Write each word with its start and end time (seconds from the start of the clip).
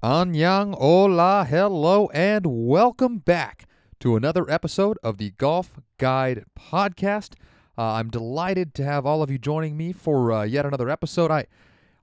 Anyang, 0.00 0.76
hola, 0.78 1.44
hello, 1.44 2.08
and 2.14 2.46
welcome 2.46 3.18
back 3.18 3.66
to 3.98 4.14
another 4.14 4.48
episode 4.48 4.96
of 5.02 5.18
the 5.18 5.30
Golf 5.30 5.80
Guide 5.98 6.44
Podcast. 6.56 7.32
Uh, 7.76 7.94
I'm 7.94 8.08
delighted 8.08 8.74
to 8.74 8.84
have 8.84 9.04
all 9.04 9.24
of 9.24 9.30
you 9.30 9.38
joining 9.38 9.76
me 9.76 9.92
for 9.92 10.30
uh, 10.30 10.44
yet 10.44 10.64
another 10.64 10.88
episode. 10.88 11.32
I, 11.32 11.46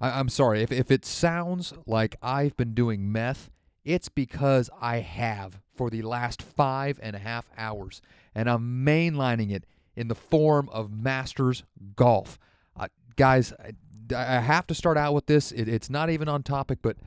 I, 0.02 0.20
am 0.20 0.28
sorry 0.28 0.62
if 0.62 0.74
if 0.74 0.92
it 0.92 1.06
sounds 1.06 1.74
like 1.88 2.18
I've 2.22 2.58
been 2.58 2.74
doing 2.74 3.14
meth, 3.14 3.50
it's 3.86 4.10
because 4.10 4.70
I 4.82 4.98
have 4.98 5.62
for 5.74 5.90
the 5.90 6.02
last 6.02 6.42
five 6.42 7.00
and 7.02 7.16
a 7.16 7.20
half 7.20 7.50
hours, 7.58 8.02
and 8.36 8.50
I'm 8.50 8.86
mainlining 8.86 9.54
it 9.54 9.66
in 9.96 10.10
the 10.10 10.16
form 10.16 10.68
of 10.74 10.92
Masters 10.92 11.64
Golf. 11.96 12.38
Uh, 12.78 12.90
guys, 13.16 13.54
I, 13.54 13.72
I, 14.14 14.42
have 14.42 14.68
to 14.68 14.76
start 14.76 14.98
out 14.98 15.14
with 15.14 15.28
this. 15.28 15.54
It, 15.54 15.70
it's 15.70 15.90
not 15.90 16.10
even 16.10 16.28
on 16.28 16.44
topic, 16.44 16.80
but 16.82 16.98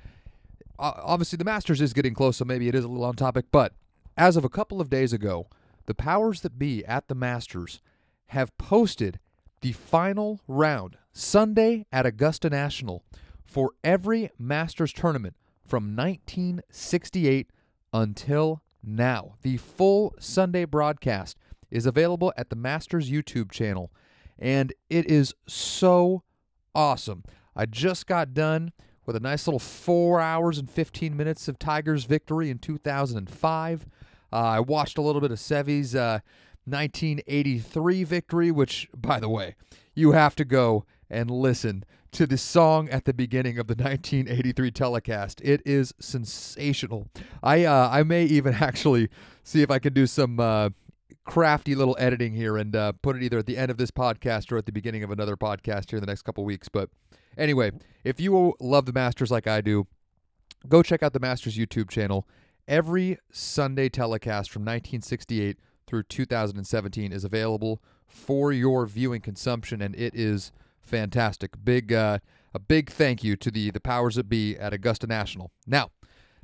obviously 0.79 1.37
the 1.37 1.45
Masters 1.45 1.81
is 1.81 1.93
getting 1.93 2.15
close, 2.15 2.37
so 2.37 2.45
maybe 2.45 2.69
it 2.69 2.75
is 2.75 2.85
a 2.85 2.89
little 2.89 3.05
on 3.05 3.15
topic. 3.15 3.47
But 3.51 3.73
as 4.17 4.37
of 4.37 4.45
a 4.45 4.49
couple 4.49 4.81
of 4.81 4.91
days 4.91 5.13
ago, 5.13 5.49
the 5.87 5.95
powers 5.95 6.43
that 6.43 6.59
be 6.59 6.85
at 6.85 7.09
the 7.09 7.15
Masters 7.15 7.81
have 8.27 8.57
posted 8.59 9.19
the 9.61 9.73
final 9.73 10.41
round 10.47 10.97
Sunday 11.13 11.87
at 11.91 12.07
Augusta 12.07 12.51
National 12.51 13.03
for 13.45 13.73
every 13.83 14.31
Masters 14.39 14.93
tournament 14.93 15.35
from 15.67 15.97
1968 15.97 17.51
until 17.93 18.63
now. 18.83 19.35
The 19.43 19.57
full 19.57 20.15
Sunday 20.21 20.65
broadcast 20.65 21.37
is 21.71 21.87
available 21.87 22.33
at 22.37 22.51
the 22.51 22.57
Masters 22.57 23.11
YouTube 23.11 23.51
channel, 23.51 23.91
and 24.39 24.73
it 24.89 25.11
is 25.11 25.35
so 25.47 26.23
awesome. 26.75 27.25
I 27.57 27.67
just 27.67 28.07
got 28.07 28.35
done 28.35 28.73
with 29.09 29.17
a 29.17 29.21
nice 29.21 29.47
little 29.47 29.59
four 29.59 30.21
hours 30.21 30.59
and 30.59 30.71
15 30.71 31.17
minutes 31.17 31.49
of 31.49 31.59
Tiger's 31.59 32.05
victory 32.05 32.51
in 32.51 32.59
2005. 32.59 33.87
Uh, 34.31 34.37
I 34.37 34.61
watched 34.61 34.99
a 34.99 35.01
little 35.01 35.23
bit 35.23 35.31
of 35.31 35.41
Seve's 35.41 35.95
uh, 35.95 36.21
1983 36.67 38.05
victory, 38.05 38.51
which, 38.51 38.87
by 38.95 39.19
the 39.19 39.31
way, 39.31 39.55
you 39.95 40.13
have 40.13 40.37
to 40.37 40.45
go 40.45 40.85
and 41.09 41.31
listen 41.31 41.87
to 42.13 42.27
the 42.27 42.37
song 42.37 42.91
at 42.91 43.07
the 43.07 43.15
beginning 43.15 43.59
of 43.59 43.67
the 43.67 43.75
1983 43.75 44.71
telecast. 44.73 45.41
It 45.43 45.63
is 45.65 45.95
sensational. 45.99 47.09
I 47.43 47.65
uh, 47.65 47.89
I 47.91 48.03
may 48.03 48.27
even 48.27 48.55
actually 48.61 49.09
see 49.43 49.63
if 49.63 49.71
I 49.71 49.79
can 49.79 49.95
do 49.95 50.07
some 50.07 50.39
uh, 50.39 50.69
crafty 51.25 51.75
little 51.75 51.97
editing 51.99 52.35
here 52.35 52.59
and 52.59 52.77
uh, 52.77 52.93
put 53.01 53.17
it 53.17 53.23
either 53.23 53.39
at 53.39 53.47
the 53.47 53.57
end 53.57 53.71
of 53.71 53.79
this 53.79 53.91
podcast 53.91 54.53
or 54.53 54.59
at 54.59 54.67
the 54.67 54.73
beginning 54.73 55.03
of 55.03 55.11
another 55.11 55.35
podcast 55.35 55.89
here 55.89 55.97
in 55.97 56.03
the 56.03 56.07
next 56.07 56.23
couple 56.23 56.45
weeks. 56.45 56.69
But 56.69 56.91
Anyway, 57.39 57.71
if 58.05 58.21
you 58.21 58.55
love 58.61 58.85
the 58.85 58.93
Masters 58.93 59.31
like 59.31 59.47
I 59.47 59.61
do, 59.61 59.87
go 60.69 60.83
check 60.83 61.03
out 61.03 61.13
the 61.13 61.21
Masters 61.21 61.57
YouTube 61.57 61.89
channel. 61.89 62.27
Every 62.67 63.19
Sunday 63.31 63.89
telecast 63.89 64.51
from 64.51 64.63
1968 64.63 65.57
through 65.87 66.03
2017 66.03 67.13
is 67.13 67.25
available 67.25 67.81
for 68.07 68.53
your 68.53 68.85
viewing 68.87 69.21
consumption, 69.21 69.81
and 69.81 69.95
it 69.95 70.15
is 70.15 70.53
fantastic. 70.81 71.53
Big, 71.65 71.93
uh, 71.93 72.19
a 72.53 72.59
big 72.59 72.91
thank 72.91 73.23
you 73.23 73.37
to 73.37 73.51
the 73.51 73.71
the 73.71 73.81
powers 73.81 74.17
that 74.17 74.29
be 74.29 74.57
at 74.57 74.73
Augusta 74.73 75.07
National. 75.07 75.53
Now, 75.67 75.91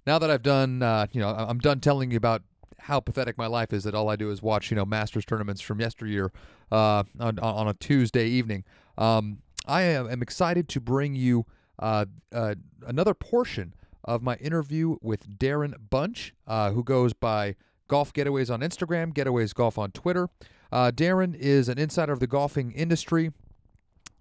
now 0.06 0.18
that 0.18 0.30
I've 0.30 0.42
done, 0.42 0.82
uh, 0.82 1.08
you 1.12 1.20
know, 1.20 1.30
I'm 1.30 1.58
done 1.58 1.80
telling 1.80 2.10
you 2.10 2.16
about 2.16 2.42
how 2.78 3.00
pathetic 3.00 3.38
my 3.38 3.46
life 3.46 3.72
is 3.72 3.84
that 3.84 3.94
all 3.94 4.10
I 4.10 4.16
do 4.16 4.30
is 4.30 4.42
watch, 4.42 4.70
you 4.70 4.76
know, 4.76 4.84
Masters 4.84 5.24
tournaments 5.24 5.62
from 5.62 5.80
yesteryear 5.80 6.30
uh, 6.70 7.04
on, 7.18 7.38
on 7.38 7.68
a 7.68 7.74
Tuesday 7.74 8.28
evening. 8.28 8.64
Um, 8.98 9.38
I 9.66 9.82
am, 9.82 10.22
excited 10.22 10.68
to 10.70 10.80
bring 10.80 11.14
you 11.14 11.46
uh, 11.78 12.06
uh, 12.32 12.54
another 12.86 13.14
portion 13.14 13.74
of 14.04 14.22
my 14.22 14.36
interview 14.36 14.96
with 15.00 15.38
Darren 15.38 15.74
Bunch, 15.88 16.34
uh, 16.46 16.72
who 16.72 16.84
goes 16.84 17.14
by 17.14 17.56
Golf 17.88 18.12
Getaways 18.12 18.52
on 18.52 18.60
Instagram, 18.60 19.14
Getaways 19.14 19.54
Golf 19.54 19.78
on 19.78 19.90
Twitter. 19.92 20.28
Uh, 20.70 20.90
Darren 20.94 21.34
is 21.34 21.68
an 21.68 21.78
insider 21.78 22.12
of 22.12 22.20
the 22.20 22.26
golfing 22.26 22.72
industry. 22.72 23.32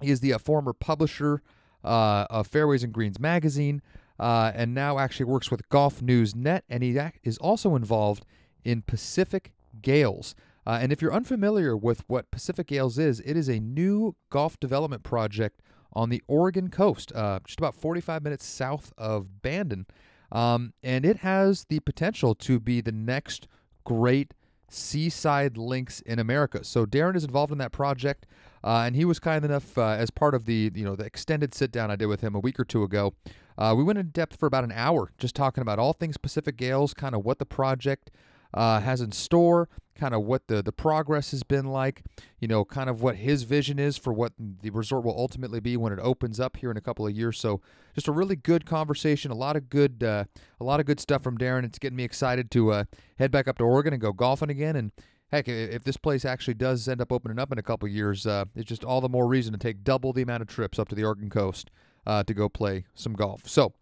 He 0.01 0.11
is 0.11 0.21
the 0.21 0.33
uh, 0.33 0.37
former 0.37 0.71
publisher 0.71 1.41
uh, 1.83 2.25
of 2.29 2.47
Fairways 2.47 2.83
and 2.83 2.93
Greens 2.93 3.19
magazine, 3.19 3.81
and 4.17 4.73
now 4.73 4.97
actually 4.97 5.25
works 5.25 5.51
with 5.51 5.67
Golf 5.67 6.01
News 6.01 6.33
Net, 6.35 6.63
and 6.69 6.83
he 6.83 6.97
is 7.23 7.37
also 7.39 7.75
involved 7.75 8.25
in 8.63 8.81
Pacific 8.81 9.51
Gales. 9.81 10.35
Uh, 10.65 10.79
and 10.81 10.91
if 10.91 11.01
you're 11.01 11.13
unfamiliar 11.13 11.75
with 11.75 12.03
what 12.07 12.31
Pacific 12.31 12.67
Gales 12.67 12.97
is, 12.97 13.19
it 13.21 13.35
is 13.35 13.49
a 13.49 13.59
new 13.59 14.15
golf 14.29 14.59
development 14.59 15.03
project 15.03 15.61
on 15.93 16.09
the 16.09 16.23
Oregon 16.27 16.69
coast, 16.69 17.11
uh, 17.13 17.39
just 17.45 17.59
about 17.59 17.75
45 17.75 18.23
minutes 18.23 18.45
south 18.45 18.93
of 18.97 19.41
Bandon. 19.41 19.85
Um, 20.31 20.73
and 20.81 21.05
it 21.05 21.17
has 21.17 21.65
the 21.65 21.79
potential 21.81 22.33
to 22.35 22.59
be 22.59 22.81
the 22.81 22.91
next 22.91 23.47
great 23.83 24.33
seaside 24.67 25.57
links 25.57 26.01
in 26.01 26.17
America. 26.17 26.63
So 26.63 26.85
Darren 26.85 27.15
is 27.15 27.23
involved 27.23 27.51
in 27.51 27.59
that 27.59 27.71
project, 27.71 28.25
uh, 28.63 28.83
and 28.85 28.95
he 28.95 29.05
was 29.05 29.19
kind 29.19 29.45
enough 29.45 29.77
uh, 29.77 29.89
as 29.89 30.09
part 30.09 30.33
of 30.33 30.45
the 30.45 30.71
you 30.73 30.83
know 30.83 30.95
the 30.95 31.05
extended 31.05 31.53
sit 31.53 31.71
down 31.71 31.91
I 31.91 31.95
did 31.95 32.07
with 32.07 32.21
him 32.21 32.33
a 32.33 32.39
week 32.39 32.59
or 32.59 32.65
two 32.65 32.83
ago. 32.83 33.13
Uh, 33.55 33.75
we 33.77 33.83
went 33.83 33.99
in 33.99 34.07
depth 34.07 34.37
for 34.37 34.47
about 34.47 34.63
an 34.63 34.71
hour, 34.71 35.11
just 35.19 35.35
talking 35.35 35.61
about 35.61 35.77
all 35.77 35.93
things 35.93 36.17
Pacific 36.17 36.57
Gales, 36.57 36.93
kind 36.95 37.13
of 37.13 37.23
what 37.23 37.37
the 37.37 37.45
project 37.45 38.09
uh, 38.53 38.79
has 38.79 39.01
in 39.01 39.11
store, 39.11 39.69
kind 39.95 40.13
of 40.13 40.23
what 40.23 40.47
the, 40.47 40.61
the 40.61 40.71
progress 40.71 41.31
has 41.31 41.43
been 41.43 41.65
like, 41.65 42.03
you 42.39 42.47
know, 42.47 42.65
kind 42.65 42.89
of 42.89 43.01
what 43.01 43.17
his 43.17 43.43
vision 43.43 43.79
is 43.79 43.97
for 43.97 44.11
what 44.11 44.33
the 44.37 44.69
resort 44.71 45.03
will 45.03 45.17
ultimately 45.17 45.59
be 45.59 45.77
when 45.77 45.93
it 45.93 45.99
opens 46.01 46.39
up 46.39 46.57
here 46.57 46.71
in 46.71 46.77
a 46.77 46.81
couple 46.81 47.05
of 47.05 47.13
years. 47.13 47.39
So 47.39 47.61
just 47.93 48.07
a 48.07 48.11
really 48.11 48.35
good 48.35 48.65
conversation, 48.65 49.31
a 49.31 49.35
lot 49.35 49.55
of 49.55 49.69
good, 49.69 50.03
uh, 50.03 50.25
a 50.59 50.63
lot 50.63 50.79
of 50.79 50.85
good 50.85 50.99
stuff 50.99 51.23
from 51.23 51.37
Darren. 51.37 51.63
It's 51.63 51.79
getting 51.79 51.97
me 51.97 52.03
excited 52.03 52.49
to 52.51 52.71
uh, 52.71 52.83
head 53.19 53.31
back 53.31 53.47
up 53.47 53.57
to 53.59 53.63
Oregon 53.63 53.93
and 53.93 54.01
go 54.01 54.13
golfing 54.13 54.49
again. 54.49 54.75
And 54.75 54.91
heck, 55.31 55.47
if 55.47 55.83
this 55.83 55.97
place 55.97 56.25
actually 56.25 56.55
does 56.55 56.87
end 56.87 57.01
up 57.01 57.11
opening 57.11 57.39
up 57.39 57.51
in 57.51 57.57
a 57.57 57.63
couple 57.63 57.87
of 57.87 57.93
years, 57.93 58.25
uh, 58.25 58.45
it's 58.55 58.69
just 58.69 58.83
all 58.83 59.01
the 59.01 59.09
more 59.09 59.27
reason 59.27 59.53
to 59.53 59.59
take 59.59 59.83
double 59.83 60.11
the 60.13 60.23
amount 60.23 60.41
of 60.41 60.47
trips 60.47 60.79
up 60.79 60.89
to 60.89 60.95
the 60.95 61.03
Oregon 61.03 61.29
coast 61.29 61.69
uh, 62.05 62.23
to 62.23 62.33
go 62.33 62.49
play 62.49 62.85
some 62.95 63.13
golf. 63.13 63.47
So 63.47 63.73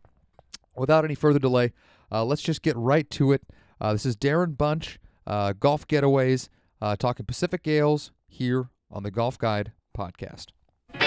without 0.76 1.06
any 1.06 1.16
further 1.16 1.40
delay, 1.40 1.74
uh, 2.12 2.26
let's 2.26 2.42
just 2.42 2.62
get 2.62 2.76
right 2.76 3.10
to 3.12 3.32
it. 3.32 3.42
Uh, 3.82 3.94
this 3.94 4.06
is 4.06 4.16
Darren 4.16 4.56
Bunch, 4.56 5.00
uh, 5.26 5.54
Golf 5.54 5.88
Getaways, 5.88 6.50
uh, 6.82 6.96
talking 6.96 7.26
Pacific 7.26 7.64
Gales 7.64 8.12
here 8.28 8.70
on 8.92 9.02
the 9.02 9.10
Golf 9.10 9.40
Guide 9.40 9.72
podcast. 9.98 10.50
All 10.94 11.00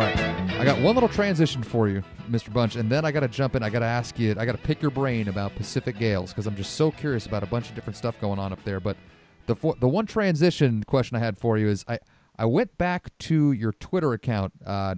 right. 0.00 0.18
I 0.58 0.64
got 0.64 0.80
one 0.80 0.96
little 0.96 1.08
transition 1.08 1.62
for 1.62 1.88
you, 1.88 2.02
Mr. 2.28 2.52
Bunch, 2.52 2.74
and 2.74 2.90
then 2.90 3.04
I 3.04 3.12
got 3.12 3.20
to 3.20 3.28
jump 3.28 3.54
in. 3.54 3.62
I 3.62 3.70
got 3.70 3.78
to 3.78 3.86
ask 3.86 4.18
you, 4.18 4.34
I 4.36 4.44
got 4.44 4.52
to 4.52 4.58
pick 4.58 4.82
your 4.82 4.90
brain 4.90 5.28
about 5.28 5.54
Pacific 5.54 5.96
Gales 5.98 6.30
because 6.30 6.48
I'm 6.48 6.56
just 6.56 6.74
so 6.74 6.90
curious 6.90 7.26
about 7.26 7.44
a 7.44 7.46
bunch 7.46 7.68
of 7.68 7.76
different 7.76 7.96
stuff 7.96 8.20
going 8.20 8.40
on 8.40 8.52
up 8.52 8.64
there. 8.64 8.80
But 8.80 8.96
the 9.46 9.54
the 9.80 9.88
one 9.88 10.06
transition 10.06 10.82
question 10.84 11.16
I 11.16 11.20
had 11.20 11.38
for 11.38 11.58
you 11.58 11.68
is 11.68 11.84
I 11.88 11.98
I 12.38 12.46
went 12.46 12.76
back 12.78 13.16
to 13.20 13.52
your 13.52 13.72
Twitter 13.72 14.12
account. 14.12 14.52
Uh, 14.64 14.94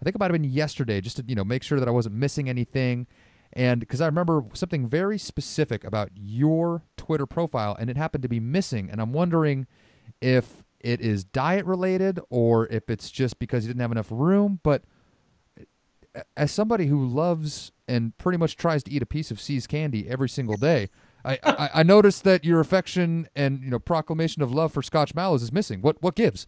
I 0.00 0.04
think 0.04 0.14
it 0.14 0.18
might 0.18 0.30
have 0.30 0.40
been 0.40 0.44
yesterday, 0.44 1.00
just 1.00 1.16
to 1.16 1.24
you 1.26 1.34
know 1.34 1.44
make 1.44 1.62
sure 1.62 1.78
that 1.78 1.88
I 1.88 1.92
wasn't 1.92 2.14
missing 2.14 2.48
anything, 2.48 3.06
and 3.52 3.80
because 3.80 4.00
I 4.00 4.06
remember 4.06 4.44
something 4.52 4.88
very 4.88 5.18
specific 5.18 5.84
about 5.84 6.10
your 6.14 6.82
Twitter 6.96 7.26
profile, 7.26 7.76
and 7.78 7.88
it 7.90 7.96
happened 7.96 8.22
to 8.22 8.28
be 8.28 8.40
missing, 8.40 8.88
and 8.90 9.00
I'm 9.00 9.12
wondering 9.12 9.66
if 10.20 10.64
it 10.80 11.00
is 11.00 11.24
diet 11.24 11.64
related 11.66 12.20
or 12.30 12.66
if 12.68 12.88
it's 12.90 13.10
just 13.10 13.38
because 13.38 13.64
you 13.64 13.68
didn't 13.68 13.80
have 13.80 13.92
enough 13.92 14.08
room, 14.10 14.60
but 14.62 14.84
as 16.36 16.50
somebody 16.50 16.86
who 16.86 17.04
loves 17.04 17.72
and 17.88 18.16
pretty 18.18 18.38
much 18.38 18.56
tries 18.56 18.82
to 18.84 18.90
eat 18.90 19.02
a 19.02 19.06
piece 19.06 19.30
of 19.30 19.40
See's 19.40 19.66
candy 19.66 20.08
every 20.08 20.28
single 20.28 20.56
day, 20.56 20.88
I, 21.26 21.38
I, 21.42 21.70
I 21.74 21.82
noticed 21.82 22.24
that 22.24 22.44
your 22.44 22.60
affection 22.60 23.28
and 23.34 23.62
you 23.62 23.70
know 23.70 23.78
proclamation 23.78 24.42
of 24.42 24.52
love 24.52 24.72
for 24.72 24.82
Scotch 24.82 25.14
Mallows 25.14 25.42
is 25.42 25.52
missing. 25.52 25.82
What 25.82 26.00
what 26.02 26.14
gives? 26.14 26.46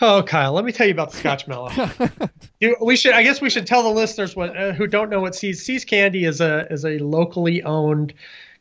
Oh, 0.00 0.22
Kyle, 0.24 0.52
let 0.52 0.64
me 0.64 0.72
tell 0.72 0.86
you 0.86 0.92
about 0.92 1.12
the 1.12 1.18
Scotch 1.18 1.46
Mallow. 1.46 1.70
you, 2.60 2.76
we 2.82 2.96
should, 2.96 3.12
I 3.12 3.22
guess, 3.22 3.40
we 3.40 3.48
should 3.48 3.66
tell 3.66 3.84
the 3.84 3.90
listeners 3.90 4.34
what 4.34 4.56
uh, 4.56 4.72
who 4.72 4.86
don't 4.88 5.08
know 5.08 5.20
what 5.20 5.36
See's 5.36 5.64
See's 5.64 5.84
Candy 5.84 6.24
is 6.24 6.40
a 6.40 6.66
is 6.72 6.84
a 6.84 6.98
locally 6.98 7.62
owned 7.62 8.14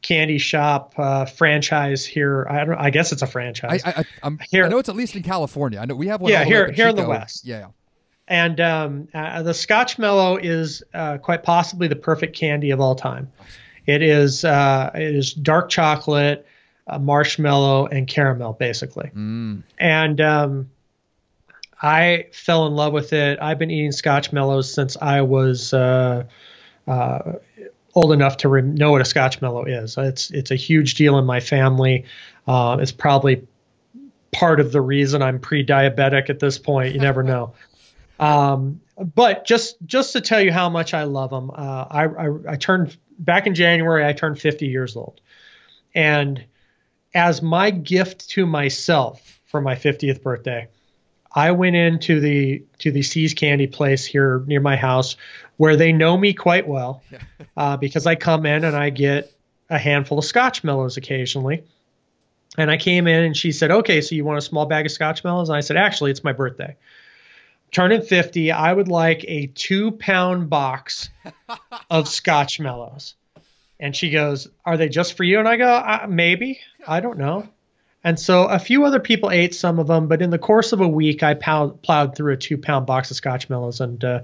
candy 0.03 0.37
shop 0.37 0.93
uh, 0.97 1.25
franchise 1.25 2.05
here. 2.05 2.45
I 2.49 2.65
don't. 2.65 2.77
I 2.77 2.91
guess 2.91 3.11
it's 3.11 3.23
a 3.23 3.27
franchise. 3.27 3.81
I, 3.83 3.89
I, 3.89 4.03
I'm, 4.21 4.39
here, 4.51 4.65
I 4.65 4.69
know 4.69 4.77
it's 4.77 4.89
at 4.89 4.95
least 4.95 5.15
in 5.15 5.23
California. 5.23 5.79
I 5.79 5.85
know 5.85 5.95
we 5.95 6.07
have 6.07 6.21
one. 6.21 6.31
Yeah, 6.31 6.43
here 6.43 6.71
here 6.71 6.89
in 6.89 6.95
the 6.95 7.07
West. 7.07 7.45
Yeah. 7.45 7.67
And 8.27 8.61
um, 8.61 9.07
uh, 9.13 9.43
the 9.43 9.51
Scotchmallow 9.51 10.39
is 10.41 10.81
uh, 10.93 11.17
quite 11.17 11.43
possibly 11.43 11.89
the 11.89 11.95
perfect 11.95 12.37
candy 12.37 12.71
of 12.71 12.79
all 12.79 12.95
time. 12.95 13.29
It 13.85 14.01
is 14.01 14.45
uh, 14.45 14.91
it 14.93 15.15
is 15.15 15.33
dark 15.33 15.69
chocolate, 15.69 16.45
uh, 16.87 16.99
marshmallow, 16.99 17.87
and 17.87 18.07
caramel 18.07 18.53
basically. 18.53 19.11
Mm. 19.15 19.63
And 19.77 20.21
um, 20.21 20.69
I 21.81 22.27
fell 22.31 22.65
in 22.67 22.73
love 22.73 22.93
with 22.93 23.13
it. 23.13 23.39
I've 23.41 23.59
been 23.59 23.71
eating 23.71 23.91
Scotchmallows 23.91 24.73
since 24.73 24.95
I 25.01 25.21
was 25.21 25.73
uh, 25.73 26.25
uh 26.87 27.33
old 27.95 28.11
enough 28.11 28.37
to 28.37 28.49
re- 28.49 28.61
know 28.61 28.91
what 28.91 29.01
a 29.01 29.03
Scotchmallow 29.03 29.83
is. 29.83 29.97
It's 29.97 30.31
it's 30.31 30.51
a 30.51 30.55
huge 30.55 30.95
deal 30.95 31.17
in 31.17 31.25
my 31.25 31.39
family. 31.39 32.05
Uh, 32.47 32.77
it's 32.79 32.91
probably 32.91 33.47
part 34.31 34.59
of 34.59 34.71
the 34.71 34.81
reason 34.81 35.21
I'm 35.21 35.39
pre-diabetic 35.39 36.29
at 36.29 36.39
this 36.39 36.57
point. 36.57 36.93
You 36.93 36.99
never 36.99 37.23
know. 37.23 37.53
Um, 38.19 38.79
but 38.97 39.43
just 39.43 39.75
just 39.85 40.13
to 40.13 40.21
tell 40.21 40.39
you 40.39 40.51
how 40.51 40.69
much 40.69 40.93
I 40.93 41.03
love 41.03 41.31
them, 41.31 41.51
uh, 41.51 41.85
I, 41.89 42.05
I, 42.05 42.29
I 42.49 42.55
turned 42.55 42.95
back 43.19 43.47
in 43.47 43.55
January. 43.55 44.05
I 44.05 44.13
turned 44.13 44.39
50 44.39 44.67
years 44.67 44.95
old, 44.95 45.21
and 45.93 46.43
as 47.13 47.41
my 47.41 47.69
gift 47.69 48.29
to 48.31 48.45
myself 48.45 49.39
for 49.45 49.61
my 49.61 49.75
50th 49.75 50.21
birthday, 50.21 50.67
I 51.33 51.51
went 51.51 51.75
into 51.75 52.19
the 52.19 52.63
to 52.79 52.91
the 52.91 53.01
See's 53.01 53.33
Candy 53.33 53.67
place 53.67 54.05
here 54.05 54.43
near 54.45 54.61
my 54.61 54.75
house, 54.75 55.15
where 55.57 55.75
they 55.75 55.91
know 55.91 56.17
me 56.17 56.33
quite 56.33 56.67
well, 56.67 57.03
uh, 57.57 57.77
because 57.77 58.05
I 58.05 58.15
come 58.15 58.45
in 58.45 58.63
and 58.63 58.75
I 58.75 58.89
get 58.89 59.33
a 59.69 59.77
handful 59.77 60.19
of 60.19 60.25
Scotchmallows 60.25 60.97
occasionally. 60.97 61.63
And 62.55 62.69
I 62.69 62.77
came 62.77 63.07
in 63.07 63.23
and 63.23 63.35
she 63.35 63.51
said, 63.51 63.71
"Okay, 63.71 64.01
so 64.01 64.13
you 64.13 64.25
want 64.25 64.37
a 64.37 64.41
small 64.41 64.67
bag 64.67 64.85
of 64.85 64.91
Scotchmallows?" 64.91 65.47
And 65.47 65.57
I 65.57 65.61
said, 65.61 65.75
"Actually, 65.75 66.11
it's 66.11 66.23
my 66.23 66.33
birthday." 66.33 66.75
Turning 67.73 68.03
50, 68.03 68.51
I 68.51 68.71
would 68.71 68.87
like 68.87 69.25
a 69.27 69.47
two 69.47 69.91
pound 69.91 70.49
box 70.49 71.09
of 71.89 72.05
Scotchmallows. 72.05 73.15
And 73.79 73.95
she 73.95 74.11
goes, 74.11 74.47
Are 74.65 74.77
they 74.77 74.87
just 74.87 75.17
for 75.17 75.23
you? 75.23 75.39
And 75.39 75.47
I 75.47 75.57
go, 75.57 75.67
uh, 75.67 76.05
Maybe. 76.07 76.61
I 76.87 76.99
don't 77.01 77.17
know. 77.17 77.49
And 78.03 78.19
so 78.19 78.45
a 78.45 78.59
few 78.59 78.85
other 78.85 78.99
people 78.99 79.31
ate 79.31 79.55
some 79.55 79.79
of 79.79 79.87
them, 79.87 80.07
but 80.07 80.21
in 80.21 80.29
the 80.29 80.37
course 80.37 80.73
of 80.73 80.81
a 80.81 80.87
week, 80.87 81.23
I 81.23 81.33
pow- 81.33 81.69
plowed 81.69 82.15
through 82.15 82.33
a 82.33 82.37
two 82.37 82.57
pound 82.57 82.85
box 82.85 83.11
of 83.11 83.17
Scotchmallows. 83.17 83.81
And 83.81 84.03
uh, 84.03 84.21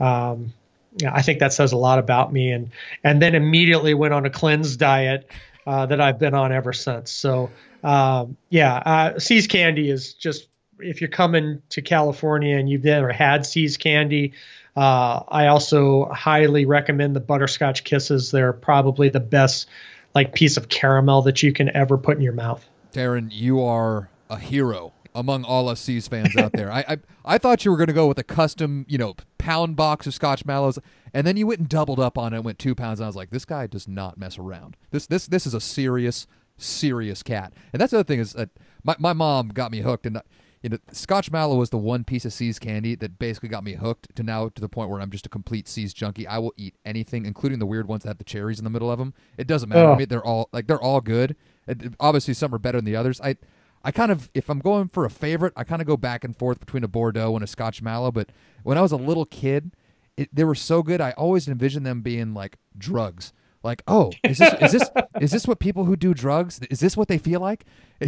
um, 0.00 0.52
yeah, 0.96 1.12
I 1.14 1.22
think 1.22 1.38
that 1.40 1.52
says 1.52 1.72
a 1.72 1.76
lot 1.76 1.98
about 1.98 2.32
me. 2.32 2.50
And, 2.50 2.70
and 3.04 3.22
then 3.22 3.34
immediately 3.34 3.94
went 3.94 4.14
on 4.14 4.26
a 4.26 4.30
cleanse 4.30 4.76
diet 4.76 5.30
uh, 5.66 5.86
that 5.86 6.00
I've 6.00 6.18
been 6.18 6.34
on 6.34 6.52
ever 6.52 6.72
since. 6.72 7.12
So, 7.12 7.50
um, 7.84 8.36
yeah, 8.48 8.74
uh, 8.74 9.18
Candy 9.48 9.90
is 9.90 10.14
just, 10.14 10.48
if 10.80 11.00
you're 11.00 11.08
coming 11.08 11.62
to 11.70 11.82
California 11.82 12.56
and 12.56 12.68
you've 12.68 12.84
never 12.84 13.12
had 13.12 13.44
See's 13.46 13.76
Candy, 13.76 14.32
uh, 14.76 15.22
I 15.28 15.48
also 15.48 16.06
highly 16.06 16.64
recommend 16.64 17.16
the 17.16 17.20
Butterscotch 17.20 17.84
Kisses. 17.84 18.30
They're 18.30 18.52
probably 18.52 19.08
the 19.08 19.20
best 19.20 19.68
like 20.14 20.34
piece 20.34 20.56
of 20.56 20.68
caramel 20.68 21.22
that 21.22 21.42
you 21.42 21.52
can 21.52 21.74
ever 21.76 21.98
put 21.98 22.16
in 22.16 22.22
your 22.22 22.32
mouth. 22.32 22.66
Darren, 22.92 23.28
you 23.30 23.62
are 23.62 24.08
a 24.30 24.38
hero 24.38 24.92
among 25.14 25.44
all 25.44 25.68
us 25.68 25.80
See's 25.80 26.06
fans 26.08 26.36
out 26.36 26.52
there. 26.52 26.70
I, 26.72 26.84
I 26.88 26.98
I 27.24 27.38
thought 27.38 27.64
you 27.64 27.70
were 27.70 27.76
going 27.76 27.88
to 27.88 27.92
go 27.92 28.06
with 28.06 28.18
a 28.18 28.24
custom, 28.24 28.86
you 28.88 28.98
know, 28.98 29.14
pound 29.36 29.76
box 29.76 30.06
of 30.06 30.14
Scotchmallows, 30.14 30.78
and 31.12 31.26
then 31.26 31.36
you 31.36 31.46
went 31.46 31.60
and 31.60 31.68
doubled 31.68 32.00
up 32.00 32.16
on 32.16 32.32
it 32.32 32.36
and 32.36 32.44
went 32.44 32.58
two 32.58 32.74
pounds. 32.74 33.00
And 33.00 33.04
I 33.04 33.08
was 33.08 33.16
like, 33.16 33.30
this 33.30 33.44
guy 33.44 33.66
does 33.66 33.88
not 33.88 34.16
mess 34.16 34.38
around. 34.38 34.76
This 34.90 35.06
this 35.06 35.26
this 35.26 35.46
is 35.46 35.54
a 35.54 35.60
serious 35.60 36.26
serious 36.56 37.22
cat. 37.22 37.52
And 37.72 37.80
that's 37.80 37.90
the 37.90 37.98
other 37.98 38.06
thing 38.06 38.20
is 38.20 38.32
that 38.34 38.50
my 38.84 38.96
my 38.98 39.12
mom 39.12 39.48
got 39.48 39.70
me 39.70 39.80
hooked, 39.80 40.06
and 40.06 40.22
you 40.68 40.76
know, 40.76 40.78
Scotchmallow 40.92 41.56
was 41.56 41.70
the 41.70 41.78
one 41.78 42.04
piece 42.04 42.24
of 42.26 42.32
See's 42.32 42.58
candy 42.58 42.94
that 42.96 43.18
basically 43.18 43.48
got 43.48 43.64
me 43.64 43.72
hooked 43.72 44.14
to 44.16 44.22
now 44.22 44.50
to 44.50 44.60
the 44.60 44.68
point 44.68 44.90
where 44.90 45.00
I'm 45.00 45.10
just 45.10 45.24
a 45.24 45.30
complete 45.30 45.66
See's 45.66 45.94
junkie. 45.94 46.26
I 46.26 46.36
will 46.38 46.52
eat 46.58 46.74
anything, 46.84 47.24
including 47.24 47.58
the 47.58 47.64
weird 47.66 47.88
ones 47.88 48.02
that 48.02 48.10
have 48.10 48.18
the 48.18 48.24
cherries 48.24 48.58
in 48.58 48.64
the 48.64 48.70
middle 48.70 48.90
of 48.90 48.98
them. 48.98 49.14
It 49.38 49.46
doesn't 49.46 49.70
matter. 49.70 49.86
Oh. 49.88 49.94
I 49.94 49.96
mean, 49.96 50.08
they're 50.08 50.24
all 50.24 50.50
like 50.52 50.66
they're 50.66 50.80
all 50.80 51.00
good. 51.00 51.36
Uh, 51.66 51.72
it- 51.72 51.82
it- 51.84 51.94
obviously, 51.98 52.34
some 52.34 52.54
are 52.54 52.58
better 52.58 52.78
than 52.78 52.84
the 52.84 52.96
others. 52.96 53.18
I, 53.22 53.36
I 53.82 53.92
kind 53.92 54.12
of 54.12 54.28
if 54.34 54.50
I'm 54.50 54.58
going 54.58 54.88
for 54.88 55.04
a 55.06 55.10
favorite, 55.10 55.54
I 55.56 55.64
kind 55.64 55.80
of 55.80 55.86
go 55.88 55.96
back 55.96 56.22
and 56.24 56.36
forth 56.36 56.60
between 56.60 56.84
a 56.84 56.88
Bordeaux 56.88 57.34
and 57.34 57.42
a 57.42 57.46
Scotch 57.46 57.80
Mallow. 57.80 58.10
But 58.12 58.28
when 58.62 58.76
I 58.76 58.82
was 58.82 58.92
a 58.92 58.96
little 58.96 59.24
kid, 59.24 59.70
it, 60.18 60.28
they 60.34 60.44
were 60.44 60.54
so 60.54 60.82
good. 60.82 61.00
I 61.00 61.12
always 61.12 61.48
envisioned 61.48 61.86
them 61.86 62.02
being 62.02 62.34
like 62.34 62.58
drugs. 62.76 63.32
Like, 63.62 63.82
oh, 63.88 64.12
is 64.24 64.38
this 64.38 64.54
is 64.60 64.72
this 64.72 64.90
is 65.20 65.30
this 65.30 65.46
what 65.46 65.58
people 65.58 65.84
who 65.84 65.96
do 65.96 66.14
drugs? 66.14 66.60
Is 66.70 66.80
this 66.80 66.96
what 66.96 67.08
they 67.08 67.18
feel 67.18 67.40
like? 67.40 67.64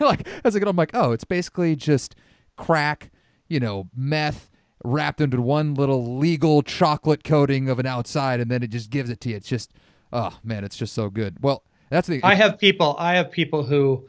Like 0.00 0.28
as 0.44 0.54
I 0.54 0.58
get, 0.58 0.68
I'm 0.68 0.76
like, 0.76 0.92
oh, 0.94 1.12
it's 1.12 1.24
basically 1.24 1.74
just 1.76 2.14
crack, 2.56 3.10
you 3.48 3.60
know, 3.60 3.88
meth 3.96 4.50
wrapped 4.84 5.20
into 5.20 5.40
one 5.40 5.74
little 5.74 6.18
legal 6.18 6.62
chocolate 6.62 7.24
coating 7.24 7.68
of 7.68 7.78
an 7.78 7.86
outside, 7.86 8.40
and 8.40 8.50
then 8.50 8.62
it 8.62 8.70
just 8.70 8.90
gives 8.90 9.10
it 9.10 9.20
to 9.22 9.30
you. 9.30 9.36
It's 9.36 9.48
just, 9.48 9.72
oh 10.12 10.38
man, 10.44 10.64
it's 10.64 10.76
just 10.76 10.94
so 10.94 11.10
good. 11.10 11.38
Well, 11.40 11.64
that's 11.90 12.08
the 12.08 12.22
I 12.22 12.34
have 12.34 12.58
people. 12.58 12.96
I 12.98 13.16
have 13.16 13.30
people 13.30 13.64
who 13.64 14.08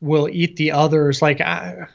will 0.00 0.28
eat 0.30 0.56
the 0.56 0.72
others. 0.72 1.20
Like 1.20 1.40
I, 1.40 1.88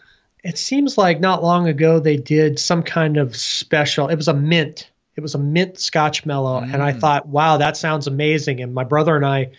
it 0.44 0.58
seems 0.58 0.98
like 0.98 1.20
not 1.20 1.44
long 1.44 1.68
ago 1.68 2.00
they 2.00 2.18
did 2.18 2.60
some 2.60 2.84
kind 2.84 3.18
of 3.18 3.36
special. 3.36 4.10
It 4.10 4.16
was 4.16 4.28
a 4.28 4.34
mint. 4.34 4.90
It 5.16 5.22
was 5.22 5.36
a 5.36 5.40
mint 5.40 5.76
Scotchmallow, 5.76 6.64
and 6.74 6.82
I 6.84 6.92
Mm. 6.94 7.00
thought, 7.00 7.28
wow, 7.28 7.58
that 7.58 7.78
sounds 7.78 8.08
amazing. 8.08 8.62
And 8.62 8.74
my 8.74 8.84
brother 8.84 9.16
and 9.16 9.26
I 9.26 9.52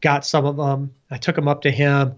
got 0.00 0.26
some 0.26 0.44
of 0.44 0.56
them. 0.56 0.94
I 1.10 1.16
took 1.16 1.34
them 1.34 1.48
up 1.48 1.62
to 1.62 1.70
him, 1.70 2.16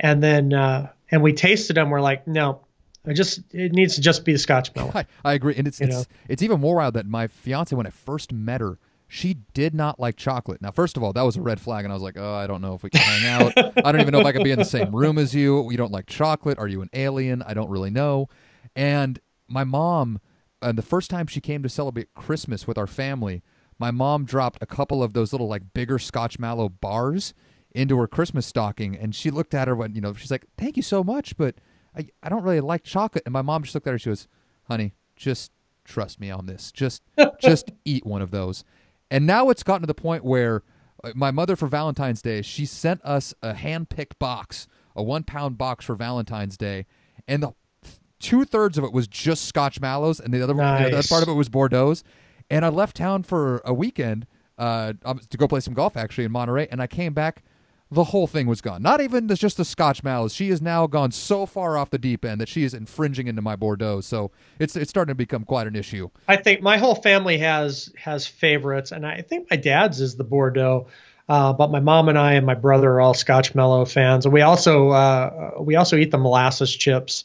and 0.00 0.22
then 0.22 0.52
uh, 0.52 0.90
and 1.10 1.22
we 1.22 1.32
tasted 1.32 1.76
them. 1.76 1.90
We're 1.90 2.00
like, 2.00 2.26
no, 2.26 2.60
I 3.06 3.12
just 3.12 3.40
it 3.52 3.72
needs 3.72 3.94
to 3.94 4.00
just 4.00 4.24
be 4.24 4.32
the 4.32 4.38
Scotch 4.38 4.72
mellow. 4.76 4.92
I, 4.94 5.06
I 5.24 5.32
agree, 5.34 5.54
and 5.56 5.66
it's 5.68 5.80
You 5.80 5.86
it's, 5.86 5.96
know? 5.96 6.04
it's 6.28 6.42
even 6.42 6.60
more 6.60 6.76
wild 6.76 6.94
that 6.94 7.06
my 7.06 7.26
fiance, 7.28 7.74
when 7.76 7.86
I 7.86 7.90
first 7.90 8.32
met 8.32 8.60
her, 8.60 8.78
she 9.08 9.34
did 9.54 9.74
not 9.74 10.00
like 10.00 10.16
chocolate. 10.16 10.60
Now, 10.62 10.70
first 10.70 10.96
of 10.96 11.02
all, 11.02 11.12
that 11.12 11.22
was 11.22 11.36
a 11.36 11.42
red 11.42 11.60
flag, 11.60 11.84
and 11.84 11.92
I 11.92 11.94
was 11.94 12.02
like, 12.02 12.16
oh, 12.18 12.34
I 12.34 12.46
don't 12.46 12.60
know 12.62 12.74
if 12.74 12.82
we 12.82 12.90
can 12.90 13.00
hang 13.00 13.26
out. 13.26 13.52
I 13.84 13.92
don't 13.92 14.00
even 14.00 14.12
know 14.12 14.18
if 14.18 14.26
I 14.26 14.32
could 14.32 14.42
be 14.42 14.52
in 14.52 14.58
the 14.58 14.64
same 14.64 14.94
room 14.96 15.18
as 15.18 15.34
you. 15.34 15.70
You 15.70 15.76
don't 15.76 15.92
like 15.92 16.06
chocolate? 16.06 16.58
Are 16.58 16.66
you 16.66 16.82
an 16.82 16.90
alien? 16.92 17.42
I 17.42 17.54
don't 17.54 17.68
really 17.70 17.90
know. 17.90 18.28
And 18.74 19.18
my 19.48 19.64
mom, 19.64 20.18
uh, 20.62 20.72
the 20.72 20.82
first 20.82 21.10
time 21.10 21.26
she 21.26 21.40
came 21.40 21.62
to 21.62 21.68
celebrate 21.68 22.14
Christmas 22.14 22.66
with 22.66 22.78
our 22.78 22.86
family, 22.86 23.42
my 23.78 23.90
mom 23.90 24.24
dropped 24.24 24.62
a 24.62 24.66
couple 24.66 25.02
of 25.02 25.12
those 25.12 25.32
little 25.32 25.48
like 25.48 25.74
bigger 25.74 25.98
Scotch 25.98 26.38
Mallow 26.38 26.68
bars 26.68 27.34
into 27.72 27.98
her 27.98 28.06
Christmas 28.06 28.46
stocking, 28.46 28.96
and 28.96 29.14
she 29.14 29.30
looked 29.30 29.54
at 29.54 29.68
her 29.68 29.74
when 29.74 29.94
you 29.94 30.00
know 30.00 30.14
she's 30.14 30.30
like, 30.30 30.46
"Thank 30.56 30.76
you 30.76 30.82
so 30.82 31.02
much, 31.02 31.36
but 31.36 31.56
I 31.96 32.06
I 32.22 32.28
don't 32.28 32.42
really 32.42 32.60
like 32.60 32.84
chocolate." 32.84 33.24
And 33.26 33.32
my 33.32 33.42
mom 33.42 33.62
just 33.62 33.74
looked 33.74 33.86
at 33.86 33.92
her. 33.92 33.98
She 33.98 34.10
goes, 34.10 34.28
"Honey, 34.64 34.94
just 35.16 35.52
trust 35.84 36.20
me 36.20 36.30
on 36.30 36.46
this. 36.46 36.70
Just 36.70 37.02
just 37.40 37.72
eat 37.84 38.06
one 38.06 38.22
of 38.22 38.30
those." 38.30 38.64
And 39.10 39.26
now 39.26 39.50
it's 39.50 39.62
gotten 39.62 39.82
to 39.82 39.86
the 39.86 39.94
point 39.94 40.24
where 40.24 40.62
uh, 41.02 41.12
my 41.14 41.30
mother 41.30 41.56
for 41.56 41.66
Valentine's 41.66 42.22
Day, 42.22 42.40
she 42.42 42.64
sent 42.64 43.04
us 43.04 43.34
a 43.42 43.52
hand-picked 43.52 44.18
box, 44.18 44.66
a 44.96 45.02
one-pound 45.02 45.58
box 45.58 45.84
for 45.84 45.94
Valentine's 45.94 46.56
Day, 46.56 46.86
and 47.28 47.42
the 47.42 47.52
two 48.22 48.44
thirds 48.46 48.78
of 48.78 48.84
it 48.84 48.92
was 48.92 49.06
just 49.06 49.44
Scotch 49.44 49.80
Mallows, 49.80 50.20
and 50.20 50.32
the 50.32 50.42
other, 50.42 50.54
the 50.54 50.62
other 50.62 50.90
Nice. 50.90 51.08
part 51.08 51.22
of 51.22 51.28
it 51.28 51.34
was 51.34 51.50
Bordeaux's. 51.50 52.04
And 52.48 52.64
I 52.64 52.68
left 52.68 52.96
town 52.96 53.22
for 53.22 53.60
a 53.64 53.74
weekend 53.74 54.26
uh, 54.58 54.92
um, 55.04 55.20
to 55.30 55.36
go 55.36 55.48
play 55.48 55.60
some 55.60 55.74
golf, 55.74 55.96
actually, 55.96 56.24
in 56.24 56.32
Monterey, 56.32 56.68
and 56.70 56.80
I 56.80 56.86
came 56.86 57.12
back. 57.12 57.42
The 57.90 58.04
whole 58.04 58.26
thing 58.26 58.46
was 58.46 58.62
gone. 58.62 58.80
Not 58.80 59.02
even 59.02 59.26
the, 59.26 59.34
just 59.34 59.58
the 59.58 59.66
Scotch 59.66 60.02
Mallows. 60.02 60.32
She 60.32 60.48
has 60.48 60.62
now 60.62 60.86
gone 60.86 61.10
so 61.10 61.44
far 61.44 61.76
off 61.76 61.90
the 61.90 61.98
deep 61.98 62.24
end 62.24 62.40
that 62.40 62.48
she 62.48 62.64
is 62.64 62.72
infringing 62.72 63.26
into 63.26 63.42
my 63.42 63.54
Bordeaux. 63.54 64.00
So 64.00 64.30
it's 64.58 64.76
it's 64.76 64.88
starting 64.88 65.10
to 65.10 65.14
become 65.14 65.44
quite 65.44 65.66
an 65.66 65.76
issue. 65.76 66.08
I 66.26 66.36
think 66.36 66.62
my 66.62 66.78
whole 66.78 66.94
family 66.94 67.36
has 67.38 67.92
has 67.98 68.26
favorites, 68.26 68.92
and 68.92 69.06
I 69.06 69.20
think 69.20 69.50
my 69.50 69.56
dad's 69.56 70.00
is 70.00 70.16
the 70.16 70.24
Bordeaux. 70.24 70.86
Uh, 71.28 71.52
but 71.52 71.70
my 71.70 71.80
mom 71.80 72.08
and 72.08 72.18
I 72.18 72.32
and 72.32 72.46
my 72.46 72.54
brother 72.54 72.92
are 72.92 73.00
all 73.02 73.14
Scotchmallow 73.14 73.90
fans, 73.90 74.24
and 74.24 74.32
we 74.32 74.40
also 74.40 74.88
uh, 74.88 75.52
we 75.60 75.76
also 75.76 75.96
eat 75.96 76.10
the 76.10 76.18
molasses 76.18 76.74
chips. 76.74 77.24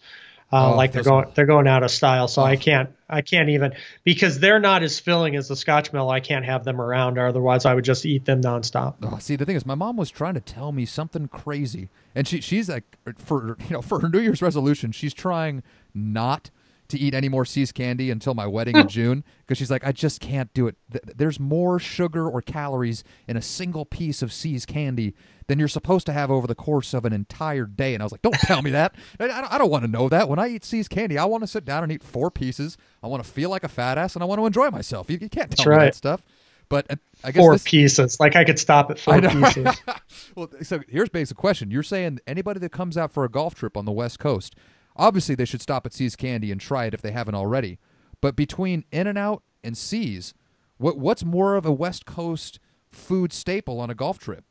Uh, 0.52 0.72
Oh, 0.72 0.78
like 0.78 0.94
they're 0.94 1.04
going 1.04 1.26
they're 1.36 1.46
going 1.46 1.68
out 1.68 1.84
of 1.84 1.92
style, 1.92 2.28
so 2.30 2.42
Oh. 2.42 2.46
I 2.46 2.56
can't 2.56 2.90
I 3.10 3.22
can't 3.22 3.50
even 3.50 3.74
because 4.06 4.40
they're 4.40 4.60
not 4.60 4.82
as 4.84 5.00
filling 5.00 5.36
as 5.36 5.48
the 5.50 5.56
Scotch 5.56 5.92
Mellow. 5.92 6.10
I 6.10 6.20
can't 6.22 6.46
have 6.46 6.64
them 6.64 6.80
around, 6.80 7.18
or 7.18 7.28
otherwise 7.28 7.66
I 7.66 7.74
would 7.74 7.84
just 7.86 8.06
eat 8.06 8.24
them 8.26 8.42
nonstop. 8.42 8.96
Oh, 9.04 9.18
see, 9.20 9.36
the 9.36 9.46
thing 9.46 9.56
is, 9.58 9.66
my 9.66 9.76
mom 9.76 9.98
was 9.98 10.10
trying 10.10 10.36
to 10.36 10.40
tell 10.42 10.72
me 10.72 10.86
something 10.86 11.28
crazy, 11.28 11.90
and 12.16 12.28
she 12.28 12.40
she's 12.42 12.70
like, 12.70 12.84
for 13.18 13.58
you 13.68 13.72
know, 13.72 13.82
for 13.82 14.00
her 14.00 14.08
New 14.10 14.20
Year's 14.20 14.42
resolution, 14.42 14.92
she's 14.94 15.14
trying 15.14 15.64
not 15.94 16.50
to 16.90 16.98
eat 16.98 17.14
any 17.14 17.28
more 17.28 17.44
See's 17.44 17.74
candy 17.74 18.10
until 18.10 18.34
my 18.34 18.48
wedding 18.48 18.78
in 18.78 18.88
June 18.98 19.26
because 19.42 19.58
she's 19.58 19.70
like, 19.70 19.86
I 19.86 19.92
just 19.92 20.22
can't 20.22 20.54
do 20.54 20.68
it. 20.68 20.78
There's 21.18 21.38
more 21.38 21.80
sugar 21.80 22.26
or 22.30 22.42
calories 22.42 23.04
in 23.28 23.36
a 23.36 23.42
single 23.42 23.84
piece 23.84 24.22
of 24.22 24.32
See's 24.32 24.66
candy 24.66 25.14
than 25.48 25.60
you're 25.60 25.68
supposed 25.68 26.06
to 26.06 26.14
have 26.14 26.30
over 26.30 26.46
the 26.46 26.56
course 26.56 26.94
of 26.94 27.06
an 27.06 27.14
entire 27.14 27.66
day. 27.66 27.94
And 27.94 28.04
I 28.04 28.06
was 28.06 28.12
like, 28.12 28.22
don't 28.22 28.36
tell 28.40 28.62
me 28.62 28.72
that. 28.72 28.96
I, 29.20 29.28
don't, 29.28 29.54
I 29.54 29.58
don't 29.58 29.70
want 29.70 29.86
to 29.86 29.92
know 29.92 30.10
that. 30.10 30.28
When 30.30 30.40
I 30.40 30.50
eat 30.50 30.66
See's 30.66 30.88
candy, 30.88 31.18
I 31.18 31.26
want 31.26 31.44
to 31.44 31.48
sit 31.48 31.66
down 31.66 31.84
and 31.84 31.92
eat 31.92 32.04
four 32.04 32.30
pieces. 32.30 32.78
I 33.02 33.08
want 33.08 33.24
to 33.24 33.30
feel 33.30 33.50
like 33.50 33.64
a 33.64 33.70
fat 33.70 33.98
ass, 33.98 34.16
and 34.16 34.24
I 34.24 34.26
want 34.26 34.40
to 34.40 34.46
enjoy 34.46 34.70
myself. 34.70 35.10
You, 35.10 35.18
you 35.22 35.30
can't 35.30 35.50
tell 35.50 35.66
That's 35.66 35.66
me 35.66 35.72
right. 35.72 35.86
that 35.86 35.96
stuff. 35.96 36.22
But 36.70 36.92
uh, 36.92 36.96
I 37.24 37.32
guess 37.32 37.42
Four 37.42 37.54
this, 37.54 37.64
pieces, 37.64 38.20
like 38.20 38.36
I 38.36 38.44
could 38.44 38.60
stop 38.60 38.92
at 38.92 39.00
four 39.00 39.22
pieces. 39.22 39.68
well, 40.36 40.50
so 40.62 40.82
here's 40.90 41.10
basic 41.10 41.38
question. 41.38 41.72
You're 41.72 41.84
saying 41.84 42.20
anybody 42.28 42.60
that 42.60 42.72
comes 42.72 42.98
out 42.98 43.12
for 43.12 43.24
a 43.24 43.30
golf 43.30 43.56
trip 43.56 43.78
on 43.78 43.86
the 43.86 43.92
West 43.92 44.20
Coast, 44.20 44.56
obviously 44.96 45.36
they 45.36 45.46
should 45.46 45.62
stop 45.62 45.86
at 45.86 45.94
See's 45.94 46.16
Candy 46.16 46.52
and 46.52 46.60
try 46.60 46.86
it 46.86 46.94
if 46.94 47.02
they 47.02 47.12
haven't 47.12 47.36
already. 47.36 47.80
But 48.20 48.36
between 48.36 48.84
In 48.92 49.08
and 49.08 49.18
Out 49.18 49.44
and 49.64 49.78
See's, 49.78 50.34
what 50.78 50.98
what's 50.98 51.24
more 51.24 51.56
of 51.56 51.66
a 51.66 51.72
West 51.72 52.06
Coast 52.06 52.60
food 52.92 53.32
staple 53.32 53.80
on 53.80 53.90
a 53.90 53.96
golf 53.96 54.20
trip? 54.20 54.44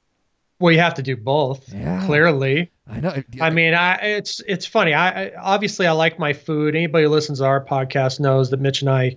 Well, 0.58 0.72
you 0.72 0.80
have 0.80 0.94
to 0.94 1.02
do 1.02 1.16
both. 1.16 1.72
Yeah. 1.72 2.04
Clearly, 2.06 2.70
I 2.88 3.00
know. 3.00 3.22
I 3.40 3.50
mean, 3.50 3.74
I 3.74 3.94
it's 3.96 4.40
it's 4.46 4.64
funny. 4.66 4.94
I, 4.94 5.24
I 5.24 5.32
obviously 5.36 5.86
I 5.86 5.92
like 5.92 6.18
my 6.18 6.32
food. 6.32 6.74
Anybody 6.74 7.04
who 7.04 7.10
listens 7.10 7.38
to 7.38 7.44
our 7.44 7.64
podcast 7.64 8.20
knows 8.20 8.50
that 8.50 8.60
Mitch 8.60 8.80
and 8.80 8.90
I 8.90 9.16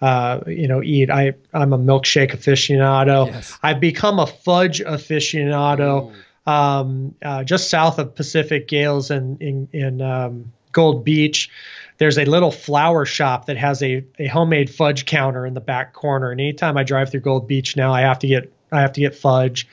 uh, 0.00 0.40
you 0.46 0.68
know, 0.68 0.82
eat. 0.82 1.10
I 1.10 1.34
I'm 1.52 1.72
a 1.72 1.78
milkshake 1.78 2.32
aficionado. 2.32 3.26
Yes. 3.26 3.58
I've 3.62 3.80
become 3.80 4.18
a 4.18 4.26
fudge 4.26 4.80
aficionado. 4.80 6.14
Um, 6.46 7.14
uh, 7.22 7.42
just 7.42 7.70
south 7.70 7.98
of 7.98 8.14
Pacific 8.14 8.68
Gales 8.68 9.10
in 9.10 9.38
in, 9.38 9.68
in 9.72 10.02
um, 10.02 10.52
Gold 10.72 11.04
Beach, 11.04 11.50
there's 11.98 12.18
a 12.18 12.24
little 12.24 12.50
flower 12.50 13.06
shop 13.06 13.46
that 13.46 13.56
has 13.56 13.82
a, 13.82 14.04
a 14.18 14.26
homemade 14.26 14.68
fudge 14.68 15.06
counter 15.06 15.46
in 15.46 15.54
the 15.54 15.60
back 15.60 15.94
corner. 15.94 16.30
And 16.30 16.40
anytime 16.40 16.76
I 16.76 16.84
drive 16.84 17.10
through 17.10 17.20
Gold 17.20 17.48
Beach 17.48 17.76
now, 17.76 17.92
I 17.92 18.02
have 18.02 18.18
to 18.20 18.26
get 18.26 18.52
I 18.70 18.82
have 18.82 18.92
to 18.92 19.00
get 19.00 19.14
fudge. 19.14 19.66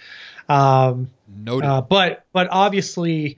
Um, 0.50 1.10
uh, 1.48 1.82
but 1.82 2.26
but 2.34 2.48
obviously, 2.52 3.38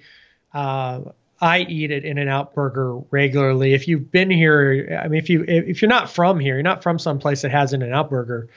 uh, 0.53 1.01
I 1.39 1.59
eat 1.59 1.91
at 1.91 2.05
In 2.05 2.17
and 2.17 2.29
Out 2.29 2.53
Burger 2.53 2.97
regularly. 3.11 3.73
If 3.73 3.87
you've 3.87 4.11
been 4.11 4.29
here, 4.29 4.99
I 5.03 5.07
mean, 5.07 5.19
if 5.19 5.29
you 5.29 5.43
if 5.47 5.81
you're 5.81 5.89
not 5.89 6.09
from 6.09 6.39
here, 6.39 6.55
you're 6.55 6.63
not 6.63 6.83
from 6.83 6.99
someplace 6.99 7.41
that 7.41 7.51
has 7.51 7.73
In 7.73 7.81
and 7.81 7.93
Out 7.93 8.09
Burger, 8.09 8.49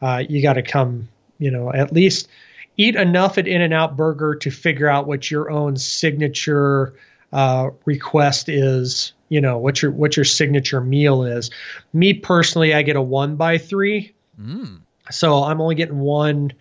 uh, 0.00 0.22
you 0.28 0.42
got 0.42 0.54
to 0.54 0.62
come. 0.62 1.08
You 1.38 1.50
know, 1.50 1.70
at 1.70 1.92
least 1.92 2.28
eat 2.76 2.96
enough 2.96 3.36
at 3.38 3.46
In 3.46 3.60
and 3.60 3.74
Out 3.74 3.96
Burger 3.96 4.36
to 4.36 4.50
figure 4.50 4.88
out 4.88 5.06
what 5.06 5.30
your 5.30 5.50
own 5.50 5.76
signature 5.76 6.94
uh, 7.32 7.70
request 7.84 8.48
is. 8.48 9.12
You 9.28 9.40
know, 9.40 9.58
what 9.58 9.82
your 9.82 9.90
what 9.90 10.16
your 10.16 10.24
signature 10.24 10.80
meal 10.80 11.24
is. 11.24 11.50
Me 11.92 12.14
personally, 12.14 12.74
I 12.74 12.82
get 12.82 12.96
a 12.96 13.02
one 13.02 13.36
by 13.36 13.58
three. 13.58 14.14
Mm. 14.40 14.80
So 15.10 15.42
I'm 15.42 15.60
only 15.60 15.74
getting 15.74 15.98
one 15.98 16.52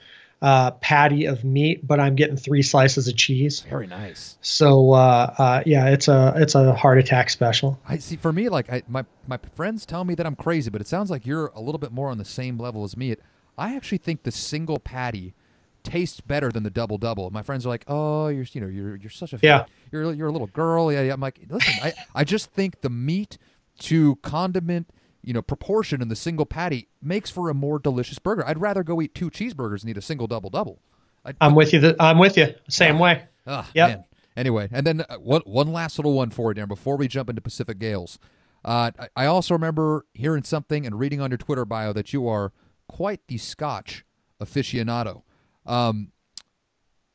uh, 0.41 0.71
patty 0.71 1.25
of 1.25 1.43
meat, 1.43 1.85
but 1.85 1.99
I'm 1.99 2.15
getting 2.15 2.35
three 2.37 2.61
slices 2.61 3.07
of 3.07 3.15
cheese. 3.15 3.61
Very 3.61 3.87
nice. 3.87 4.37
So 4.41 4.91
uh, 4.93 5.33
uh, 5.37 5.63
yeah, 5.65 5.87
it's 5.89 6.07
a 6.07 6.33
it's 6.35 6.55
a 6.55 6.73
heart 6.73 6.97
attack 6.97 7.29
special. 7.29 7.79
I 7.87 7.97
see. 7.97 8.15
For 8.17 8.31
me, 8.33 8.49
like 8.49 8.71
I, 8.71 8.83
my 8.87 9.05
my 9.27 9.39
friends 9.55 9.85
tell 9.85 10.03
me 10.03 10.13
that 10.15 10.25
I'm 10.25 10.35
crazy, 10.35 10.69
but 10.69 10.81
it 10.81 10.87
sounds 10.87 11.09
like 11.09 11.25
you're 11.25 11.47
a 11.55 11.61
little 11.61 11.79
bit 11.79 11.91
more 11.91 12.09
on 12.09 12.17
the 12.17 12.25
same 12.25 12.57
level 12.57 12.83
as 12.83 12.95
me. 12.97 13.11
It, 13.11 13.21
I 13.57 13.75
actually 13.75 13.99
think 13.99 14.23
the 14.23 14.31
single 14.31 14.79
patty 14.79 15.33
tastes 15.83 16.19
better 16.19 16.51
than 16.51 16.63
the 16.63 16.69
double 16.69 16.97
double. 16.97 17.29
My 17.31 17.41
friends 17.41 17.65
are 17.65 17.69
like, 17.69 17.85
"Oh, 17.87 18.27
you're 18.27 18.45
you 18.51 18.61
know 18.61 18.67
you're 18.67 18.95
you're 18.97 19.09
such 19.09 19.33
a 19.33 19.39
Yeah. 19.41 19.65
you're 19.91 20.13
you're 20.13 20.27
a 20.27 20.31
little 20.31 20.47
girl." 20.47 20.91
Yeah, 20.91 21.01
yeah. 21.03 21.13
I'm 21.13 21.21
like, 21.21 21.39
listen, 21.49 21.73
I 21.81 21.93
I 22.13 22.23
just 22.23 22.51
think 22.51 22.81
the 22.81 22.89
meat 22.89 23.37
to 23.79 24.15
condiment 24.17 24.89
you 25.25 25.33
know 25.33 25.41
proportion 25.41 26.01
in 26.01 26.07
the 26.07 26.15
single 26.15 26.45
patty 26.45 26.87
makes 27.01 27.29
for 27.29 27.49
a 27.49 27.53
more 27.53 27.79
delicious 27.79 28.19
burger. 28.19 28.45
I'd 28.47 28.59
rather 28.61 28.83
go 28.83 29.01
eat 29.01 29.13
two 29.15 29.29
cheeseburgers 29.29 29.81
than 29.81 29.89
eat 29.89 29.97
a 29.97 30.01
single 30.01 30.27
double 30.27 30.49
double. 30.49 30.79
I'm 31.41 31.55
with 31.55 31.73
you. 31.73 31.81
th- 31.81 31.95
I'm 31.99 32.19
with 32.19 32.37
you. 32.37 32.53
Same 32.69 32.99
way. 32.99 33.23
Ah, 33.47 33.67
Yep. 33.73 33.89
man. 33.89 34.03
Anyway, 34.37 34.67
and 34.71 34.85
then 34.85 35.01
uh, 35.09 35.15
one 35.17 35.41
one 35.45 35.71
last 35.71 35.97
little 35.97 36.13
one 36.13 36.29
for 36.29 36.51
you, 36.51 36.55
Dan, 36.55 36.67
before 36.67 36.97
we 36.97 37.07
jump 37.07 37.29
into 37.29 37.41
Pacific 37.41 37.79
Gales. 37.79 38.19
Uh, 38.63 38.91
I, 38.99 39.09
I 39.15 39.25
also 39.27 39.53
remember 39.53 40.05
hearing 40.13 40.43
something 40.43 40.85
and 40.85 40.99
reading 40.99 41.21
on 41.21 41.29
your 41.31 41.37
Twitter 41.37 41.65
bio 41.65 41.93
that 41.93 42.13
you 42.13 42.27
are 42.27 42.51
quite 42.87 43.21
the 43.27 43.37
Scotch 43.37 44.03
aficionado. 44.41 45.21
Um, 45.65 46.11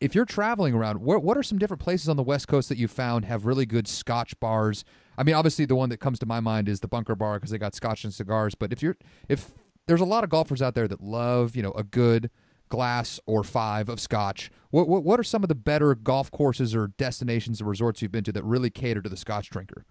if 0.00 0.14
you're 0.14 0.25
traveling 0.25 0.75
around, 0.75 1.00
what 1.02 1.23
what 1.23 1.37
are 1.37 1.43
some 1.43 1.59
different 1.59 1.83
places 1.83 2.09
on 2.09 2.17
the 2.17 2.23
West 2.23 2.49
Coast 2.49 2.69
that 2.71 2.79
you 2.79 2.88
found 2.88 3.25
have 3.26 3.45
really 3.47 3.67
good 3.67 3.87
Scotch 3.87 4.38
bars? 4.40 4.85
I 5.20 5.22
mean, 5.22 5.34
obviously 5.34 5.66
the 5.66 5.76
one 5.76 5.90
that 5.90 5.98
comes 5.98 6.18
to 6.20 6.26
my 6.26 6.40
mind 6.40 6.66
is 6.66 6.80
the 6.80 6.88
Bunker 6.88 7.14
Bar 7.14 7.34
because 7.34 7.50
they 7.50 7.58
got 7.58 7.74
Scotch 7.74 8.04
and 8.04 8.14
cigars. 8.14 8.54
But 8.54 8.72
if 8.72 8.82
you're 8.82 8.96
if 9.28 9.50
there's 9.86 10.00
a 10.00 10.06
lot 10.06 10.24
of 10.24 10.30
golfers 10.30 10.62
out 10.62 10.74
there 10.74 10.88
that 10.88 11.02
love 11.02 11.54
you 11.54 11.62
know 11.62 11.72
a 11.72 11.82
good 11.82 12.30
glass 12.70 13.20
or 13.26 13.44
five 13.44 13.90
of 13.90 14.00
Scotch, 14.00 14.50
what 14.70 14.88
what, 14.88 15.04
what 15.04 15.20
are 15.20 15.22
some 15.22 15.42
of 15.42 15.50
the 15.50 15.54
better 15.54 15.94
golf 15.94 16.30
courses 16.30 16.74
or 16.74 16.88
destinations 16.96 17.60
or 17.60 17.66
resorts 17.66 18.00
you've 18.00 18.10
been 18.10 18.24
to 18.24 18.32
that 18.32 18.44
really 18.44 18.70
cater 18.70 19.02
to 19.02 19.10
the 19.10 19.16
Scotch 19.16 19.50
drinker? 19.50 19.84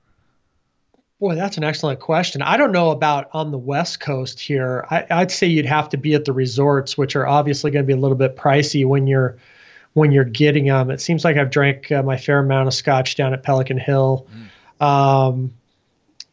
Boy, 1.19 1.35
that's 1.35 1.57
an 1.57 1.63
excellent 1.63 1.99
question. 1.99 2.41
I 2.41 2.57
don't 2.57 2.71
know 2.71 2.89
about 2.89 3.29
on 3.31 3.51
the 3.51 3.57
West 3.57 3.99
Coast 3.99 4.39
here. 4.39 4.87
I, 4.89 5.05
I'd 5.11 5.31
say 5.31 5.45
you'd 5.45 5.65
have 5.65 5.89
to 5.89 5.97
be 5.97 6.15
at 6.15 6.25
the 6.25 6.33
resorts, 6.33 6.97
which 6.97 7.15
are 7.15 7.27
obviously 7.27 7.69
going 7.69 7.83
to 7.83 7.87
be 7.87 7.93
a 7.93 8.01
little 8.01 8.17
bit 8.17 8.35
pricey 8.35 8.83
when 8.83 9.05
you're 9.05 9.37
when 9.93 10.11
you're 10.11 10.23
getting 10.23 10.65
them. 10.65 10.89
It 10.89 11.01
seems 11.01 11.23
like 11.23 11.37
I've 11.37 11.51
drank 11.51 11.91
uh, 11.91 12.01
my 12.01 12.17
fair 12.17 12.39
amount 12.39 12.67
of 12.67 12.73
Scotch 12.73 13.15
down 13.15 13.33
at 13.33 13.43
Pelican 13.43 13.77
Hill. 13.77 14.25
Um, 14.79 15.53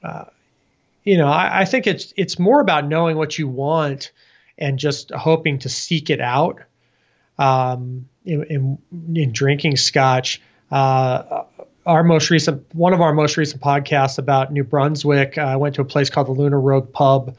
uh, 0.03 0.25
you 1.05 1.19
know, 1.19 1.29
I, 1.29 1.61
I 1.61 1.65
think 1.65 1.87
it's 1.87 2.13
it's 2.17 2.39
more 2.39 2.61
about 2.61 2.87
knowing 2.87 3.17
what 3.17 3.39
you 3.39 3.49
want 3.49 4.13
and 4.59 4.79
just 4.79 5.11
hoping 5.13 5.61
to 5.61 5.69
seek 5.69 6.11
it 6.11 6.21
out. 6.21 6.61
Um, 7.39 8.09
in, 8.25 8.45
in, 8.45 8.79
in 9.15 9.33
drinking 9.33 9.77
Scotch, 9.77 10.41
uh, 10.71 11.45
our 11.85 12.03
most 12.03 12.31
recent 12.31 12.75
one 12.75 12.93
of 12.93 13.01
our 13.01 13.13
most 13.13 13.37
recent 13.37 13.63
podcasts 13.63 14.19
about 14.19 14.53
New 14.53 14.65
Brunswick. 14.65 15.39
Uh, 15.39 15.43
I 15.43 15.57
went 15.57 15.77
to 15.77 15.83
a 15.83 15.85
place 15.85 16.11
called 16.11 16.27
the 16.27 16.33
Lunar 16.33 16.61
Rogue 16.61 16.93
Pub 16.93 17.37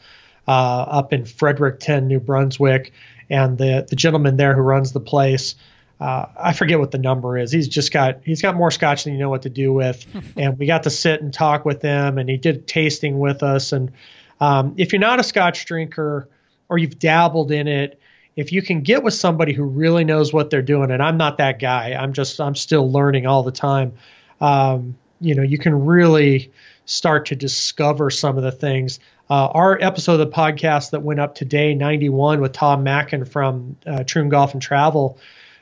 uh, 0.48 0.52
up 0.52 1.14
in 1.14 1.26
Fredericton, 1.26 2.08
New 2.08 2.20
Brunswick, 2.20 2.94
and 3.30 3.58
the 3.58 3.86
the 3.90 3.96
gentleman 3.96 4.38
there 4.38 4.56
who 4.56 4.62
runs 4.62 4.94
the 4.94 5.02
place. 5.02 5.56
Uh, 6.00 6.28
I 6.38 6.54
forget 6.54 6.80
what 6.80 6.92
the 6.92 7.00
number 7.00 7.38
is. 7.38 7.52
He's 7.52 7.68
just 7.68 7.92
got 7.92 8.20
he's 8.24 8.42
got 8.42 8.56
more 8.56 8.70
scotch 8.70 9.04
than 9.04 9.14
you 9.14 9.20
know 9.20 9.30
what 9.30 9.44
to 9.44 9.50
do 9.50 9.74
with, 9.74 10.06
and 10.38 10.58
we 10.58 10.68
got 10.68 10.84
to 10.84 10.90
sit 10.90 11.22
and 11.22 11.34
talk 11.34 11.66
with 11.66 11.82
him, 11.82 12.18
and 12.18 12.30
he 12.30 12.38
did 12.38 12.68
tasting 12.68 13.20
with 13.20 13.42
us. 13.42 13.72
And 13.72 13.92
um, 14.40 14.76
if 14.78 14.94
you're 14.94 15.00
not 15.00 15.20
a 15.20 15.24
scotch 15.24 15.66
drinker 15.66 16.30
or 16.70 16.78
you've 16.78 17.00
dabbled 17.00 17.52
in 17.52 17.68
it, 17.68 18.00
if 18.36 18.52
you 18.52 18.62
can 18.62 18.82
get 18.82 19.02
with 19.02 19.16
somebody 19.16 19.54
who 19.54 19.64
really 19.64 20.04
knows 20.04 20.32
what 20.32 20.52
they're 20.52 20.62
doing, 20.62 20.92
and 20.92 21.02
I'm 21.02 21.18
not 21.18 21.40
that 21.40 21.60
guy, 21.60 21.94
I'm 21.94 22.14
just 22.14 22.40
I'm 22.40 22.56
still 22.56 22.92
learning 22.92 23.26
all 23.26 23.42
the 23.42 23.52
time. 23.52 23.94
Um, 24.40 24.98
you 25.20 25.34
know, 25.34 25.42
you 25.42 25.58
can 25.58 25.86
really 25.86 26.52
start 26.86 27.28
to 27.28 27.36
discover 27.36 28.12
some 28.12 28.38
of 28.38 28.44
the 28.44 28.52
things. 28.52 29.00
Uh, 29.30 29.48
our 29.48 29.78
episode 29.82 30.14
of 30.14 30.20
the 30.20 30.28
podcast 30.28 30.92
that 30.92 31.02
went 31.02 31.20
up 31.20 31.36
today, 31.36 31.74
91, 31.74 32.40
with 32.40 32.54
Tom 32.54 32.84
Mackin 32.84 33.26
from 33.26 33.76
uh, 33.86 34.04
Troon 34.04 34.30
Golf 34.30 34.54
and 34.54 34.62
Travel. 34.62 35.18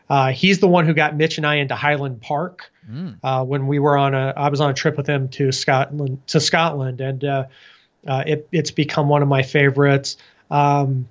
Uh, 0.09 0.31
he's 0.31 0.59
the 0.59 0.67
one 0.67 0.85
who 0.85 0.93
got 0.93 1.15
Mitch 1.15 1.37
and 1.37 1.45
I 1.47 1.55
into 1.55 1.75
Highland 1.75 2.21
Park 2.21 2.71
Mm. 2.91 3.17
uh, 3.23 3.43
when 3.43 3.65
we 3.65 3.79
were 3.79 3.97
on 3.97 4.13
a. 4.13 4.31
I 4.37 4.49
was 4.49 4.61
on 4.61 4.69
a 4.69 4.73
trip 4.75 4.95
with 4.95 5.07
him 5.07 5.29
to 5.29 5.51
Scotland 5.51 6.21
to 6.27 6.39
Scotland, 6.39 7.01
and 7.01 7.23
uh, 7.25 7.45
uh, 8.05 8.23
it, 8.27 8.47
it's 8.51 8.69
become 8.69 9.09
one 9.09 9.23
of 9.23 9.27
my 9.27 9.41
favorites. 9.41 10.17
Um, 10.51 11.07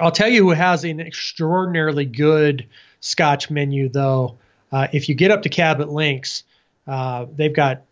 I'll 0.00 0.10
tell 0.10 0.28
you 0.28 0.42
who 0.42 0.50
has 0.50 0.82
an 0.82 0.98
extraordinarily 0.98 2.04
good 2.04 2.66
Scotch 2.98 3.48
menu, 3.48 3.88
though. 3.88 4.38
Uh, 4.72 4.88
if 4.92 5.08
you 5.08 5.14
get 5.14 5.30
up 5.30 5.42
to 5.42 5.48
Cabot 5.48 5.88
Links, 5.88 6.42
uh, 6.88 7.26
they've 7.36 7.54
got 7.54 7.82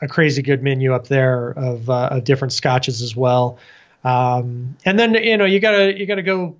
a 0.00 0.08
crazy 0.08 0.40
good 0.40 0.62
menu 0.62 0.94
up 0.94 1.08
there 1.08 1.50
of, 1.50 1.90
uh, 1.90 2.08
of 2.12 2.24
different 2.24 2.52
scotches 2.54 3.02
as 3.02 3.14
well. 3.14 3.58
Um, 4.02 4.76
and 4.86 4.98
then 4.98 5.12
you 5.12 5.36
know 5.36 5.44
you 5.44 5.60
gotta 5.60 5.98
you 5.98 6.06
gotta 6.06 6.22
go 6.22 6.56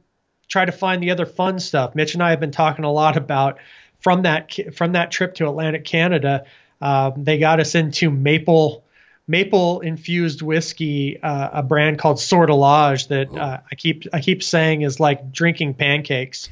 try 0.48 0.64
to 0.64 0.72
find 0.72 1.02
the 1.02 1.10
other 1.10 1.26
fun 1.26 1.58
stuff. 1.58 1.94
Mitch 1.94 2.14
and 2.14 2.22
I 2.22 2.30
have 2.30 2.40
been 2.40 2.50
talking 2.50 2.84
a 2.84 2.92
lot 2.92 3.16
about 3.16 3.58
from 4.00 4.22
that 4.22 4.74
from 4.74 4.92
that 4.92 5.10
trip 5.10 5.34
to 5.34 5.48
Atlantic 5.48 5.84
Canada. 5.84 6.44
Um, 6.80 7.24
they 7.24 7.38
got 7.38 7.60
us 7.60 7.74
into 7.74 8.10
maple 8.10 8.84
maple 9.28 9.80
infused 9.80 10.42
whiskey, 10.42 11.20
uh, 11.20 11.50
a 11.54 11.62
brand 11.62 11.98
called 11.98 12.18
Sortilège 12.18 13.08
that 13.08 13.36
uh, 13.36 13.60
I 13.70 13.74
keep 13.74 14.04
I 14.12 14.20
keep 14.20 14.42
saying 14.42 14.82
is 14.82 15.00
like 15.00 15.32
drinking 15.32 15.74
pancakes, 15.74 16.48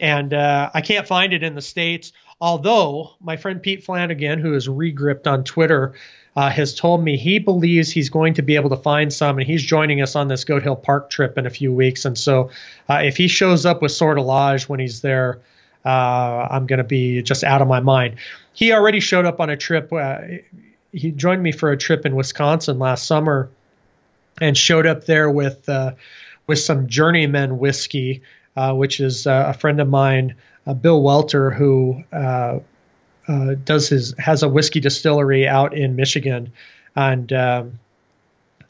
and 0.00 0.32
uh, 0.34 0.70
I 0.72 0.80
can't 0.80 1.06
find 1.06 1.32
it 1.32 1.42
in 1.42 1.54
the 1.54 1.62
states. 1.62 2.12
Although 2.40 3.14
my 3.20 3.36
friend 3.36 3.60
Pete 3.60 3.84
Flanagan, 3.84 4.38
who 4.38 4.54
is 4.54 4.68
regripped 4.68 5.26
on 5.26 5.44
Twitter, 5.44 5.94
uh, 6.38 6.48
has 6.48 6.72
told 6.72 7.02
me 7.02 7.16
he 7.16 7.40
believes 7.40 7.90
he's 7.90 8.10
going 8.10 8.34
to 8.34 8.42
be 8.42 8.54
able 8.54 8.70
to 8.70 8.76
find 8.76 9.12
some, 9.12 9.38
and 9.38 9.44
he's 9.44 9.60
joining 9.60 10.00
us 10.00 10.14
on 10.14 10.28
this 10.28 10.44
Goat 10.44 10.62
Hill 10.62 10.76
Park 10.76 11.10
trip 11.10 11.36
in 11.36 11.46
a 11.46 11.50
few 11.50 11.72
weeks. 11.72 12.04
And 12.04 12.16
so, 12.16 12.50
uh, 12.88 13.00
if 13.02 13.16
he 13.16 13.26
shows 13.26 13.66
up 13.66 13.82
with 13.82 13.90
Sortilège 13.90 14.68
when 14.68 14.78
he's 14.78 15.00
there, 15.00 15.40
uh, 15.84 16.46
I'm 16.48 16.68
going 16.68 16.78
to 16.78 16.84
be 16.84 17.22
just 17.22 17.42
out 17.42 17.60
of 17.60 17.66
my 17.66 17.80
mind. 17.80 18.18
He 18.52 18.72
already 18.72 19.00
showed 19.00 19.26
up 19.26 19.40
on 19.40 19.50
a 19.50 19.56
trip. 19.56 19.92
Uh, 19.92 20.18
he 20.92 21.10
joined 21.10 21.42
me 21.42 21.50
for 21.50 21.72
a 21.72 21.76
trip 21.76 22.06
in 22.06 22.14
Wisconsin 22.14 22.78
last 22.78 23.08
summer, 23.08 23.50
and 24.40 24.56
showed 24.56 24.86
up 24.86 25.06
there 25.06 25.28
with 25.28 25.68
uh, 25.68 25.94
with 26.46 26.60
some 26.60 26.86
Journeyman 26.86 27.58
whiskey, 27.58 28.22
uh, 28.54 28.74
which 28.74 29.00
is 29.00 29.26
a 29.26 29.54
friend 29.54 29.80
of 29.80 29.88
mine, 29.88 30.36
Bill 30.82 31.02
Welter, 31.02 31.50
who 31.50 32.04
uh, 33.28 33.54
does 33.62 33.88
his 33.88 34.14
has 34.18 34.42
a 34.42 34.48
whiskey 34.48 34.80
distillery 34.80 35.46
out 35.46 35.76
in 35.76 35.96
Michigan, 35.96 36.52
and 36.96 37.32
um, 37.32 37.78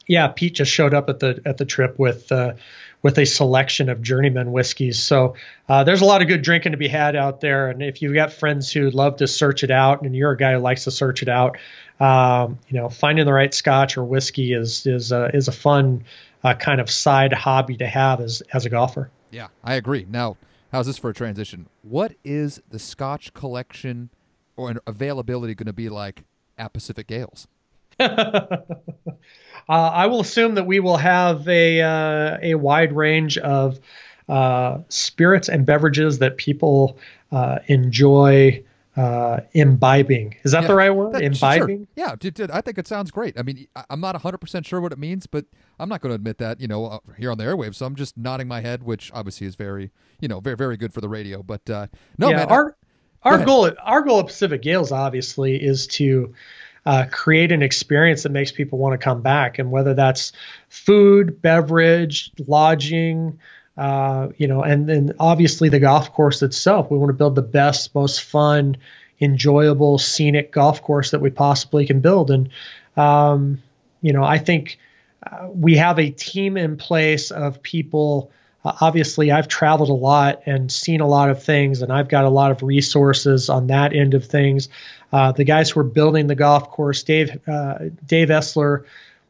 yeah, 0.05 0.27
Pete 0.27 0.55
just 0.55 0.71
showed 0.71 0.93
up 0.93 1.09
at 1.09 1.19
the 1.19 1.41
at 1.45 1.57
the 1.57 1.65
trip 1.65 1.97
with 1.97 2.31
uh, 2.31 2.53
with 3.01 3.17
a 3.17 3.25
selection 3.25 3.89
of 3.89 4.01
journeyman 4.01 4.51
whiskeys. 4.51 4.99
So 5.01 5.35
uh, 5.69 5.85
there's 5.85 6.01
a 6.01 6.05
lot 6.05 6.21
of 6.21 6.27
good 6.27 6.41
drinking 6.41 6.73
to 6.73 6.77
be 6.77 6.89
had 6.89 7.15
out 7.15 7.39
there, 7.39 7.69
and 7.69 7.81
if 7.81 8.01
you've 8.01 8.13
got 8.13 8.33
friends 8.33 8.71
who 8.71 8.89
love 8.89 9.17
to 9.17 9.27
search 9.27 9.63
it 9.63 9.71
out, 9.71 10.01
and 10.01 10.15
you're 10.15 10.31
a 10.31 10.37
guy 10.37 10.53
who 10.53 10.59
likes 10.59 10.83
to 10.83 10.91
search 10.91 11.21
it 11.21 11.29
out, 11.29 11.57
um, 11.99 12.59
you 12.67 12.77
know, 12.77 12.89
finding 12.89 13.25
the 13.25 13.33
right 13.33 13.53
Scotch 13.53 13.97
or 13.97 14.03
whiskey 14.03 14.53
is 14.53 14.85
is 14.85 15.13
is 15.13 15.47
a 15.47 15.53
fun 15.53 16.03
uh, 16.43 16.53
kind 16.53 16.81
of 16.81 16.89
side 16.89 17.33
hobby 17.33 17.77
to 17.77 17.87
have 17.87 18.19
as 18.19 18.41
as 18.51 18.65
a 18.65 18.69
golfer. 18.69 19.09
Yeah, 19.31 19.47
I 19.63 19.75
agree. 19.75 20.05
Now, 20.09 20.37
how's 20.71 20.87
this 20.87 20.97
for 20.97 21.11
a 21.11 21.13
transition? 21.13 21.67
What 21.83 22.15
is 22.23 22.61
the 22.69 22.79
Scotch 22.79 23.33
collection 23.33 24.09
or 24.59 24.81
availability 24.85 25.55
going 25.55 25.67
to 25.67 25.73
be 25.73 25.89
like 25.89 26.23
at 26.57 26.73
Pacific 26.73 27.07
Gales? 27.07 27.47
uh, 27.99 28.57
I 29.67 30.05
will 30.05 30.21
assume 30.21 30.55
that 30.55 30.65
we 30.65 30.79
will 30.79 30.97
have 30.97 31.47
a 31.47 31.81
uh, 31.81 32.37
a 32.41 32.55
wide 32.55 32.93
range 32.95 33.37
of 33.37 33.79
uh, 34.27 34.79
spirits 34.89 35.49
and 35.49 35.65
beverages 35.65 36.19
that 36.19 36.37
people 36.37 36.97
uh, 37.31 37.59
enjoy 37.67 38.63
uh, 38.95 39.39
imbibing. 39.53 40.35
Is 40.43 40.51
that 40.51 40.63
Yeah, 40.63 40.67
the 40.67 40.75
right 40.75 40.89
word? 40.89 41.13
That- 41.13 41.23
imbibing. 41.23 41.87
Sure. 41.97 42.15
Yeah, 42.21 42.47
I 42.53 42.61
think 42.61 42.77
it 42.77 42.87
sounds 42.87 43.11
great. 43.11 43.39
I 43.39 43.43
mean, 43.43 43.67
I- 43.75 43.85
I'm 43.89 44.01
not 44.01 44.15
100% 44.15 44.65
sure 44.65 44.81
what 44.81 44.91
it 44.91 44.99
means, 44.99 45.25
but 45.25 45.45
I'm 45.79 45.87
not 45.89 46.01
going 46.01 46.11
to 46.11 46.15
admit 46.15 46.37
that, 46.39 46.59
you 46.59 46.67
know, 46.67 46.85
uh, 46.85 46.99
here 47.17 47.31
on 47.31 47.37
the 47.37 47.45
airwaves. 47.45 47.75
So 47.75 47.85
I'm 47.85 47.95
just 47.95 48.17
nodding 48.17 48.47
my 48.47 48.59
head, 48.61 48.83
which 48.83 49.09
obviously 49.13 49.47
is 49.47 49.55
very, 49.55 49.91
you 50.19 50.27
know, 50.27 50.39
very, 50.41 50.57
very 50.57 50.75
good 50.75 50.93
for 50.93 50.99
the 51.01 51.09
radio. 51.09 51.41
But 51.41 51.69
uh, 51.69 51.87
no, 52.17 52.29
yeah, 52.29 52.37
man. 52.37 52.51
I- 52.51 52.69
our 53.23 53.43
goal 53.43 53.65
at 53.65 53.77
our 53.83 54.01
goal 54.01 54.19
at 54.19 54.27
Pacific 54.27 54.61
Gales 54.61 54.91
obviously 54.91 55.55
is 55.61 55.87
to 55.87 56.33
uh, 56.85 57.05
create 57.11 57.51
an 57.51 57.61
experience 57.61 58.23
that 58.23 58.31
makes 58.31 58.51
people 58.51 58.79
want 58.79 58.99
to 58.99 59.03
come 59.03 59.21
back, 59.21 59.59
and 59.59 59.71
whether 59.71 59.93
that's 59.93 60.31
food, 60.69 61.41
beverage, 61.41 62.31
lodging, 62.47 63.39
uh, 63.77 64.29
you 64.37 64.47
know, 64.47 64.63
and 64.63 64.87
then 64.87 65.13
obviously 65.19 65.69
the 65.69 65.79
golf 65.79 66.13
course 66.13 66.41
itself. 66.41 66.89
We 66.89 66.97
want 66.97 67.09
to 67.09 67.13
build 67.13 67.35
the 67.35 67.41
best, 67.41 67.93
most 67.93 68.23
fun, 68.23 68.77
enjoyable, 69.19 69.97
scenic 69.97 70.51
golf 70.51 70.81
course 70.81 71.11
that 71.11 71.21
we 71.21 71.29
possibly 71.29 71.85
can 71.85 71.99
build, 71.99 72.31
and 72.31 72.49
um, 72.95 73.61
you 74.01 74.13
know, 74.13 74.23
I 74.23 74.37
think 74.37 74.79
uh, 75.29 75.49
we 75.53 75.75
have 75.75 75.99
a 75.99 76.09
team 76.09 76.57
in 76.57 76.77
place 76.77 77.31
of 77.31 77.61
people. 77.61 78.31
Uh, 78.63 78.73
obviously, 78.81 79.31
I've 79.31 79.47
traveled 79.47 79.89
a 79.89 79.93
lot 79.93 80.43
and 80.45 80.71
seen 80.71 81.01
a 81.01 81.07
lot 81.07 81.29
of 81.29 81.43
things, 81.43 81.81
and 81.81 81.91
I've 81.91 82.09
got 82.09 82.25
a 82.25 82.29
lot 82.29 82.51
of 82.51 82.61
resources 82.63 83.49
on 83.49 83.67
that 83.67 83.93
end 83.93 84.13
of 84.13 84.25
things. 84.25 84.69
Uh, 85.11 85.31
the 85.31 85.43
guys 85.43 85.69
who 85.69 85.79
are 85.79 85.85
building 85.85 86.27
the 86.27 86.35
golf 86.35 86.69
course, 86.69 87.03
Dave 87.03 87.39
uh, 87.47 87.77
Dave 88.05 88.29
Esler, 88.29 88.83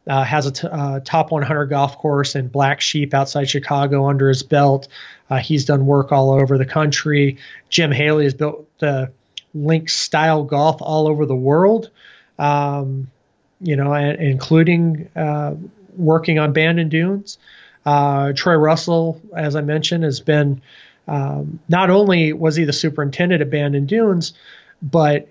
uh, 0.07 0.23
has 0.23 0.47
a 0.47 0.51
t- 0.51 0.67
uh, 0.67 0.99
top 1.01 1.31
100 1.31 1.67
golf 1.67 1.97
course 1.97 2.35
in 2.35 2.47
Black 2.47 2.81
Sheep 2.81 3.13
outside 3.13 3.49
Chicago 3.49 4.09
under 4.09 4.27
his 4.27 4.43
belt. 4.43 4.87
Uh, 5.29 5.37
he's 5.37 5.65
done 5.65 5.85
work 5.85 6.11
all 6.11 6.31
over 6.31 6.57
the 6.57 6.65
country. 6.65 7.37
Jim 7.69 7.91
Haley 7.91 8.23
has 8.23 8.33
built 8.33 8.67
the 8.79 9.11
link 9.53 9.89
style 9.89 10.43
golf 10.43 10.81
all 10.81 11.07
over 11.07 11.25
the 11.25 11.35
world. 11.35 11.91
Um, 12.39 13.11
you 13.61 13.75
know, 13.75 13.93
including 13.93 15.09
uh, 15.15 15.55
working 15.95 16.39
on 16.39 16.53
Bandon 16.53 16.89
Dunes. 16.89 17.37
Uh, 17.85 18.33
Troy 18.33 18.55
Russell, 18.55 19.21
as 19.35 19.55
I 19.55 19.61
mentioned, 19.61 20.03
has 20.03 20.19
been 20.19 20.61
um, 21.07 21.59
not 21.67 21.89
only 21.89 22.33
was 22.33 22.55
he 22.55 22.65
the 22.65 22.73
superintendent 22.73 23.41
at 23.41 23.49
Bandon 23.49 23.87
Dunes, 23.87 24.33
but 24.81 25.27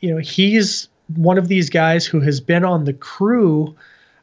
you 0.00 0.14
know 0.14 0.18
he's 0.18 0.88
one 1.14 1.38
of 1.38 1.48
these 1.48 1.70
guys 1.70 2.06
who 2.06 2.20
has 2.20 2.40
been 2.40 2.64
on 2.64 2.84
the 2.84 2.92
crew 2.92 3.76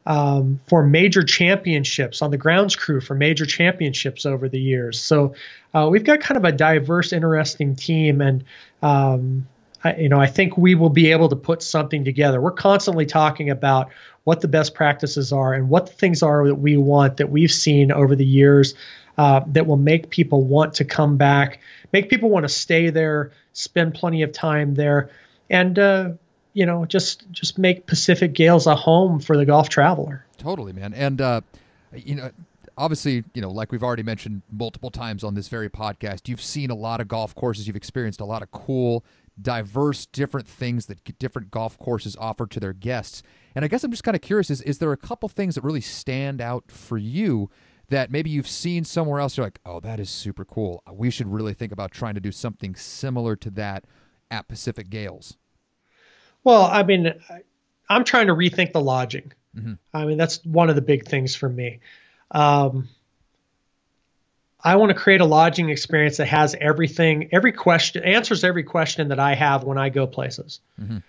um, 0.05 0.59
for 0.67 0.83
major 0.85 1.23
championships 1.23 2.21
on 2.21 2.31
the 2.31 2.37
grounds 2.37 2.75
crew 2.75 3.01
for 3.01 3.15
major 3.15 3.45
championships 3.45 4.25
over 4.25 4.47
the 4.49 4.59
years. 4.59 5.01
So 5.01 5.35
uh, 5.73 5.87
we've 5.91 6.03
got 6.03 6.21
kind 6.21 6.37
of 6.37 6.45
a 6.45 6.51
diverse, 6.51 7.11
interesting 7.11 7.75
team, 7.75 8.21
and 8.21 8.43
um, 8.81 9.47
I, 9.83 9.95
you 9.97 10.09
know 10.09 10.19
I 10.19 10.27
think 10.27 10.57
we 10.57 10.75
will 10.75 10.89
be 10.89 11.11
able 11.11 11.29
to 11.29 11.35
put 11.35 11.61
something 11.61 12.03
together. 12.03 12.41
We're 12.41 12.51
constantly 12.51 13.05
talking 13.05 13.49
about 13.49 13.89
what 14.25 14.41
the 14.41 14.47
best 14.49 14.73
practices 14.73 15.31
are 15.31 15.53
and 15.53 15.69
what 15.69 15.85
the 15.85 15.93
things 15.93 16.21
are 16.21 16.45
that 16.47 16.55
we 16.55 16.75
want 16.75 17.17
that 17.17 17.29
we've 17.29 17.51
seen 17.51 17.91
over 17.91 18.15
the 18.15 18.25
years 18.25 18.73
uh, 19.17 19.41
that 19.47 19.65
will 19.65 19.77
make 19.77 20.09
people 20.09 20.43
want 20.43 20.73
to 20.73 20.83
come 20.83 21.15
back, 21.15 21.59
make 21.93 22.09
people 22.09 22.29
want 22.29 22.43
to 22.43 22.49
stay 22.49 22.89
there, 22.89 23.31
spend 23.53 23.93
plenty 23.93 24.23
of 24.23 24.33
time 24.33 24.73
there, 24.73 25.09
and 25.49 25.79
uh, 25.79 26.09
you 26.53 26.65
know 26.65 26.85
just 26.85 27.31
just 27.31 27.57
make 27.57 27.85
Pacific 27.85 28.33
Gales 28.33 28.67
a 28.67 28.75
home 28.75 29.21
for 29.21 29.37
the 29.37 29.45
golf 29.45 29.69
traveler. 29.69 30.25
Totally, 30.37 30.73
man. 30.73 30.93
And 30.93 31.21
uh, 31.21 31.41
you 31.93 32.15
know, 32.15 32.31
obviously, 32.77 33.23
you 33.33 33.41
know, 33.41 33.51
like 33.51 33.71
we've 33.71 33.83
already 33.83 34.03
mentioned 34.03 34.41
multiple 34.51 34.91
times 34.91 35.23
on 35.23 35.33
this 35.33 35.47
very 35.47 35.69
podcast, 35.69 36.27
you've 36.27 36.41
seen 36.41 36.69
a 36.71 36.75
lot 36.75 36.99
of 36.99 37.07
golf 37.07 37.35
courses. 37.35 37.67
You've 37.67 37.75
experienced 37.75 38.19
a 38.19 38.25
lot 38.25 38.41
of 38.41 38.51
cool, 38.51 39.05
diverse, 39.41 40.05
different 40.05 40.47
things 40.47 40.85
that 40.85 41.17
different 41.19 41.51
golf 41.51 41.77
courses 41.77 42.15
offer 42.19 42.47
to 42.47 42.59
their 42.59 42.73
guests. 42.73 43.21
And 43.53 43.65
I 43.65 43.67
guess 43.67 43.83
I'm 43.83 43.91
just 43.91 44.03
kind 44.03 44.15
of 44.15 44.21
curious: 44.21 44.49
is 44.49 44.61
is 44.61 44.79
there 44.79 44.91
a 44.91 44.97
couple 44.97 45.29
things 45.29 45.55
that 45.55 45.63
really 45.63 45.81
stand 45.81 46.41
out 46.41 46.71
for 46.71 46.97
you? 46.97 47.49
That 47.89 48.09
maybe 48.09 48.31
you've 48.31 48.47
seen 48.47 48.83
somewhere 48.83 49.19
else, 49.19 49.37
you're 49.37 49.45
like, 49.45 49.59
oh, 49.63 49.79
that 49.81 49.99
is 49.99 50.09
super 50.09 50.43
cool. 50.43 50.81
We 50.91 51.11
should 51.11 51.27
really 51.27 51.53
think 51.53 51.71
about 51.71 51.91
trying 51.91 52.15
to 52.15 52.19
do 52.19 52.31
something 52.31 52.73
similar 52.73 53.35
to 53.35 53.51
that 53.51 53.85
at 54.31 54.47
Pacific 54.47 54.89
Gales. 54.89 55.37
Well, 56.43 56.63
I 56.63 56.81
mean, 56.81 57.13
I'm 57.87 58.03
trying 58.03 58.25
to 58.27 58.33
rethink 58.33 58.71
the 58.71 58.81
lodging. 58.81 59.31
Mhm. 59.55 59.77
I 59.93 60.05
mean, 60.05 60.17
that's 60.17 60.43
one 60.45 60.69
of 60.69 60.75
the 60.75 60.81
big 60.81 61.07
things 61.07 61.35
for 61.35 61.47
me. 61.47 61.79
Um, 62.31 62.89
I 64.65 64.77
want 64.77 64.89
to 64.89 64.95
create 64.95 65.21
a 65.21 65.25
lodging 65.25 65.69
experience 65.69 66.17
that 66.17 66.25
has 66.25 66.55
everything, 66.59 67.29
every 67.31 67.51
question, 67.51 68.03
answers 68.03 68.43
every 68.43 68.63
question 68.63 69.09
that 69.09 69.19
I 69.19 69.35
have 69.35 69.63
when 69.63 69.77
I 69.77 69.89
go 69.89 70.07
places. 70.07 70.59
Mhm. 70.81 71.03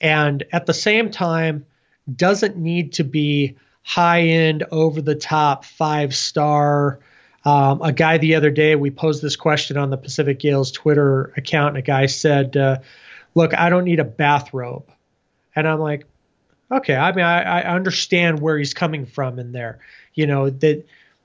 And 0.00 0.44
at 0.52 0.66
the 0.66 0.72
same 0.72 1.10
time, 1.10 1.66
doesn't 2.14 2.56
need 2.56 2.94
to 2.94 3.04
be 3.04 3.56
high 3.82 4.22
end, 4.22 4.64
over 4.70 5.02
the 5.02 5.16
top, 5.16 5.64
five 5.64 6.14
star. 6.14 7.00
Um, 7.44 7.82
a 7.82 7.92
guy 7.92 8.18
the 8.18 8.36
other 8.36 8.50
day, 8.50 8.76
we 8.76 8.90
posed 8.90 9.22
this 9.22 9.36
question 9.36 9.76
on 9.76 9.90
the 9.90 9.96
Pacific 9.96 10.38
Gales 10.38 10.70
Twitter 10.70 11.32
account, 11.36 11.70
and 11.70 11.78
a 11.78 11.82
guy 11.82 12.06
said, 12.06 12.56
uh, 12.56 12.78
Look, 13.34 13.56
I 13.56 13.70
don't 13.70 13.84
need 13.84 14.00
a 14.00 14.04
bathrobe. 14.04 14.88
And 15.54 15.66
I'm 15.66 15.78
like, 15.78 16.04
okay, 16.70 16.96
I 16.96 17.12
mean, 17.12 17.24
I, 17.24 17.60
I 17.60 17.74
understand 17.74 18.40
where 18.40 18.58
he's 18.58 18.74
coming 18.74 19.06
from 19.06 19.38
in 19.38 19.52
there. 19.52 19.80
You 20.14 20.26
know, 20.26 20.50
that 20.50 20.84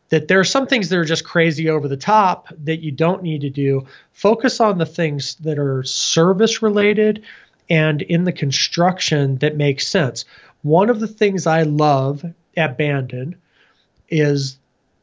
that 0.10 0.28
there 0.28 0.40
are 0.40 0.46
some 0.46 0.68
things 0.68 0.90
that 0.90 1.00
are 1.00 1.06
just 1.06 1.26
crazy 1.26 1.70
over 1.70 1.88
the 1.88 1.98
top 1.98 2.48
that 2.64 2.82
you 2.82 2.92
don't 2.92 3.24
need 3.24 3.42
to 3.42 3.50
do. 3.50 3.86
Focus 4.14 4.60
on 4.60 4.78
the 4.78 4.86
things 4.86 5.36
that 5.36 5.58
are 5.58 5.84
service 5.84 6.62
related 6.62 7.24
and 7.70 8.02
in 8.02 8.24
the 8.24 8.32
construction 8.32 9.38
that 9.38 9.58
makes 9.58 9.88
sense. 9.88 10.26
One 10.62 10.90
of 10.90 11.00
the 11.00 11.08
things 11.08 11.48
I 11.48 11.64
love 11.64 12.26
at 12.56 12.78
Bandon 12.78 13.36
is 14.10 14.58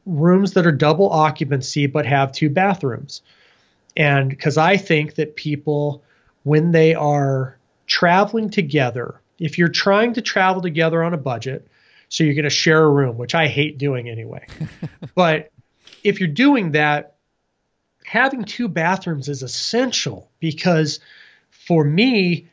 rooms 0.07 0.53
that 0.53 0.67
are 0.67 0.73
double 0.73 1.11
occupancy 1.11 1.87
but 1.87 2.07
have 2.07 2.33
two 2.33 2.51
bathrooms. 2.51 3.23
And 3.97 4.29
because 4.29 4.57
I 4.57 4.77
think 4.77 5.17
that 5.17 5.37
people, 5.37 6.03
when 6.45 6.73
they 6.73 6.95
are 6.95 7.59
traveling 7.87 8.51
together, 8.51 9.21
if 9.39 9.59
you're 9.59 9.69
trying 9.69 10.15
to 10.15 10.23
travel 10.23 10.63
together 10.63 11.03
on 11.03 11.15
a 11.15 11.19
budget, 11.19 11.67
so 12.13 12.25
you're 12.25 12.35
going 12.35 12.45
to 12.45 12.51
share 12.51 12.83
a 12.85 12.91
room, 12.91 13.17
which 13.17 13.35
I 13.35 13.49
hate 13.49 13.79
doing 13.79 14.07
anyway. 14.07 14.47
but 15.15 15.51
if 16.05 16.21
you're 16.21 16.29
doing 16.29 16.73
that, 16.73 17.15
having 18.05 18.45
two 18.45 18.69
bathrooms 18.69 19.31
is 19.31 19.43
essential 19.43 20.31
because 20.39 21.01
for 21.49 21.83
me, 21.83 22.49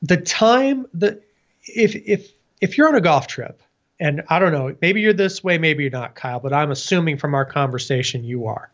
the 0.00 0.16
time 0.16 0.86
that 0.94 1.22
if 1.62 1.94
if 1.94 2.32
if 2.62 2.78
you're 2.78 2.88
on 2.88 2.94
a 2.94 3.02
golf 3.02 3.26
trip, 3.26 3.62
and 4.00 4.22
I 4.30 4.38
don't 4.38 4.52
know, 4.52 4.74
maybe 4.80 5.02
you're 5.02 5.12
this 5.12 5.44
way, 5.44 5.58
maybe 5.58 5.82
you're 5.82 5.90
not, 5.90 6.14
Kyle, 6.14 6.40
but 6.40 6.54
I'm 6.54 6.70
assuming 6.70 7.18
from 7.18 7.34
our 7.34 7.44
conversation 7.44 8.24
you 8.24 8.46
are. 8.46 8.70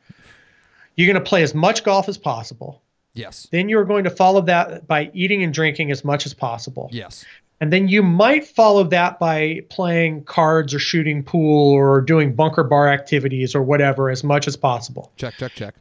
You're 0.94 1.12
going 1.12 1.20
to 1.20 1.28
play 1.28 1.42
as 1.42 1.52
much 1.52 1.82
golf 1.82 2.08
as 2.08 2.16
possible. 2.16 2.80
Yes. 3.12 3.48
Then 3.50 3.68
you're 3.68 3.84
going 3.84 4.04
to 4.04 4.10
follow 4.10 4.42
that 4.42 4.86
by 4.86 5.10
eating 5.14 5.42
and 5.42 5.52
drinking 5.52 5.90
as 5.90 6.04
much 6.04 6.26
as 6.26 6.34
possible. 6.34 6.90
Yes. 6.92 7.24
And 7.60 7.72
then 7.72 7.88
you 7.88 8.02
might 8.02 8.46
follow 8.46 8.84
that 8.84 9.18
by 9.18 9.60
playing 9.70 10.24
cards 10.24 10.74
or 10.74 10.78
shooting 10.78 11.22
pool 11.22 11.72
or 11.72 12.00
doing 12.00 12.34
bunker 12.34 12.64
bar 12.64 12.88
activities 12.88 13.54
or 13.54 13.62
whatever 13.62 14.10
as 14.10 14.24
much 14.24 14.48
as 14.48 14.56
possible. 14.56 15.12
Check, 15.16 15.34
check, 15.38 15.52
check. 15.54 15.74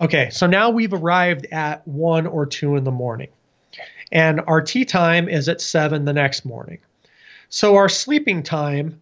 Okay, 0.00 0.30
so 0.30 0.46
now 0.46 0.70
we've 0.70 0.94
arrived 0.94 1.46
at 1.50 1.86
one 1.86 2.26
or 2.26 2.46
two 2.46 2.76
in 2.76 2.84
the 2.84 2.92
morning, 2.92 3.30
and 4.12 4.40
our 4.46 4.60
tee 4.60 4.84
time 4.84 5.28
is 5.28 5.48
at 5.48 5.60
seven 5.60 6.04
the 6.04 6.12
next 6.12 6.44
morning. 6.44 6.78
So 7.48 7.76
our 7.76 7.88
sleeping 7.88 8.42
time 8.44 9.00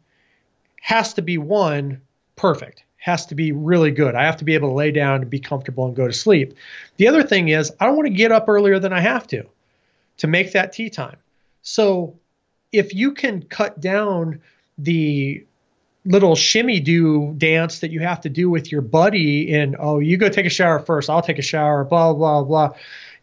has 0.80 1.14
to 1.14 1.22
be 1.22 1.36
one 1.36 2.00
perfect, 2.34 2.82
has 2.96 3.26
to 3.26 3.34
be 3.34 3.52
really 3.52 3.90
good. 3.90 4.14
I 4.14 4.24
have 4.24 4.38
to 4.38 4.44
be 4.44 4.54
able 4.54 4.70
to 4.70 4.74
lay 4.74 4.90
down 4.90 5.20
and 5.20 5.30
be 5.30 5.38
comfortable 5.38 5.86
and 5.86 5.94
go 5.94 6.06
to 6.06 6.12
sleep. 6.14 6.54
The 6.96 7.08
other 7.08 7.22
thing 7.22 7.48
is, 7.48 7.72
I 7.78 7.84
don't 7.86 7.96
want 7.96 8.06
to 8.06 8.14
get 8.14 8.32
up 8.32 8.48
earlier 8.48 8.78
than 8.78 8.92
I 8.94 9.00
have 9.00 9.26
to 9.28 9.44
to 10.18 10.26
make 10.26 10.52
that 10.52 10.72
tee 10.72 10.88
time. 10.88 11.18
So 11.68 12.18
if 12.72 12.94
you 12.94 13.12
can 13.12 13.42
cut 13.42 13.80
down 13.80 14.40
the 14.78 15.44
little 16.04 16.36
shimmy 16.36 16.78
do 16.78 17.34
dance 17.36 17.80
that 17.80 17.90
you 17.90 17.98
have 18.00 18.20
to 18.20 18.28
do 18.28 18.48
with 18.48 18.70
your 18.70 18.80
buddy 18.80 19.52
and 19.52 19.74
oh 19.76 19.98
you 19.98 20.16
go 20.16 20.28
take 20.28 20.46
a 20.46 20.50
shower 20.50 20.78
first 20.78 21.10
i'll 21.10 21.20
take 21.20 21.40
a 21.40 21.42
shower 21.42 21.82
blah 21.82 22.12
blah 22.14 22.44
blah 22.44 22.72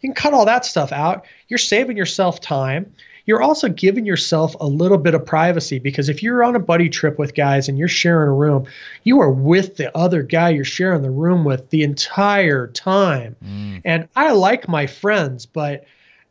you 0.03 0.10
can 0.10 0.15
cut 0.15 0.34
all 0.34 0.45
that 0.45 0.65
stuff 0.65 0.91
out. 0.91 1.25
You're 1.47 1.58
saving 1.58 1.95
yourself 1.95 2.41
time. 2.41 2.93
You're 3.25 3.41
also 3.41 3.69
giving 3.69 4.06
yourself 4.06 4.53
a 4.60 4.67
little 4.67 4.97
bit 4.97 5.15
of 5.15 5.25
privacy 5.25 5.79
because 5.79 6.10
if 6.10 6.21
you're 6.21 6.43
on 6.43 6.58
a 6.58 6.60
buddy 6.60 6.89
trip 6.89 7.17
with 7.17 7.34
guys 7.34 7.69
and 7.69 7.77
you're 7.77 7.88
sharing 7.88 8.27
a 8.27 8.34
room 8.34 8.65
you 9.06 9.21
are 9.21 9.32
with 9.32 9.77
the 9.77 9.97
other 9.97 10.23
guy 10.23 10.49
you're 10.49 10.65
sharing 10.65 11.01
the 11.03 11.10
room 11.10 11.45
with 11.45 11.69
the 11.69 11.84
entire 11.84 12.67
time. 12.67 13.38
Mm. 13.41 13.82
and 13.86 14.10
i 14.13 14.34
like 14.34 14.67
my 14.67 14.88
friends 14.88 15.45
but 15.45 15.86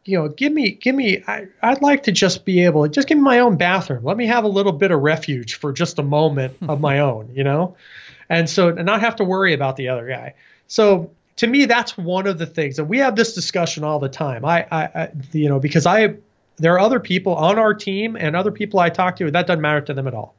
you 0.05 0.19
know, 0.19 0.29
give 0.29 0.53
me, 0.53 0.73
give 0.73 0.95
me, 0.95 1.23
I, 1.27 1.47
I'd 1.63 1.83
like 1.83 2.05
to 2.05 2.13
just 2.13 2.45
be 2.45 2.65
able 2.65 2.83
to 2.83 2.89
just 2.89 3.07
give 3.07 3.19
me 3.19 3.23
my 3.23 3.39
own 3.39 3.57
bathroom. 3.57 4.05
Let 4.05 4.17
me 4.17 4.27
have 4.27 4.45
a 4.45 4.49
little 4.49 4.73
bit 4.73 4.91
of 4.91 5.01
refuge 5.01 5.55
for 5.55 5.73
just 5.73 5.99
a 5.99 6.03
moment 6.03 6.57
of 6.63 6.81
my 6.81 6.99
own, 7.01 7.31
you 7.33 7.45
know? 7.45 7.77
And 8.29 8.49
so, 8.49 8.69
and 8.69 8.85
not 8.85 9.01
have 9.01 9.17
to 9.17 9.25
worry 9.25 9.53
about 9.55 9.77
the 9.77 9.89
other 9.89 10.09
guy. 10.09 10.35
So 10.67 11.13
to 11.37 11.47
me, 11.47 11.67
that's 11.67 11.97
one 11.97 12.27
of 12.27 12.39
the 12.39 12.47
things 12.47 12.79
and 12.79 12.89
we 12.89 12.99
have 12.99 13.15
this 13.15 13.35
discussion 13.35 13.85
all 13.85 14.01
the 14.01 14.09
time. 14.09 14.45
I, 14.45 14.67
I, 14.71 14.83
I 14.85 15.13
you 15.33 15.49
know, 15.49 15.61
because 15.61 15.87
I, 15.87 16.17
there 16.57 16.75
are 16.75 16.81
other 16.81 17.01
people 17.01 17.37
on 17.37 17.59
our 17.59 17.75
team 17.75 18.17
and 18.17 18.35
other 18.35 18.51
people 18.51 18.81
I 18.81 18.89
talk 18.89 19.17
to, 19.17 19.31
that 19.31 19.47
doesn't 19.47 19.63
matter 19.63 19.83
to 19.83 19.95
them 19.95 20.09
at 20.09 20.15
all. 20.15 20.35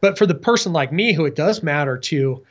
But 0.00 0.16
for 0.16 0.26
the 0.26 0.34
person 0.34 0.72
like 0.72 0.92
me 0.92 1.12
who 1.12 1.26
it 1.26 1.34
does 1.34 1.62
matter 1.62 1.98
to, 1.98 2.44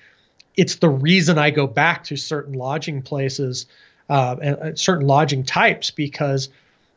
it's 0.55 0.75
the 0.75 0.89
reason 0.89 1.37
I 1.37 1.49
go 1.49 1.65
back 1.65 2.03
to 2.05 2.17
certain 2.17 2.53
lodging 2.53 3.01
places 3.01 3.67
uh, 4.09 4.35
and 4.41 4.79
certain 4.79 5.07
lodging 5.07 5.43
types 5.43 5.91
because 5.91 6.49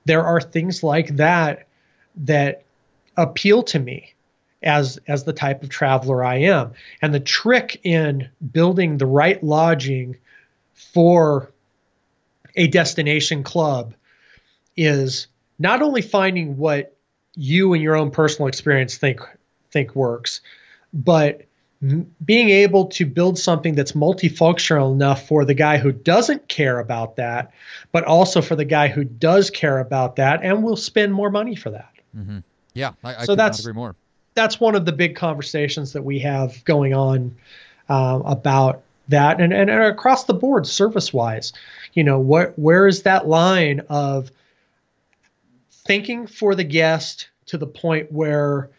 there 0.04 0.24
are 0.24 0.40
things 0.40 0.82
like 0.82 1.16
that 1.16 1.66
that 2.16 2.64
appeal 3.16 3.62
to 3.62 3.78
me 3.78 4.14
as 4.62 4.98
as 5.08 5.24
the 5.24 5.32
type 5.32 5.62
of 5.62 5.68
traveler 5.68 6.22
I 6.24 6.36
am. 6.36 6.72
And 7.00 7.14
the 7.14 7.20
trick 7.20 7.80
in 7.82 8.28
building 8.52 8.98
the 8.98 9.06
right 9.06 9.42
lodging 9.42 10.16
for 10.74 11.50
a 12.56 12.66
destination 12.66 13.42
club 13.42 13.94
is 14.76 15.26
not 15.58 15.82
only 15.82 16.02
finding 16.02 16.56
what 16.56 16.96
you 17.34 17.74
and 17.74 17.82
your 17.82 17.96
own 17.96 18.10
personal 18.10 18.48
experience 18.48 18.96
think 18.96 19.20
think 19.70 19.94
works, 19.94 20.40
but 20.92 21.42
being 21.82 22.50
able 22.50 22.86
to 22.86 23.06
build 23.06 23.38
something 23.38 23.74
that's 23.74 23.92
multifunctional 23.92 24.92
enough 24.92 25.26
for 25.26 25.46
the 25.46 25.54
guy 25.54 25.78
who 25.78 25.92
doesn't 25.92 26.46
care 26.46 26.78
about 26.78 27.16
that, 27.16 27.52
but 27.90 28.04
also 28.04 28.42
for 28.42 28.54
the 28.54 28.66
guy 28.66 28.88
who 28.88 29.02
does 29.02 29.48
care 29.50 29.78
about 29.78 30.16
that 30.16 30.40
and 30.42 30.62
will 30.62 30.76
spend 30.76 31.14
more 31.14 31.30
money 31.30 31.54
for 31.54 31.70
that. 31.70 31.92
Mm-hmm. 32.14 32.38
Yeah, 32.74 32.92
I, 33.02 33.22
I 33.22 33.24
so 33.24 33.34
that's, 33.34 33.60
agree 33.60 33.72
more. 33.72 33.96
That's 34.34 34.60
one 34.60 34.74
of 34.74 34.84
the 34.84 34.92
big 34.92 35.16
conversations 35.16 35.94
that 35.94 36.02
we 36.02 36.18
have 36.18 36.62
going 36.64 36.92
on 36.92 37.34
uh, 37.88 38.20
about 38.26 38.82
that, 39.08 39.40
and, 39.40 39.52
and, 39.52 39.70
and 39.70 39.82
across 39.82 40.24
the 40.24 40.34
board, 40.34 40.66
service 40.66 41.12
wise, 41.12 41.52
you 41.94 42.04
know, 42.04 42.18
what 42.18 42.56
where 42.58 42.86
is 42.86 43.02
that 43.02 43.26
line 43.26 43.80
of 43.88 44.30
thinking 45.70 46.26
for 46.26 46.54
the 46.54 46.62
guest 46.62 47.30
to 47.46 47.58
the 47.58 47.66
point 47.66 48.12
where 48.12 48.70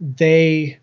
they 0.00 0.78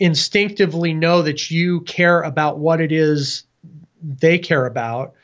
instinctively 0.00 0.94
know 0.94 1.22
that 1.22 1.50
you 1.50 1.80
care 1.82 2.22
about 2.22 2.58
what 2.58 2.80
it 2.80 2.92
is 2.92 3.44
they 4.02 4.38
care 4.38 4.66
about, 4.66 5.14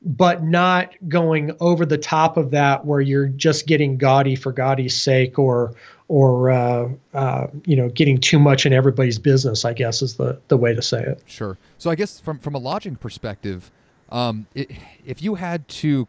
but 0.00 0.42
not 0.42 0.94
going 1.08 1.52
over 1.60 1.84
the 1.84 1.98
top 1.98 2.36
of 2.36 2.50
that 2.52 2.84
where 2.84 3.00
you're 3.00 3.26
just 3.28 3.66
getting 3.66 3.96
gaudy 3.98 4.36
for 4.36 4.52
gaudy's 4.52 5.00
sake 5.00 5.38
or 5.38 5.74
or 6.08 6.50
uh, 6.50 6.88
uh, 7.14 7.46
you 7.64 7.76
know 7.76 7.88
getting 7.88 8.18
too 8.18 8.38
much 8.38 8.66
in 8.66 8.72
everybody's 8.72 9.18
business. 9.18 9.64
I 9.64 9.72
guess 9.72 10.02
is 10.02 10.16
the 10.16 10.40
the 10.48 10.56
way 10.56 10.74
to 10.74 10.82
say 10.82 11.02
it. 11.02 11.22
Sure. 11.26 11.56
So 11.78 11.90
I 11.90 11.94
guess 11.94 12.20
from 12.20 12.38
from 12.38 12.54
a 12.54 12.58
lodging 12.58 12.96
perspective, 12.96 13.70
um, 14.10 14.46
it, 14.54 14.70
if 15.04 15.22
you 15.22 15.36
had 15.36 15.66
to, 15.68 16.06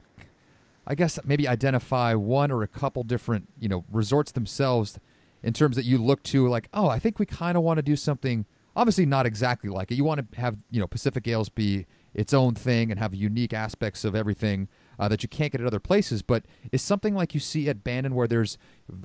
I 0.86 0.96
guess 0.96 1.20
maybe 1.24 1.48
identify 1.48 2.14
one 2.16 2.52
or 2.52 2.64
a 2.64 2.68
couple 2.68 3.04
different 3.04 3.48
you 3.60 3.70
know 3.70 3.86
resorts 3.92 4.32
themselves 4.32 5.00
in 5.44 5.54
terms 5.54 5.76
that 5.76 5.86
you 5.86 5.98
look 5.98 6.24
to 6.24 6.48
like, 6.48 6.70
oh, 6.74 6.88
I 6.88 7.00
think 7.00 7.20
we 7.20 7.26
kind 7.26 7.58
of 7.58 7.64
want 7.64 7.78
to 7.78 7.84
do 7.84 7.96
something. 7.96 8.46
Obviously, 8.76 9.06
not 9.06 9.26
exactly 9.26 9.70
like 9.70 9.92
it. 9.92 9.96
You 9.96 10.04
want 10.04 10.32
to 10.32 10.40
have 10.40 10.58
you 10.72 10.80
know 10.80 10.88
Pacific 10.88 11.24
Gales 11.24 11.50
be 11.50 11.86
its 12.14 12.34
own 12.34 12.56
thing 12.56 12.92
and 12.92 13.00
have 13.00 13.14
unique 13.14 13.54
aspects 13.54 14.04
of 14.04 14.16
everything 14.16 14.68
uh, 15.00 15.08
that 15.08 15.24
you 15.24 15.30
can't 15.30 15.52
get 15.52 15.62
at 15.62 15.68
other 15.68 15.80
places. 15.80 16.22
But 16.22 16.46
is 16.72 16.82
something 16.82 17.16
like 17.16 17.34
you 17.34 17.40
see 17.40 17.70
at 17.70 17.84
Bandon 17.84 18.16
where 18.16 18.28
there's 18.28 18.58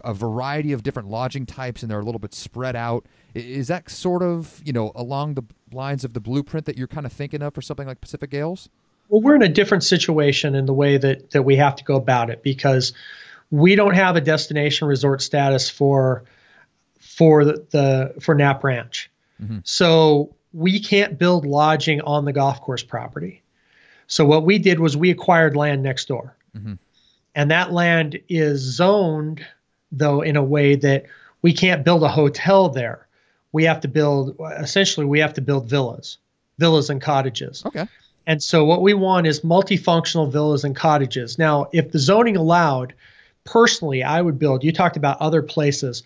a 0.05 0.15
variety 0.15 0.73
of 0.73 0.83
different 0.83 1.09
lodging 1.09 1.47
types 1.47 1.83
and 1.83 1.91
they're 1.91 2.01
a 2.01 2.05
little 2.05 2.19
bit 2.19 2.35
spread 2.35 2.77
out? 2.77 3.07
Is 3.35 3.69
that 3.69 3.91
sort 3.91 4.23
of 4.23 4.63
you 4.65 4.73
know 4.73 4.93
along 4.95 5.35
the 5.35 5.45
lines 5.73 6.05
of 6.05 6.15
the 6.15 6.21
blueprint 6.21 6.67
that 6.67 6.79
you're 6.79 6.89
kind 6.89 7.05
of 7.05 7.13
thinking 7.13 7.43
of 7.43 7.55
for 7.55 7.63
something 7.63 7.87
like 7.87 8.01
Pacific 8.01 8.31
Gales? 8.31 8.69
Well, 9.09 9.23
we're 9.23 9.37
in 9.37 9.43
a 9.43 9.49
different 9.49 9.85
situation 9.85 10.55
in 10.55 10.67
the 10.67 10.75
way 10.75 10.97
that 10.97 11.31
that 11.31 11.43
we 11.43 11.57
have 11.57 11.77
to 11.77 11.85
go 11.85 11.97
about 11.97 12.31
it 12.31 12.43
because 12.43 12.93
we 13.51 13.75
don't 13.75 13.95
have 13.95 14.17
a 14.17 14.21
destination 14.21 14.89
resort 14.89 15.23
status 15.23 15.71
for 15.71 16.25
for 17.01 17.45
the, 17.45 17.67
the 17.71 18.21
for 18.21 18.35
Knapp 18.35 18.63
Ranch. 18.65 19.11
Mm-hmm. 19.43 19.59
So 19.65 20.35
we 20.53 20.81
can't 20.81 21.19
build 21.19 21.47
lodging 21.47 22.01
on 22.01 22.25
the 22.25 22.33
golf 22.33 22.61
course 22.61 22.83
property. 22.83 23.43
So 24.07 24.25
what 24.25 24.45
we 24.45 24.59
did 24.59 24.81
was 24.81 24.97
we 24.97 25.11
acquired 25.11 25.57
land 25.57 25.83
next 25.83 26.09
door. 26.09 26.37
Mm-hmm. 26.57 26.75
And 27.35 27.51
that 27.51 27.73
land 27.73 28.19
is 28.29 28.61
zoned 28.61 29.45
though 29.93 30.21
in 30.23 30.37
a 30.37 30.43
way 30.43 30.75
that 30.77 31.07
we 31.41 31.53
can't 31.53 31.85
build 31.85 32.03
a 32.03 32.09
hotel 32.09 32.69
there. 32.69 33.07
We 33.53 33.65
have 33.65 33.81
to 33.81 33.89
build 33.89 34.37
essentially 34.59 35.07
we 35.07 35.21
have 35.21 35.35
to 35.35 35.41
build 35.41 35.69
villas, 35.69 36.19
villas 36.59 36.91
and 36.91 37.01
cottages. 37.01 37.65
Okay. 37.65 37.87
And 38.27 38.43
so 38.43 38.67
what 38.67 38.83
we 38.83 38.93
want 38.93 39.27
is 39.27 39.41
multifunctional 39.41 40.31
villas 40.31 40.65
and 40.65 40.77
cottages. 40.77 41.39
Now, 41.39 41.69
if 41.73 41.93
the 41.93 41.99
zoning 41.99 42.37
allowed, 42.37 42.93
personally, 43.45 44.03
I 44.03 44.21
would 44.21 44.39
build. 44.39 44.65
You 44.65 44.73
talked 44.73 44.97
about 44.97 45.21
other 45.21 45.43
places. 45.43 46.03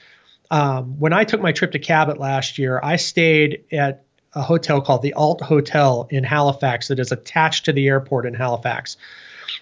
Um, 0.50 0.98
when 0.98 1.12
I 1.12 1.24
took 1.24 1.40
my 1.40 1.52
trip 1.52 1.72
to 1.72 1.78
Cabot 1.78 2.18
last 2.18 2.58
year, 2.58 2.78
I 2.82 2.96
stayed 2.96 3.64
at 3.72 4.04
a 4.34 4.42
hotel 4.42 4.80
called 4.80 5.02
the 5.02 5.14
Alt 5.14 5.42
Hotel 5.42 6.06
in 6.10 6.24
Halifax 6.24 6.88
that 6.88 6.98
is 6.98 7.12
attached 7.12 7.66
to 7.66 7.72
the 7.72 7.88
airport 7.88 8.26
in 8.26 8.34
Halifax. 8.34 8.96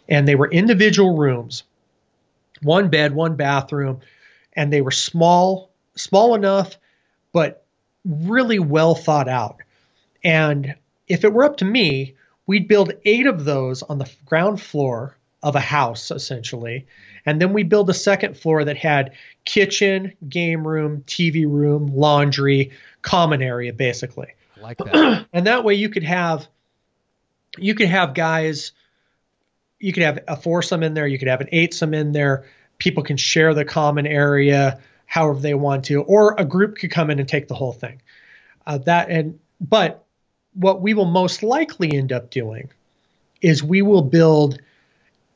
And 0.08 0.26
they 0.26 0.34
were 0.34 0.48
individual 0.48 1.16
rooms, 1.16 1.64
one 2.62 2.88
bed, 2.88 3.12
one 3.14 3.36
bathroom, 3.36 4.00
and 4.52 4.72
they 4.72 4.80
were 4.80 4.90
small, 4.90 5.70
small 5.96 6.34
enough, 6.34 6.76
but 7.32 7.64
really 8.04 8.58
well 8.58 8.94
thought 8.94 9.28
out. 9.28 9.58
And 10.22 10.74
if 11.08 11.24
it 11.24 11.32
were 11.32 11.44
up 11.44 11.58
to 11.58 11.64
me, 11.64 12.14
we'd 12.46 12.68
build 12.68 12.92
eight 13.04 13.26
of 13.26 13.44
those 13.44 13.82
on 13.82 13.98
the 13.98 14.10
ground 14.24 14.60
floor 14.60 15.16
of 15.42 15.56
a 15.56 15.60
house, 15.60 16.10
essentially. 16.10 16.86
And 17.26 17.40
then 17.40 17.52
we 17.52 17.62
built 17.62 17.88
a 17.90 17.94
second 17.94 18.36
floor 18.36 18.64
that 18.64 18.76
had 18.76 19.12
kitchen, 19.44 20.14
game 20.28 20.66
room, 20.66 21.02
TV 21.06 21.44
room, 21.46 21.88
laundry, 21.88 22.72
common 23.02 23.42
area, 23.42 23.72
basically. 23.72 24.28
I 24.56 24.60
like 24.60 24.78
that. 24.78 25.26
and 25.32 25.46
that 25.46 25.64
way 25.64 25.74
you 25.74 25.88
could 25.88 26.04
have 26.04 26.46
you 27.58 27.74
could 27.74 27.88
have 27.88 28.14
guys 28.14 28.72
you 29.78 29.92
could 29.92 30.02
have 30.02 30.18
a 30.28 30.36
foursome 30.36 30.82
in 30.82 30.94
there, 30.94 31.06
you 31.06 31.18
could 31.18 31.28
have 31.28 31.40
an 31.40 31.48
eightsome 31.52 31.94
in 31.94 32.12
there. 32.12 32.44
People 32.78 33.02
can 33.02 33.16
share 33.16 33.54
the 33.54 33.64
common 33.64 34.06
area 34.06 34.80
however 35.06 35.40
they 35.40 35.54
want 35.54 35.86
to, 35.86 36.02
or 36.02 36.34
a 36.38 36.44
group 36.44 36.76
could 36.76 36.90
come 36.90 37.10
in 37.10 37.18
and 37.18 37.28
take 37.28 37.48
the 37.48 37.54
whole 37.54 37.72
thing. 37.72 38.00
Uh, 38.66 38.78
that 38.78 39.08
and 39.10 39.40
but 39.60 40.04
what 40.54 40.80
we 40.80 40.94
will 40.94 41.06
most 41.06 41.42
likely 41.42 41.92
end 41.92 42.12
up 42.12 42.30
doing 42.30 42.70
is 43.40 43.62
we 43.62 43.82
will 43.82 44.02
build 44.02 44.60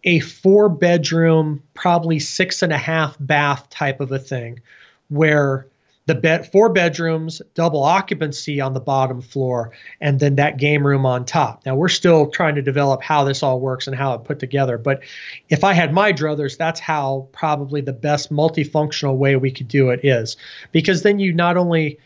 a 0.05 0.21
four 0.21 0.69
bedroom, 0.69 1.63
probably 1.73 2.19
six 2.21 2.63
and 2.63 2.73
a 2.73 2.79
half 2.79 3.17
bath 3.19 3.69
type 3.71 4.01
of 4.01 4.13
a 4.13 4.19
thing, 4.19 4.61
where 5.09 5.67
the 6.07 6.15
bed 6.15 6.51
four 6.53 6.69
bedrooms, 6.69 7.41
double 7.55 7.83
occupancy 7.83 8.61
on 8.61 8.75
the 8.75 8.81
bottom 8.81 9.23
floor, 9.23 9.73
and 10.01 10.21
then 10.21 10.37
that 10.37 10.59
game 10.59 10.87
room 10.87 11.07
on 11.07 11.25
top. 11.25 11.65
Now 11.65 11.77
we're 11.77 11.89
still 11.89 12.29
trying 12.31 12.57
to 12.57 12.63
develop 12.63 13.03
how 13.03 13.25
this 13.25 13.43
all 13.43 13.59
works 13.59 13.87
and 13.87 13.97
how 13.97 14.13
it 14.15 14.25
put 14.25 14.39
together. 14.39 14.77
But 14.77 15.03
if 15.49 15.65
I 15.65 15.73
had 15.73 15.95
my 15.95 16.13
druthers, 16.13 16.59
that's 16.59 16.81
how 16.81 17.29
probably 17.33 17.81
the 17.81 17.95
best 17.95 18.31
multifunctional 18.31 19.17
way 19.17 19.37
we 19.37 19.51
could 19.51 19.69
do 19.69 19.91
it 19.91 20.05
is. 20.05 20.37
Because 20.73 21.03
then 21.03 21.19
you 21.19 21.33
not 21.33 21.57
only 21.57 21.99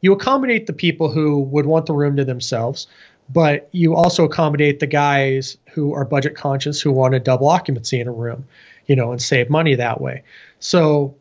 you 0.00 0.12
accommodate 0.12 0.66
the 0.66 0.72
people 0.72 1.10
who 1.10 1.40
would 1.40 1.64
want 1.64 1.86
the 1.86 1.94
room 1.94 2.16
to 2.16 2.24
themselves, 2.24 2.88
but 3.28 3.68
you 3.72 3.94
also 3.94 4.24
accommodate 4.24 4.80
the 4.80 4.86
guys 4.86 5.56
who 5.72 5.94
are 5.94 6.04
budget 6.04 6.34
conscious 6.36 6.80
who 6.80 6.92
want 6.92 7.14
a 7.14 7.20
double 7.20 7.48
occupancy 7.48 8.00
in 8.00 8.08
a 8.08 8.12
room, 8.12 8.46
you 8.86 8.96
know, 8.96 9.12
and 9.12 9.20
save 9.20 9.50
money 9.50 9.76
that 9.76 10.00
way. 10.00 10.22
So 10.60 11.16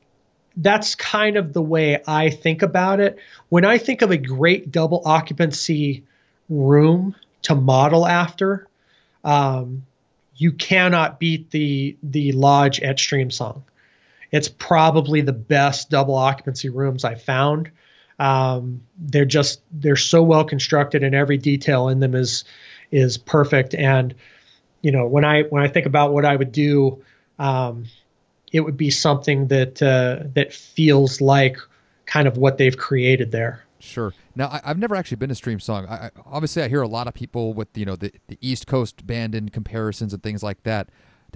that's 0.58 0.96
kind 0.96 1.38
of 1.38 1.54
the 1.54 1.62
way 1.62 2.02
I 2.06 2.30
think 2.30 2.62
about 2.62 3.00
it. 3.00 3.18
When 3.50 3.66
I 3.66 3.78
think 3.78 4.02
of 4.02 4.12
a 4.12 4.18
great 4.18 4.72
double 4.72 5.02
occupancy 5.06 6.04
room 6.50 7.16
to 7.44 7.56
model 7.56 8.06
after, 8.06 8.68
um, 9.24 9.86
you 10.36 10.52
cannot 10.52 11.20
beat 11.20 11.52
the 11.52 11.96
the 12.04 12.32
lodge 12.34 12.80
at 12.82 12.98
Streamsong. 12.98 13.62
It's 14.32 14.50
probably 14.50 15.22
the 15.22 15.34
best 15.34 15.90
double 15.90 16.16
occupancy 16.16 16.70
rooms 16.70 17.06
I 17.06 17.16
found. 17.16 17.72
Um, 18.20 18.82
they're 18.98 19.26
just 19.26 19.62
they're 19.72 19.96
so 19.96 20.24
well 20.24 20.46
constructed, 20.46 21.04
and 21.04 21.16
every 21.16 21.38
detail 21.38 21.90
in 21.90 22.00
them 22.00 22.16
is 22.16 22.44
is 22.92 23.18
perfect. 23.18 23.74
And 23.74 24.14
you 24.82 24.92
know, 24.92 25.08
when 25.08 25.26
I 25.26 25.44
when 25.44 25.64
I 25.64 25.68
think 25.68 25.86
about 25.86 26.14
what 26.14 26.26
I 26.26 26.36
would 26.36 26.52
do, 26.52 27.04
um, 27.40 27.86
it 28.52 28.62
would 28.62 28.78
be 28.78 28.92
something 28.92 29.48
that 29.48 29.82
uh, 29.82 30.28
that 30.36 30.54
feels 30.54 31.22
like 31.22 31.58
kind 32.06 32.28
of 32.28 32.38
what 32.38 32.58
they've 32.58 32.78
created 32.78 33.32
there. 33.32 33.64
Sure. 33.80 34.14
Now, 34.36 34.48
I, 34.50 34.62
have 34.68 34.78
never 34.78 34.96
actually 34.96 35.18
been 35.18 35.30
to 35.30 35.36
Streamsong. 35.36 35.90
I, 35.90 36.06
I, 36.06 36.12
obviously, 36.26 36.64
I 36.64 36.70
hear 36.70 36.82
a 36.82 36.88
lot 36.88 37.08
of 37.08 37.14
people 37.14 37.54
with 37.54 37.68
you 37.76 37.86
know 37.86 37.96
the, 37.96 38.14
the 38.28 38.38
East 38.40 38.68
Coast 38.68 39.06
Bandon 39.06 39.50
comparisons 39.50 40.14
and 40.14 40.24
things 40.24 40.42
like 40.42 40.64
that. 40.64 40.90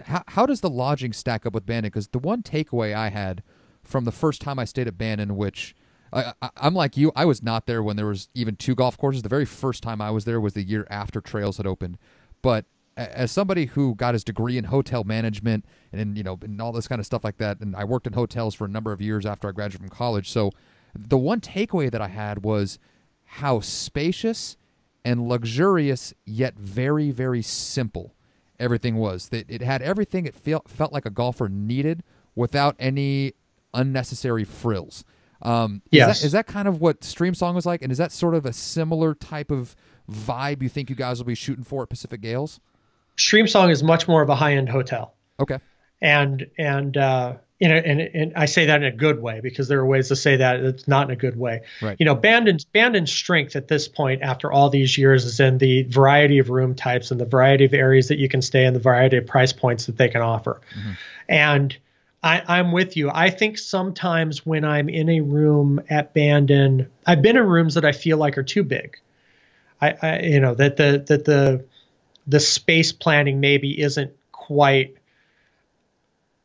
how, 0.05 0.23
how 0.27 0.45
does 0.45 0.61
the 0.61 0.69
lodging 0.69 1.11
stack 1.11 1.45
up 1.45 1.53
with 1.53 1.65
Bandon? 1.65 1.89
Because 1.89 2.07
the 2.09 2.19
one 2.19 2.43
takeaway 2.43 2.95
I 2.95 3.09
had 3.09 3.43
from 3.83 4.05
the 4.05 4.11
first 4.11 4.41
time 4.41 4.59
I 4.59 4.65
stayed 4.65 4.87
at 4.87 4.97
Bandon, 4.97 5.35
which 5.35 5.75
I, 6.13 6.33
am 6.57 6.73
like 6.73 6.97
you, 6.97 7.11
I 7.15 7.25
was 7.25 7.43
not 7.43 7.65
there 7.65 7.83
when 7.83 7.95
there 7.95 8.05
was 8.05 8.29
even 8.33 8.55
two 8.55 8.75
golf 8.75 8.97
courses. 8.97 9.21
The 9.21 9.29
very 9.29 9.45
first 9.45 9.83
time 9.83 10.01
I 10.01 10.11
was 10.11 10.25
there 10.25 10.39
was 10.39 10.53
the 10.53 10.63
year 10.63 10.87
after 10.89 11.21
Trails 11.21 11.57
had 11.57 11.67
opened. 11.67 11.97
But 12.41 12.65
as 12.97 13.31
somebody 13.31 13.65
who 13.65 13.93
got 13.95 14.13
his 14.13 14.23
degree 14.23 14.57
in 14.57 14.65
hotel 14.65 15.03
management 15.03 15.65
and 15.93 16.17
you 16.17 16.23
know 16.23 16.39
and 16.41 16.59
all 16.61 16.71
this 16.71 16.87
kind 16.87 16.99
of 16.99 17.05
stuff 17.05 17.23
like 17.23 17.37
that, 17.37 17.59
and 17.59 17.75
I 17.75 17.83
worked 17.83 18.07
in 18.07 18.13
hotels 18.13 18.55
for 18.55 18.65
a 18.65 18.69
number 18.69 18.91
of 18.91 19.01
years 19.01 19.25
after 19.25 19.47
I 19.47 19.51
graduated 19.51 19.81
from 19.81 19.89
college. 19.89 20.29
So 20.29 20.51
the 20.95 21.17
one 21.17 21.39
takeaway 21.39 21.91
that 21.91 22.01
I 22.01 22.07
had 22.07 22.43
was 22.43 22.79
how 23.23 23.59
spacious 23.59 24.57
and 25.05 25.27
luxurious 25.27 26.13
yet 26.25 26.55
very 26.55 27.11
very 27.11 27.41
simple 27.41 28.15
everything 28.59 28.95
was. 28.95 29.29
That 29.29 29.49
it 29.49 29.61
had 29.61 29.81
everything 29.81 30.25
it 30.25 30.35
felt 30.35 30.67
felt 30.67 30.91
like 30.91 31.05
a 31.05 31.11
golfer 31.11 31.47
needed 31.49 32.03
without 32.35 32.75
any 32.79 33.33
unnecessary 33.73 34.43
frills. 34.43 35.03
Um, 35.41 35.81
yes. 35.91 36.17
Is 36.17 36.21
that, 36.21 36.25
is 36.25 36.31
that 36.33 36.47
kind 36.47 36.67
of 36.67 36.81
what 36.81 37.01
Streamsong 37.01 37.53
was 37.53 37.65
like? 37.65 37.81
And 37.81 37.91
is 37.91 37.97
that 37.97 38.11
sort 38.11 38.35
of 38.35 38.45
a 38.45 38.53
similar 38.53 39.13
type 39.15 39.51
of 39.51 39.75
vibe 40.11 40.63
you 40.63 40.69
think 40.69 40.89
you 40.89 40.95
guys 40.95 41.19
will 41.19 41.25
be 41.25 41.35
shooting 41.35 41.63
for 41.63 41.83
at 41.83 41.89
Pacific 41.89 42.21
Gales? 42.21 42.59
Streamsong 43.17 43.71
is 43.71 43.83
much 43.83 44.07
more 44.07 44.21
of 44.21 44.29
a 44.29 44.35
high 44.35 44.53
end 44.53 44.69
hotel. 44.69 45.13
Okay. 45.39 45.59
And, 46.01 46.47
and, 46.57 46.95
uh, 46.95 47.35
you 47.59 47.69
know, 47.69 47.75
and, 47.75 47.99
and 47.99 48.33
I 48.35 48.45
say 48.45 48.67
that 48.67 48.83
in 48.83 48.87
a 48.87 48.95
good 48.95 49.19
way 49.19 49.39
because 49.41 49.67
there 49.67 49.79
are 49.79 49.85
ways 49.85 50.09
to 50.09 50.15
say 50.15 50.37
that 50.37 50.59
it's 50.59 50.87
not 50.87 51.07
in 51.07 51.11
a 51.11 51.15
good 51.15 51.35
way. 51.35 51.61
Right. 51.81 51.97
You 51.99 52.05
know, 52.05 52.13
Bandon's 52.13 52.65
Bandon's 52.65 53.11
strength 53.11 53.55
at 53.55 53.67
this 53.67 53.87
point, 53.87 54.21
after 54.21 54.51
all 54.51 54.69
these 54.69 54.95
years, 54.95 55.25
is 55.25 55.39
in 55.39 55.57
the 55.57 55.81
variety 55.83 56.37
of 56.37 56.51
room 56.51 56.75
types 56.75 57.09
and 57.09 57.19
the 57.19 57.25
variety 57.25 57.65
of 57.65 57.73
areas 57.73 58.09
that 58.09 58.19
you 58.19 58.29
can 58.29 58.43
stay 58.43 58.65
and 58.65 58.75
the 58.75 58.79
variety 58.79 59.17
of 59.17 59.25
price 59.25 59.53
points 59.53 59.87
that 59.87 59.97
they 59.97 60.07
can 60.07 60.21
offer. 60.21 60.61
Mm-hmm. 60.77 60.91
And 61.29 61.77
I, 62.27 62.59
am 62.59 62.71
with 62.71 62.97
you. 62.97 63.09
I 63.13 63.29
think 63.29 63.57
sometimes 63.57 64.45
when 64.45 64.65
I'm 64.65 64.89
in 64.89 65.09
a 65.09 65.21
room 65.21 65.81
at 65.89 66.13
Bandon, 66.13 66.89
I've 67.05 67.21
been 67.21 67.37
in 67.37 67.43
rooms 67.43 67.75
that 67.75 67.85
I 67.85 67.91
feel 67.91 68.17
like 68.17 68.37
are 68.37 68.43
too 68.43 68.63
big. 68.63 68.97
I, 69.81 69.95
I 70.01 70.19
you 70.21 70.39
know 70.39 70.55
that 70.55 70.77
the 70.77 71.03
that 71.07 71.25
the 71.25 71.65
the 72.25 72.39
space 72.39 72.91
planning 72.91 73.39
maybe 73.39 73.79
isn't 73.79 74.11
quite 74.31 74.95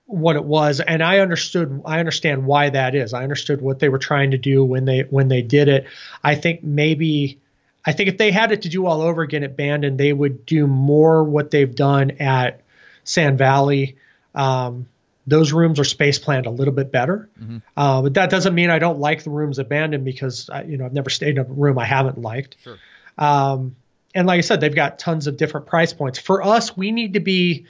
what 0.07 0.37
it 0.37 0.45
was 0.45 0.81
and 0.81 1.03
i 1.03 1.21
understood 1.21 1.81
i 1.87 1.99
understand 1.99 2.45
why 2.45 2.69
that 2.69 2.95
is 2.95 3.15
i 3.15 3.23
understood 3.23 3.63
what 3.63 3.79
they 3.79 3.89
were 3.89 3.99
trying 3.99 4.33
to 4.33 4.37
do 4.37 4.63
when 4.63 4.85
they 4.85 5.01
when 5.09 5.29
they 5.29 5.41
did 5.41 5.69
it 5.69 5.87
i 6.23 6.35
think 6.35 6.63
maybe 6.63 7.41
i 7.87 7.93
think 7.93 8.11
if 8.11 8.19
they 8.19 8.31
had 8.31 8.53
it 8.53 8.63
to 8.63 8.69
do 8.69 8.85
all 8.85 9.01
over 9.01 9.23
again 9.23 9.43
at 9.43 9.57
bandon 9.57 9.97
they 9.97 10.13
would 10.13 10.45
do 10.45 10.67
more 10.67 11.25
what 11.25 11.51
they've 11.51 11.75
done 11.75 12.11
at 12.13 12.61
sand 13.05 13.39
valley 13.39 13.97
um, 14.35 14.87
those 15.27 15.53
rooms 15.53 15.79
are 15.79 15.85
space 15.85 16.19
planned 16.19 16.47
a 16.47 16.51
little 16.51 16.75
bit 16.75 16.91
better. 16.91 17.29
Mm-hmm. 17.41 17.59
Uh, 17.77 18.03
but 18.03 18.15
that 18.15 18.31
doesn't 18.31 18.55
mean 18.55 18.71
I 18.71 18.79
don't 18.79 18.99
like 18.99 19.23
the 19.23 19.31
rooms 19.31 19.59
at 19.59 19.69
Bandon 19.69 20.05
because 20.05 20.51
I, 20.51 20.63
you 20.63 20.77
know 20.77 20.85
I've 20.85 20.93
never 20.93 21.11
stayed 21.11 21.39
in 21.39 21.39
a 21.39 21.45
room 21.45 21.79
I 21.79 21.85
haven't 21.85 22.19
liked. 22.19 22.57
Sure. 22.63 22.79
Um, 23.19 23.77
and 24.15 24.27
like 24.27 24.39
I 24.39 24.41
said, 24.43 24.61
they've 24.61 24.75
got 24.75 24.99
tons 24.99 25.27
of 25.27 25.37
different 25.37 25.67
price 25.67 25.93
points. 25.93 26.19
For 26.19 26.43
us, 26.43 26.77
we 26.77 26.91
need 26.93 27.15
to 27.15 27.21
be 27.21 27.67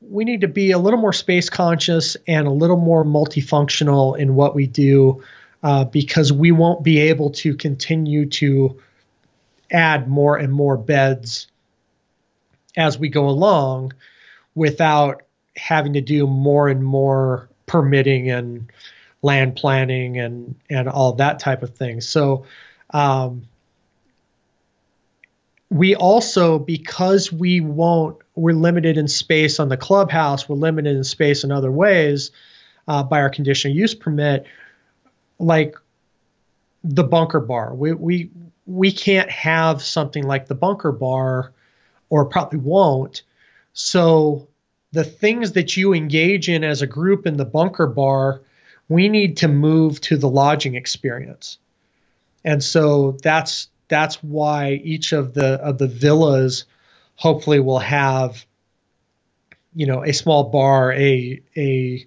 we 0.00 0.24
need 0.24 0.40
to 0.40 0.48
be 0.48 0.70
a 0.70 0.78
little 0.78 0.98
more 0.98 1.12
space 1.12 1.50
conscious 1.50 2.16
and 2.26 2.46
a 2.46 2.50
little 2.50 2.78
more 2.78 3.04
multifunctional 3.04 4.18
in 4.18 4.34
what 4.34 4.54
we 4.54 4.66
do 4.66 5.22
uh, 5.62 5.84
because 5.84 6.32
we 6.32 6.52
won't 6.52 6.82
be 6.82 6.98
able 7.00 7.30
to 7.30 7.54
continue 7.54 8.26
to 8.26 8.80
add 9.70 10.08
more 10.08 10.36
and 10.36 10.52
more 10.52 10.76
beds 10.76 11.48
as 12.76 12.98
we 12.98 13.08
go 13.08 13.28
along 13.28 13.92
without 14.54 15.22
having 15.56 15.94
to 15.94 16.00
do 16.00 16.26
more 16.26 16.68
and 16.68 16.84
more 16.84 17.48
permitting 17.66 18.30
and 18.30 18.70
land 19.22 19.56
planning 19.56 20.18
and 20.18 20.54
and 20.68 20.88
all 20.88 21.14
that 21.14 21.38
type 21.38 21.62
of 21.62 21.76
thing. 21.76 22.00
So 22.00 22.46
um, 22.90 23.48
we 25.70 25.94
also 25.94 26.58
because 26.58 27.32
we 27.32 27.60
won't 27.60 28.18
we're 28.34 28.54
limited 28.54 28.98
in 28.98 29.08
space 29.08 29.60
on 29.60 29.68
the 29.68 29.76
clubhouse 29.76 30.48
we're 30.48 30.56
limited 30.56 30.96
in 30.96 31.04
space 31.04 31.44
in 31.44 31.52
other 31.52 31.70
ways 31.70 32.32
uh, 32.88 33.02
by 33.02 33.20
our 33.20 33.30
conditional 33.30 33.74
use 33.74 33.94
permit 33.94 34.46
like 35.38 35.76
the 36.82 37.04
bunker 37.04 37.40
bar 37.40 37.72
we 37.74 37.92
we 37.92 38.30
we 38.66 38.90
can't 38.90 39.30
have 39.30 39.80
something 39.80 40.24
like 40.24 40.46
the 40.46 40.54
bunker 40.54 40.92
bar 40.92 41.52
or 42.08 42.24
probably 42.24 42.58
won't 42.58 43.22
so 43.72 44.48
the 44.92 45.04
things 45.04 45.52
that 45.52 45.76
you 45.76 45.94
engage 45.94 46.48
in 46.48 46.64
as 46.64 46.82
a 46.82 46.86
group 46.86 47.26
in 47.26 47.36
the 47.36 47.44
bunker 47.44 47.86
bar, 47.86 48.42
we 48.88 49.08
need 49.08 49.38
to 49.38 49.48
move 49.48 50.00
to 50.02 50.16
the 50.16 50.28
lodging 50.28 50.74
experience. 50.74 51.58
And 52.44 52.62
so 52.62 53.12
that's 53.22 53.68
that's 53.88 54.22
why 54.22 54.72
each 54.82 55.12
of 55.12 55.34
the 55.34 55.54
of 55.54 55.78
the 55.78 55.86
villas 55.86 56.64
hopefully 57.16 57.60
will 57.60 57.78
have 57.78 58.44
you 59.74 59.86
know 59.86 60.02
a 60.04 60.12
small 60.12 60.44
bar, 60.44 60.92
a 60.92 61.40
a, 61.56 62.06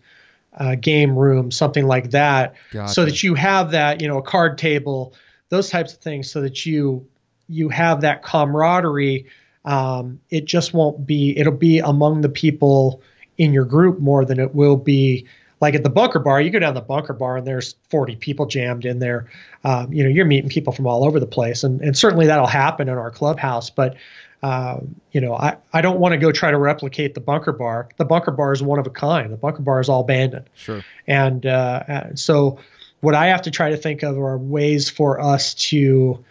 a 0.53 0.75
game 0.75 1.17
room, 1.17 1.51
something 1.51 1.85
like 1.85 2.11
that, 2.11 2.55
gotcha. 2.71 2.91
so 2.93 3.05
that 3.05 3.23
you 3.23 3.35
have 3.35 3.71
that 3.71 4.01
you 4.01 4.07
know 4.07 4.17
a 4.17 4.23
card 4.23 4.57
table, 4.57 5.13
those 5.49 5.69
types 5.69 5.93
of 5.93 5.99
things, 5.99 6.29
so 6.29 6.41
that 6.41 6.65
you 6.65 7.07
you 7.47 7.69
have 7.69 8.01
that 8.01 8.23
camaraderie 8.23 9.27
um, 9.65 10.19
it 10.29 10.45
just 10.45 10.73
won't 10.73 11.05
be 11.05 11.37
it'll 11.37 11.53
be 11.53 11.79
among 11.79 12.21
the 12.21 12.29
people 12.29 13.01
in 13.37 13.53
your 13.53 13.65
group 13.65 13.99
more 13.99 14.25
than 14.25 14.39
it 14.39 14.53
will 14.53 14.77
be 14.77 15.27
like 15.61 15.75
at 15.75 15.83
the 15.83 15.89
bunker 15.89 16.19
bar. 16.19 16.41
You 16.41 16.49
go 16.49 16.59
down 16.59 16.73
the 16.73 16.81
bunker 16.81 17.13
bar 17.13 17.37
and 17.37 17.47
there's 17.47 17.75
40 17.89 18.17
people 18.17 18.45
jammed 18.45 18.85
in 18.85 18.99
there. 18.99 19.29
Um, 19.63 19.93
you 19.93 20.03
know 20.03 20.09
you're 20.09 20.25
meeting 20.25 20.49
people 20.49 20.73
from 20.73 20.87
all 20.87 21.05
over 21.05 21.19
the 21.19 21.27
place 21.27 21.63
and, 21.63 21.81
and 21.81 21.97
certainly 21.97 22.27
that'll 22.27 22.45
happen 22.45 22.89
in 22.89 22.97
our 22.97 23.11
clubhouse 23.11 23.69
but 23.69 23.95
uh, 24.41 24.79
you 25.11 25.21
know 25.21 25.33
I, 25.33 25.57
I 25.71 25.81
don't 25.81 25.99
want 25.99 26.11
to 26.13 26.17
go 26.17 26.31
try 26.33 26.51
to 26.51 26.57
replicate 26.57 27.13
the 27.13 27.21
bunker 27.21 27.53
bar. 27.53 27.89
The 27.97 28.05
bunker 28.05 28.31
bar 28.31 28.51
is 28.51 28.61
one 28.61 28.79
of 28.79 28.87
a 28.87 28.91
kind. 28.91 29.31
The 29.31 29.37
bunker 29.37 29.61
bar 29.61 29.79
is 29.79 29.87
all 29.87 30.01
abandoned. 30.01 30.49
Sure. 30.55 30.83
And 31.07 31.45
uh, 31.45 32.15
so 32.15 32.59
what 33.03 33.15
i 33.15 33.27
have 33.27 33.41
to 33.41 33.51
try 33.51 33.71
to 33.71 33.77
think 33.77 34.01
of 34.01 34.17
are 34.17 34.37
ways 34.37 34.89
for 34.89 35.19
us 35.19 35.55
to 35.55 36.23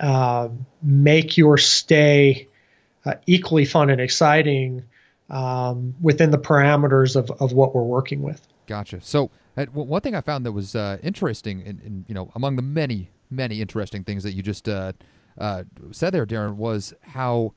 uh, 0.00 0.48
make 0.82 1.36
your 1.36 1.56
stay 1.56 2.47
uh, 3.04 3.14
equally 3.26 3.64
fun 3.64 3.90
and 3.90 4.00
exciting 4.00 4.82
um, 5.30 5.94
within 6.00 6.30
the 6.30 6.38
parameters 6.38 7.16
of, 7.16 7.30
of 7.40 7.52
what 7.52 7.74
we're 7.74 7.82
working 7.82 8.22
with. 8.22 8.46
Gotcha. 8.66 9.00
So 9.00 9.30
uh, 9.56 9.66
one 9.66 10.00
thing 10.00 10.14
I 10.14 10.20
found 10.20 10.46
that 10.46 10.52
was 10.52 10.74
uh, 10.74 10.98
interesting, 11.02 11.60
in, 11.60 11.80
in, 11.84 12.04
you 12.08 12.14
know, 12.14 12.30
among 12.34 12.56
the 12.56 12.62
many 12.62 13.10
many 13.30 13.60
interesting 13.60 14.04
things 14.04 14.22
that 14.22 14.32
you 14.32 14.42
just 14.42 14.68
uh, 14.68 14.92
uh, 15.36 15.64
said 15.90 16.10
there, 16.10 16.26
Darren, 16.26 16.54
was 16.54 16.94
how 17.02 17.54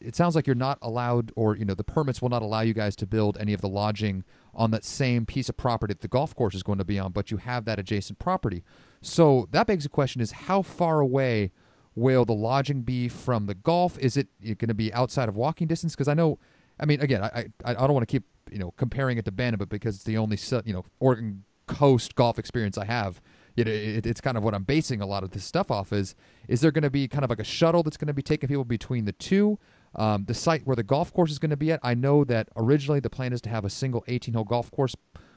it 0.00 0.16
sounds 0.16 0.34
like 0.34 0.46
you're 0.46 0.54
not 0.56 0.78
allowed, 0.82 1.32
or 1.36 1.56
you 1.56 1.64
know, 1.64 1.74
the 1.74 1.84
permits 1.84 2.22
will 2.22 2.30
not 2.30 2.42
allow 2.42 2.60
you 2.60 2.72
guys 2.72 2.96
to 2.96 3.06
build 3.06 3.36
any 3.38 3.52
of 3.52 3.60
the 3.60 3.68
lodging 3.68 4.24
on 4.54 4.70
that 4.70 4.84
same 4.84 5.26
piece 5.26 5.48
of 5.48 5.56
property 5.56 5.92
that 5.92 6.00
the 6.00 6.08
golf 6.08 6.34
course 6.34 6.54
is 6.54 6.62
going 6.62 6.78
to 6.78 6.84
be 6.84 6.98
on, 6.98 7.12
but 7.12 7.30
you 7.30 7.36
have 7.36 7.64
that 7.66 7.78
adjacent 7.78 8.18
property. 8.18 8.64
So 9.02 9.48
that 9.52 9.66
begs 9.66 9.84
the 9.84 9.90
question: 9.90 10.20
Is 10.20 10.32
how 10.32 10.62
far 10.62 11.00
away 11.00 11.52
will 12.00 12.24
the 12.24 12.34
lodging 12.34 12.82
be 12.82 13.08
from 13.08 13.46
the 13.46 13.54
golf? 13.54 13.98
Is 13.98 14.16
it 14.16 14.28
going 14.42 14.68
to 14.68 14.74
be 14.74 14.92
outside 14.92 15.28
of 15.28 15.36
walking 15.36 15.66
distance? 15.66 15.94
Because 15.94 16.08
I 16.08 16.14
know, 16.14 16.38
I 16.80 16.86
mean, 16.86 17.00
again, 17.00 17.22
I, 17.22 17.46
I 17.64 17.70
I 17.70 17.74
don't 17.74 17.92
want 17.92 18.08
to 18.08 18.12
keep 18.12 18.24
you 18.50 18.58
know 18.58 18.72
comparing 18.72 19.18
it 19.18 19.24
to 19.26 19.32
Bandon, 19.32 19.58
but 19.58 19.68
because 19.68 19.96
it's 19.96 20.04
the 20.04 20.16
only 20.16 20.38
you 20.64 20.72
know 20.72 20.84
Oregon 20.98 21.44
coast 21.66 22.16
golf 22.16 22.38
experience 22.38 22.76
I 22.76 22.86
have, 22.86 23.20
it, 23.56 23.68
it, 23.68 24.06
it's 24.06 24.20
kind 24.20 24.36
of 24.36 24.42
what 24.42 24.54
I'm 24.54 24.64
basing 24.64 25.00
a 25.00 25.06
lot 25.06 25.22
of 25.22 25.30
this 25.30 25.44
stuff 25.44 25.70
off. 25.70 25.92
Is 25.92 26.14
is 26.48 26.60
there 26.60 26.70
going 26.70 26.82
to 26.82 26.90
be 26.90 27.06
kind 27.06 27.24
of 27.24 27.30
like 27.30 27.38
a 27.38 27.44
shuttle 27.44 27.82
that's 27.82 27.96
going 27.96 28.08
to 28.08 28.14
be 28.14 28.22
taking 28.22 28.48
people 28.48 28.64
between 28.64 29.04
the 29.04 29.12
two? 29.12 29.58
Um, 29.94 30.24
the 30.26 30.34
site 30.34 30.66
where 30.66 30.76
the 30.76 30.84
golf 30.84 31.12
course 31.12 31.32
is 31.32 31.40
going 31.40 31.50
to 31.50 31.56
be 31.56 31.72
at, 31.72 31.80
I 31.82 31.94
know 31.94 32.22
that 32.24 32.48
originally 32.56 33.00
the 33.00 33.10
plan 33.10 33.32
is 33.32 33.40
to 33.42 33.50
have 33.50 33.64
a 33.64 33.70
single 33.70 34.04
18 34.06 34.34
hole 34.34 34.44
golf 34.44 34.70
course 34.70 34.94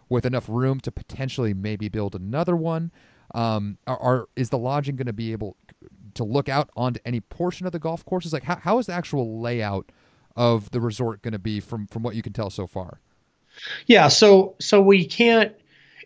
with 0.10 0.28
enough 0.28 0.48
room 0.48 0.80
to 0.82 0.92
potentially 0.92 1.56
maybe 1.56 1.90
build 1.90 2.14
another 2.14 2.56
one. 2.56 2.92
Um, 3.34 3.80
are, 3.88 3.98
are 3.98 4.30
is 4.36 4.52
the 4.52 4.60
lodging 4.60 4.96
going 4.96 5.08
to 5.08 5.14
be 5.14 5.32
able 5.32 5.58
to 6.16 6.24
look 6.24 6.50
out 6.50 6.70
onto 6.76 7.00
any 7.06 7.20
portion 7.20 7.66
of 7.66 7.72
the 7.72 7.80
golf 7.80 8.06
courses? 8.06 8.34
Like, 8.34 8.44
how, 8.44 8.58
how 8.58 8.80
is 8.80 8.88
the 8.88 8.94
actual 8.94 9.42
layout 9.42 9.92
of 10.36 10.72
the 10.72 10.82
resort 10.82 11.22
going 11.22 11.34
to 11.34 11.40
be 11.40 11.60
from 11.60 11.88
from 11.88 12.04
what 12.04 12.16
you 12.16 12.22
can 12.22 12.34
tell 12.34 12.50
so 12.50 12.68
far? 12.68 13.00
Yeah, 13.86 14.08
so 14.08 14.56
so 14.60 14.82
we 14.82 15.06
can't 15.06 15.54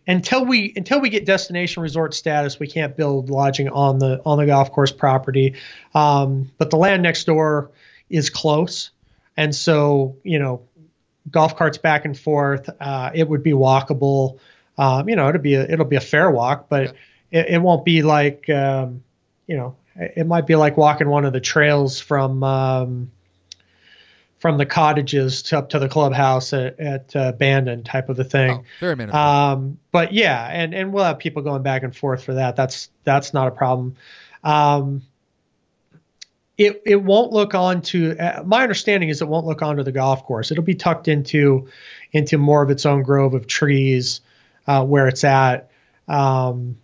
until 0.07 0.45
we 0.45 0.73
until 0.75 1.01
we 1.01 1.09
get 1.09 1.25
destination 1.25 1.83
resort 1.83 2.13
status, 2.13 2.59
we 2.59 2.67
can't 2.67 2.95
build 2.95 3.29
lodging 3.29 3.69
on 3.69 3.99
the 3.99 4.21
on 4.25 4.37
the 4.37 4.45
golf 4.45 4.71
course 4.71 4.91
property. 4.91 5.55
Um, 5.93 6.51
but 6.57 6.69
the 6.69 6.77
land 6.77 7.03
next 7.03 7.25
door 7.25 7.71
is 8.09 8.29
close, 8.29 8.91
and 9.35 9.53
so 9.53 10.17
you 10.23 10.39
know, 10.39 10.63
golf 11.29 11.57
carts 11.57 11.77
back 11.77 12.05
and 12.05 12.17
forth. 12.17 12.69
Uh, 12.79 13.11
it 13.13 13.27
would 13.27 13.43
be 13.43 13.51
walkable. 13.51 14.39
Um, 14.77 15.09
you 15.09 15.15
know, 15.15 15.27
it'll 15.27 15.41
be 15.41 15.55
a 15.55 15.63
it'll 15.63 15.85
be 15.85 15.97
a 15.97 16.01
fair 16.01 16.31
walk, 16.31 16.69
but 16.69 16.87
okay. 16.87 16.97
it, 17.31 17.45
it, 17.49 17.61
won't 17.61 17.83
be 17.83 18.01
like 18.01 18.49
um, 18.49 19.03
you 19.45 19.57
know 19.57 19.75
it 19.97 20.27
might 20.27 20.45
be 20.47 20.55
like 20.55 20.77
walking 20.77 21.09
one 21.09 21.25
of 21.25 21.33
the 21.33 21.39
trails 21.39 21.99
from 21.99 22.43
um, 22.43 23.11
from 24.39 24.57
the 24.57 24.65
cottages 24.65 25.41
to 25.43 25.57
up 25.57 25.69
to 25.69 25.79
the 25.79 25.89
clubhouse 25.89 26.53
at, 26.53 26.79
at 26.79 27.15
uh, 27.15 27.31
Bandon 27.31 27.83
type 27.83 28.09
of 28.09 28.19
a 28.19 28.23
thing. 28.23 28.51
Oh, 28.51 28.63
very 28.79 28.95
manageable. 28.95 29.19
Um, 29.19 29.79
but 29.91 30.13
yeah, 30.13 30.47
and 30.51 30.73
and 30.73 30.93
we'll 30.93 31.03
have 31.03 31.19
people 31.19 31.41
going 31.41 31.63
back 31.63 31.83
and 31.83 31.95
forth 31.95 32.23
for 32.23 32.35
that. 32.35 32.55
That's 32.55 32.89
that's 33.03 33.33
not 33.33 33.47
a 33.47 33.51
problem. 33.51 33.95
Um, 34.43 35.01
it 36.57 36.81
it 36.85 37.01
won't 37.01 37.31
look 37.31 37.55
onto. 37.55 38.15
Uh, 38.19 38.43
my 38.45 38.63
understanding 38.63 39.09
is 39.09 39.21
it 39.21 39.27
won't 39.27 39.45
look 39.45 39.61
onto 39.61 39.83
the 39.83 39.91
golf 39.91 40.23
course. 40.23 40.51
It'll 40.51 40.63
be 40.63 40.75
tucked 40.75 41.07
into 41.07 41.67
into 42.11 42.37
more 42.37 42.61
of 42.61 42.69
its 42.69 42.85
own 42.85 43.03
grove 43.03 43.33
of 43.33 43.47
trees 43.47 44.21
uh, 44.67 44.83
where 44.85 45.07
it's 45.07 45.23
at. 45.23 45.71
Um, 46.07 46.77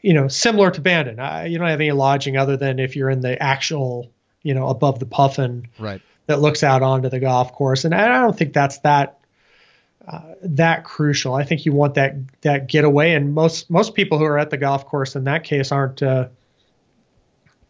you 0.00 0.14
know, 0.14 0.28
similar 0.28 0.70
to 0.70 0.80
Bandon. 0.80 1.18
Uh, 1.18 1.44
you 1.48 1.58
don't 1.58 1.68
have 1.68 1.80
any 1.80 1.92
lodging 1.92 2.36
other 2.36 2.56
than 2.56 2.78
if 2.78 2.96
you're 2.96 3.10
in 3.10 3.20
the 3.20 3.40
actual, 3.42 4.10
you 4.42 4.54
know, 4.54 4.68
above 4.68 4.98
the 4.98 5.06
puffin 5.06 5.68
right. 5.78 6.00
that 6.26 6.40
looks 6.40 6.62
out 6.62 6.82
onto 6.82 7.08
the 7.08 7.20
golf 7.20 7.52
course. 7.52 7.84
And 7.84 7.94
I 7.94 8.20
don't 8.20 8.36
think 8.36 8.52
that's 8.52 8.78
that 8.78 9.18
uh, 10.06 10.34
that 10.42 10.84
crucial. 10.84 11.34
I 11.34 11.44
think 11.44 11.66
you 11.66 11.72
want 11.72 11.94
that 11.94 12.14
that 12.42 12.66
getaway, 12.68 13.12
and 13.12 13.34
most 13.34 13.68
most 13.70 13.94
people 13.94 14.18
who 14.18 14.24
are 14.24 14.38
at 14.38 14.50
the 14.50 14.56
golf 14.56 14.86
course 14.86 15.16
in 15.16 15.24
that 15.24 15.44
case 15.44 15.72
aren't. 15.72 16.02
Uh, 16.02 16.28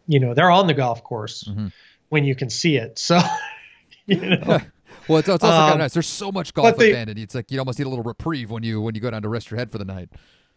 you 0.06 0.20
know, 0.20 0.32
they're 0.34 0.50
on 0.50 0.66
the 0.66 0.74
golf 0.74 1.04
course 1.04 1.44
Mm-hmm. 1.44 1.66
when 2.08 2.24
you 2.24 2.34
can 2.34 2.48
see 2.48 2.76
it. 2.76 2.98
So, 2.98 3.20
you 4.06 4.16
know, 4.16 4.58
Well, 5.08 5.18
it's, 5.18 5.28
it's 5.28 5.42
also 5.42 5.48
kind 5.48 5.68
of 5.68 5.72
Um, 5.72 5.78
nice. 5.78 5.92
There's 5.94 6.06
so 6.06 6.30
much 6.30 6.52
golf 6.54 6.68
at 6.68 6.78
Bandon. 6.78 7.18
It's 7.18 7.34
like 7.34 7.50
you 7.50 7.58
almost 7.58 7.78
need 7.78 7.86
a 7.86 7.88
little 7.88 8.04
reprieve 8.04 8.50
when 8.50 8.62
you 8.62 8.80
when 8.80 8.94
you 8.94 9.00
go 9.00 9.10
down 9.10 9.22
to 9.22 9.28
rest 9.28 9.50
your 9.50 9.58
head 9.58 9.70
for 9.70 9.78
the 9.78 9.84
night. 9.84 10.10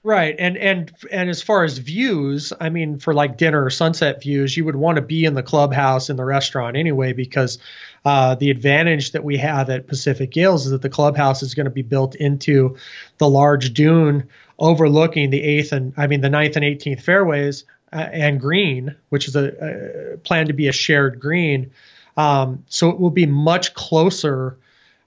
Right, 0.03 0.35
and 0.39 0.57
and 0.57 0.91
and 1.11 1.29
as 1.29 1.43
far 1.43 1.63
as 1.63 1.77
views, 1.77 2.51
I 2.59 2.69
mean, 2.69 2.97
for 2.97 3.13
like 3.13 3.37
dinner 3.37 3.63
or 3.63 3.69
sunset 3.69 4.19
views, 4.19 4.57
you 4.57 4.65
would 4.65 4.75
want 4.75 4.95
to 4.95 5.01
be 5.03 5.25
in 5.25 5.35
the 5.35 5.43
clubhouse 5.43 6.09
in 6.09 6.15
the 6.15 6.25
restaurant 6.25 6.75
anyway, 6.75 7.13
because 7.13 7.59
uh, 8.03 8.33
the 8.33 8.49
advantage 8.49 9.11
that 9.11 9.23
we 9.23 9.37
have 9.37 9.69
at 9.69 9.85
Pacific 9.85 10.31
Gales 10.31 10.65
is 10.65 10.71
that 10.71 10.81
the 10.81 10.89
clubhouse 10.89 11.43
is 11.43 11.53
going 11.53 11.65
to 11.65 11.71
be 11.71 11.83
built 11.83 12.15
into 12.15 12.77
the 13.19 13.29
large 13.29 13.75
dune 13.75 14.27
overlooking 14.57 15.29
the 15.29 15.43
eighth 15.43 15.71
and 15.71 15.93
I 15.97 16.07
mean 16.07 16.21
the 16.21 16.31
ninth 16.31 16.55
and 16.55 16.65
eighteenth 16.65 17.01
fairways 17.01 17.65
uh, 17.93 17.97
and 17.97 18.39
green, 18.39 18.95
which 19.09 19.27
is 19.27 19.35
a, 19.35 20.13
a 20.13 20.17
planned 20.17 20.47
to 20.47 20.53
be 20.53 20.67
a 20.67 20.71
shared 20.71 21.19
green. 21.19 21.73
Um, 22.17 22.65
so 22.69 22.89
it 22.89 22.99
will 22.99 23.11
be 23.11 23.27
much 23.27 23.75
closer 23.75 24.57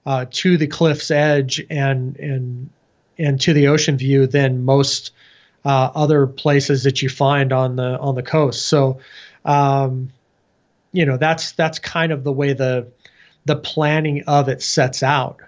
uh, 0.05 0.25
to 0.29 0.55
the 0.55 0.67
cliff's 0.67 1.11
edge 1.11 1.61
and 1.69 2.15
and 2.15 2.69
and 3.17 3.39
to 3.41 3.53
the 3.53 3.67
ocean 3.67 3.97
view 3.97 4.27
than 4.27 4.65
most 4.65 5.11
uh, 5.63 5.91
other 5.95 6.27
places 6.27 6.83
that 6.83 7.01
you 7.01 7.09
find 7.09 7.51
on 7.51 7.75
the 7.75 7.97
on 7.99 8.15
the 8.15 8.23
coast. 8.23 8.67
So, 8.67 8.99
um, 9.43 10.11
you 10.91 11.05
know, 11.05 11.17
that's 11.17 11.53
that's 11.53 11.79
kind 11.79 12.11
of 12.11 12.23
the 12.23 12.31
way 12.31 12.53
the 12.53 12.87
the 13.45 13.55
planning 13.55 14.23
of 14.27 14.49
it 14.49 14.61
sets 14.61 15.03
out. 15.03 15.39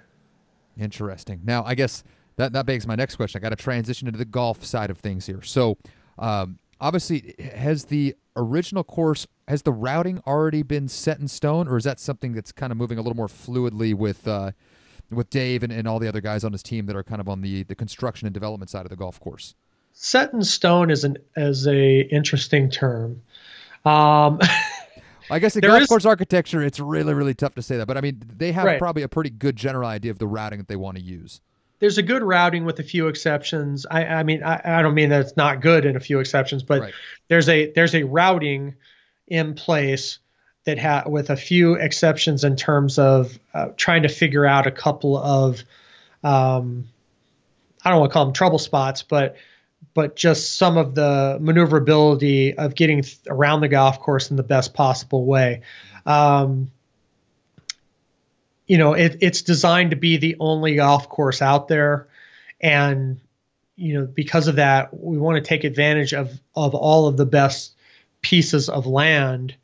Interesting. 0.80 1.42
Now, 1.44 1.64
I 1.66 1.76
guess 1.76 2.04
that 2.38 2.54
that 2.54 2.66
begs 2.66 2.88
my 2.88 2.96
next 2.96 3.16
question. 3.16 3.40
I 3.40 3.42
got 3.42 3.50
to 3.50 3.56
transition 3.56 4.08
into 4.08 4.18
the 4.18 4.26
golf 4.26 4.64
side 4.64 4.90
of 4.90 4.98
things 5.00 5.26
here. 5.26 5.42
So, 5.42 5.78
um, 6.18 6.60
obviously, 6.80 7.36
has 7.56 7.86
the 7.86 8.16
original 8.36 8.84
course 8.84 9.28
has 9.48 9.62
the 9.62 9.72
routing 9.72 10.22
already 10.28 10.62
been 10.62 10.88
set 10.88 11.20
in 11.20 11.28
stone, 11.28 11.68
or 11.68 11.78
is 11.78 11.84
that 11.84 12.00
something 12.00 12.34
that's 12.34 12.52
kind 12.52 12.72
of 12.72 12.78
moving 12.78 12.98
a 12.98 13.02
little 13.02 13.16
more 13.16 13.28
fluidly 13.28 13.94
with 13.94 14.28
uh, 14.28 14.52
with 15.12 15.30
Dave 15.30 15.64
and, 15.64 15.72
and 15.72 15.88
all 15.88 16.00
the 16.00 16.08
other 16.08 16.22
guys 16.22 16.44
on 16.44 16.52
his 16.52 16.62
team 16.64 16.86
that 16.88 16.96
are 16.96 17.04
kind 17.04 17.22
of 17.22 17.30
on 17.30 17.42
the 17.42 17.64
the 17.64 17.76
construction 17.76 18.26
and 18.28 18.34
development 18.34 18.70
side 18.70 18.86
of 18.86 18.90
the 18.90 18.96
golf 18.96 19.20
course? 19.20 19.56
Set 19.94 20.34
in 20.34 20.44
stone 20.44 20.90
is 20.92 21.04
an 21.04 21.18
as 21.36 21.68
a 21.68 22.02
interesting 22.02 22.70
term. 22.70 23.22
Um, 23.86 24.40
I 25.30 25.40
guess 25.40 25.56
in 25.56 25.62
There 25.62 25.72
golf 25.72 25.82
is- 25.82 25.88
course 25.88 26.06
architecture, 26.06 26.62
it's 26.62 26.80
really 26.80 27.14
really 27.14 27.34
tough 27.34 27.56
to 27.56 27.62
say 27.62 27.78
that, 27.78 27.86
but 27.88 27.98
I 27.98 28.02
mean, 28.02 28.22
they 28.38 28.52
have 28.52 28.66
Right. 28.66 28.80
probably 28.80 29.04
a 29.04 29.10
pretty 29.10 29.30
good 29.30 29.56
general 29.56 29.88
idea 29.88 30.12
of 30.12 30.20
the 30.20 30.28
routing 30.28 30.60
that 30.60 30.68
they 30.68 30.76
want 30.78 30.98
to 30.98 31.04
use. 31.04 31.42
there's 31.80 31.98
a 32.00 32.04
good 32.04 32.24
routing 32.24 32.66
with 32.66 32.80
a 32.80 32.84
few 32.84 33.08
exceptions. 33.08 33.86
I, 33.92 34.04
I 34.06 34.24
mean, 34.24 34.42
I, 34.44 34.60
I 34.64 34.82
don't 34.82 34.96
mean 34.96 35.10
that 35.10 35.22
it's 35.22 35.38
not 35.38 35.62
good 35.62 35.86
in 35.86 35.96
a 35.96 36.00
few 36.00 36.20
exceptions, 36.20 36.64
but 36.64 36.82
Right. 36.82 36.94
there's 37.28 37.48
a 37.50 37.72
there's 37.74 37.94
a 37.94 38.04
routing 38.04 38.76
in 39.28 39.54
place 39.54 40.20
that 40.68 40.78
ha- 40.78 41.04
with 41.08 41.30
a 41.30 41.38
few 41.38 41.76
exceptions 41.76 42.44
in 42.44 42.58
terms 42.58 43.00
of 43.00 43.40
uh, 43.54 43.70
trying 43.78 44.04
to 44.04 44.10
figure 44.10 44.46
out 44.46 44.68
a 44.68 44.72
couple 44.72 45.18
of 45.18 45.64
um, 46.24 46.90
I 47.84 47.90
don't 47.90 48.02
want 48.02 48.12
to 48.12 48.14
call 48.14 48.26
them 48.26 48.34
trouble 48.34 48.60
spots, 48.60 49.02
but 49.02 49.38
but 49.94 50.18
just 50.18 50.58
some 50.58 50.78
of 50.78 50.94
the 50.94 51.38
maneuverability 51.40 52.58
of 52.58 52.76
getting 52.76 53.02
th- 53.02 53.18
around 53.28 53.62
the 53.62 53.70
golf 53.70 54.00
course 54.00 54.30
in 54.30 54.36
the 54.36 54.44
best 54.44 54.74
possible 54.74 55.26
way. 55.26 55.62
Um, 56.06 56.70
you 58.68 58.78
know, 58.78 58.94
it, 58.94 59.20
it's 59.22 59.42
designed 59.42 59.92
to 59.92 59.96
be 59.96 60.18
the 60.18 60.36
only 60.40 60.76
golf 60.76 61.08
course 61.08 61.42
out 61.42 61.70
there, 61.70 62.10
and 62.60 63.22
you 63.78 63.94
know, 63.94 64.06
because 64.06 64.50
of 64.50 64.58
that, 64.58 64.94
we 64.94 65.18
want 65.18 65.42
to 65.42 65.48
take 65.48 65.64
advantage 65.64 66.14
of 66.14 66.38
of 66.58 66.76
all 66.76 67.08
of 67.08 67.16
the 67.16 67.26
best 67.26 67.74
pieces 68.20 68.68
of 68.68 68.86
land, 68.86 69.56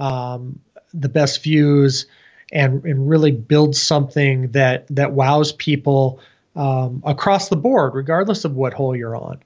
um, 0.00 0.60
the 0.92 1.08
best 1.08 1.42
views, 1.42 2.06
and 2.50 2.84
and 2.84 3.08
really 3.08 3.30
build 3.30 3.76
something 3.76 4.52
that 4.52 4.86
that 4.88 5.12
wows 5.12 5.52
people 5.52 6.20
um, 6.56 7.02
across 7.06 7.48
the 7.48 7.56
board, 7.56 7.94
regardless 7.94 8.44
of 8.44 8.56
what 8.56 8.72
hole 8.72 8.96
you're 8.96 9.14
on. 9.14 9.40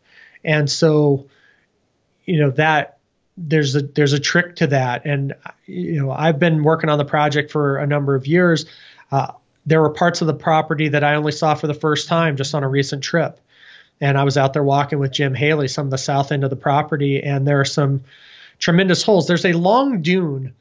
And 0.45 0.71
so, 0.71 1.29
you 2.25 2.41
know 2.41 2.51
that 2.53 2.99
there's 3.37 3.75
a 3.75 3.83
there's 3.83 4.13
a 4.13 4.21
trick 4.21 4.57
to 4.57 4.69
that, 4.69 5.05
and 5.05 5.35
you 5.67 6.01
know 6.01 6.11
I've 6.11 6.39
been 6.39 6.63
working 6.63 6.89
on 6.89 6.99
the 6.99 7.05
project 7.05 7.51
for 7.51 7.79
a 7.79 7.87
number 7.87 8.15
of 8.15 8.27
years. 8.27 8.67
Uh, 9.11 9.33
there 9.67 9.81
were 9.81 9.91
parts 9.91 10.21
of 10.21 10.27
the 10.27 10.35
property 10.35 10.89
that 10.89 11.03
I 11.03 11.15
only 11.15 11.33
saw 11.33 11.55
for 11.55 11.67
the 11.67 11.75
first 11.75 12.09
time 12.09 12.37
just 12.37 12.55
on 12.55 12.65
a 12.65 12.69
recent 12.69 13.03
trip, 13.03 13.41
and 14.01 14.17
I 14.17 14.25
was 14.25 14.37
out 14.37 14.53
there 14.53 14.63
walking 14.63 14.99
with 14.99 15.13
Jim 15.13 15.35
Haley, 15.35 15.69
some 15.69 15.87
of 15.87 15.91
the 15.91 15.99
south 15.99 16.33
end 16.33 16.45
of 16.45 16.51
the 16.51 16.57
property, 16.57 17.23
and 17.23 17.47
there 17.47 17.61
are 17.61 17.65
some 17.65 18.05
tremendous 18.65 19.03
holes. 19.03 19.27
There's 19.27 19.45
a 19.45 19.53
long 19.53 20.01
dune 20.01 20.55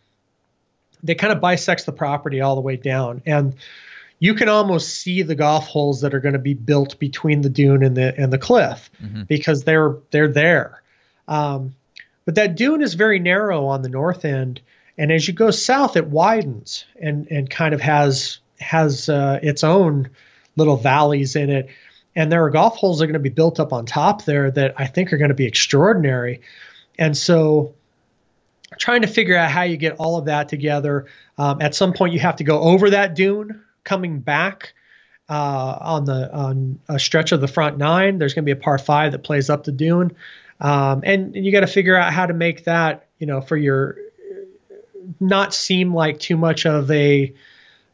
that 1.03 1.17
kind 1.17 1.31
of 1.31 1.39
bisects 1.39 1.85
the 1.85 1.93
property 1.93 2.41
all 2.41 2.55
the 2.55 2.61
way 2.61 2.75
down, 2.75 3.21
and 3.25 3.55
you 4.19 4.33
can 4.35 4.49
almost 4.49 4.89
see 4.89 5.21
the 5.21 5.35
golf 5.35 5.67
holes 5.67 6.01
that 6.01 6.13
are 6.13 6.19
going 6.19 6.33
to 6.33 6.39
be 6.39 6.53
built 6.53 6.99
between 6.99 7.41
the 7.41 7.49
dune 7.49 7.81
and 7.83 7.95
the 7.95 8.13
and 8.17 8.31
the 8.31 8.37
cliff 8.37 8.91
Mhm. 9.01 9.25
because 9.27 9.63
they're 9.63 9.95
they're 10.11 10.27
there. 10.27 10.81
Um, 11.29 11.75
but 12.25 12.35
that 12.35 12.55
dune 12.55 12.81
is 12.81 12.93
very 12.93 13.19
narrow 13.19 13.67
on 13.67 13.81
the 13.83 13.89
north 13.89 14.25
end, 14.25 14.59
and 14.97 15.09
as 15.11 15.25
you 15.25 15.33
go 15.33 15.49
south, 15.51 15.95
it 15.95 16.07
widens 16.07 16.83
and 17.01 17.27
and 17.31 17.49
kind 17.49 17.73
of 17.73 17.79
has 17.79 18.39
has 18.59 19.07
uh, 19.07 19.39
its 19.41 19.63
own 19.63 20.09
little 20.57 20.77
valleys 20.77 21.35
in 21.37 21.49
it. 21.49 21.69
And 22.15 22.31
there 22.31 22.43
are 22.43 22.49
golf 22.51 22.75
holes 22.77 22.99
that 22.99 23.05
are 23.05 23.07
going 23.07 23.13
to 23.23 23.29
be 23.29 23.29
built 23.29 23.59
up 23.59 23.73
on 23.73 23.85
top 23.85 24.23
there 24.25 24.51
that 24.51 24.75
I 24.77 24.87
think 24.87 25.11
are 25.13 25.17
going 25.17 25.29
to 25.29 25.35
be 25.35 25.47
extraordinary. 25.47 26.41
And 26.99 27.17
so, 27.17 27.73
trying 28.79 29.01
to 29.01 29.07
figure 29.07 29.35
out 29.35 29.49
how 29.49 29.63
you 29.63 29.77
get 29.77 29.97
all 29.97 30.17
of 30.17 30.25
that 30.25 30.49
together. 30.49 31.07
Um, 31.37 31.61
at 31.61 31.75
some 31.75 31.93
point, 31.93 32.13
you 32.13 32.19
have 32.19 32.37
to 32.37 32.43
go 32.43 32.59
over 32.59 32.89
that 32.91 33.15
dune 33.15 33.63
coming 33.83 34.19
back 34.19 34.73
uh, 35.29 35.77
on 35.81 36.05
the 36.05 36.33
on 36.33 36.79
a 36.87 36.99
stretch 36.99 37.31
of 37.31 37.41
the 37.41 37.47
front 37.47 37.77
nine. 37.77 38.17
There's 38.17 38.33
going 38.33 38.43
to 38.43 38.55
be 38.55 38.59
a 38.59 38.61
par 38.61 38.77
five 38.77 39.13
that 39.13 39.23
plays 39.23 39.49
up 39.49 39.63
the 39.63 39.71
dune, 39.71 40.15
um, 40.59 41.01
and, 41.03 41.35
and 41.35 41.45
you 41.45 41.51
got 41.51 41.61
to 41.61 41.67
figure 41.67 41.95
out 41.95 42.13
how 42.13 42.25
to 42.25 42.33
make 42.33 42.65
that 42.65 43.07
you 43.19 43.27
know 43.27 43.41
for 43.41 43.57
your 43.57 43.97
not 45.19 45.53
seem 45.53 45.93
like 45.93 46.19
too 46.19 46.37
much 46.37 46.65
of 46.65 46.89
a 46.91 47.33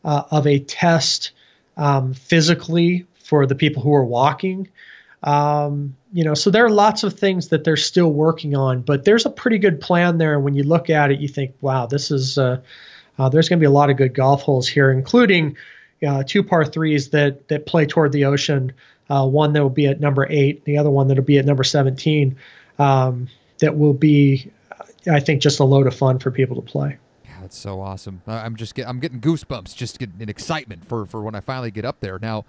uh, 0.04 0.24
of 0.32 0.48
a 0.48 0.60
test 0.60 1.32
um, 1.78 2.14
physically 2.14 3.06
for 3.24 3.46
the 3.46 3.56
people 3.56 3.82
who 3.84 3.94
are 3.94 4.06
walking. 4.06 4.70
Um, 5.24 5.96
you 6.12 6.24
know, 6.24 6.34
so 6.34 6.50
there 6.50 6.66
are 6.66 6.70
lots 6.70 7.04
of 7.04 7.14
things 7.14 7.50
that 7.50 7.64
they're 7.64 7.78
still 7.78 8.12
working 8.12 8.56
on, 8.56 8.82
but 8.82 9.06
there's 9.06 9.26
a 9.26 9.30
pretty 9.30 9.60
good 9.60 9.80
plan 9.80 10.18
there. 10.18 10.34
And 10.34 10.44
when 10.44 10.56
you 10.56 10.64
look 10.64 10.90
at 10.90 11.12
it, 11.12 11.20
you 11.20 11.28
think, 11.28 11.56
wow, 11.62 11.86
this 11.86 12.12
is 12.12 12.38
uh, 12.38 12.62
uh, 13.18 13.30
there's 13.30 13.50
going 13.50 13.60
to 13.60 13.62
be 13.62 13.68
a 13.68 13.72
lot 13.72 13.90
of 13.90 13.98
good 13.98 14.14
golf 14.14 14.42
holes 14.42 14.68
here, 14.68 14.92
including 14.92 15.58
uh, 16.06 16.24
two 16.26 16.44
par 16.44 16.66
threes 16.66 17.10
that 17.10 17.48
that 17.50 17.66
play 17.66 17.86
toward 17.86 18.12
the 18.12 18.26
ocean. 18.26 18.74
Uh, 19.10 19.26
one 19.26 19.54
that 19.54 19.62
will 19.64 19.70
be 19.72 19.88
at 19.88 20.00
number 20.00 20.26
eight, 20.30 20.64
the 20.66 20.78
other 20.78 20.90
one 20.90 21.08
that'll 21.08 21.24
be 21.24 21.40
at 21.40 21.46
number 21.46 21.64
17. 21.64 22.38
Um, 22.78 23.28
that 23.58 23.76
will 23.76 23.94
be, 23.94 24.52
I 25.10 25.20
think, 25.20 25.42
just 25.42 25.60
a 25.60 25.64
load 25.64 25.88
of 25.88 25.96
fun 25.96 26.20
for 26.20 26.30
people 26.30 26.58
to 26.58 26.62
play. 26.62 27.00
That's 27.50 27.58
so 27.58 27.82
awesome. 27.82 28.22
I'm 28.28 28.56
just 28.56 28.76
get, 28.76 28.88
I'm 28.88 29.00
getting 29.00 29.20
goosebumps 29.20 29.76
just 29.76 29.98
getting 29.98 30.22
in 30.22 30.30
excitement 30.30 30.88
for, 30.88 31.08
for 31.08 31.24
when 31.24 31.34
I 31.34 31.40
finally 31.40 31.72
get 31.72 31.84
up 31.84 32.00
there. 32.00 32.20
Now, 32.22 32.46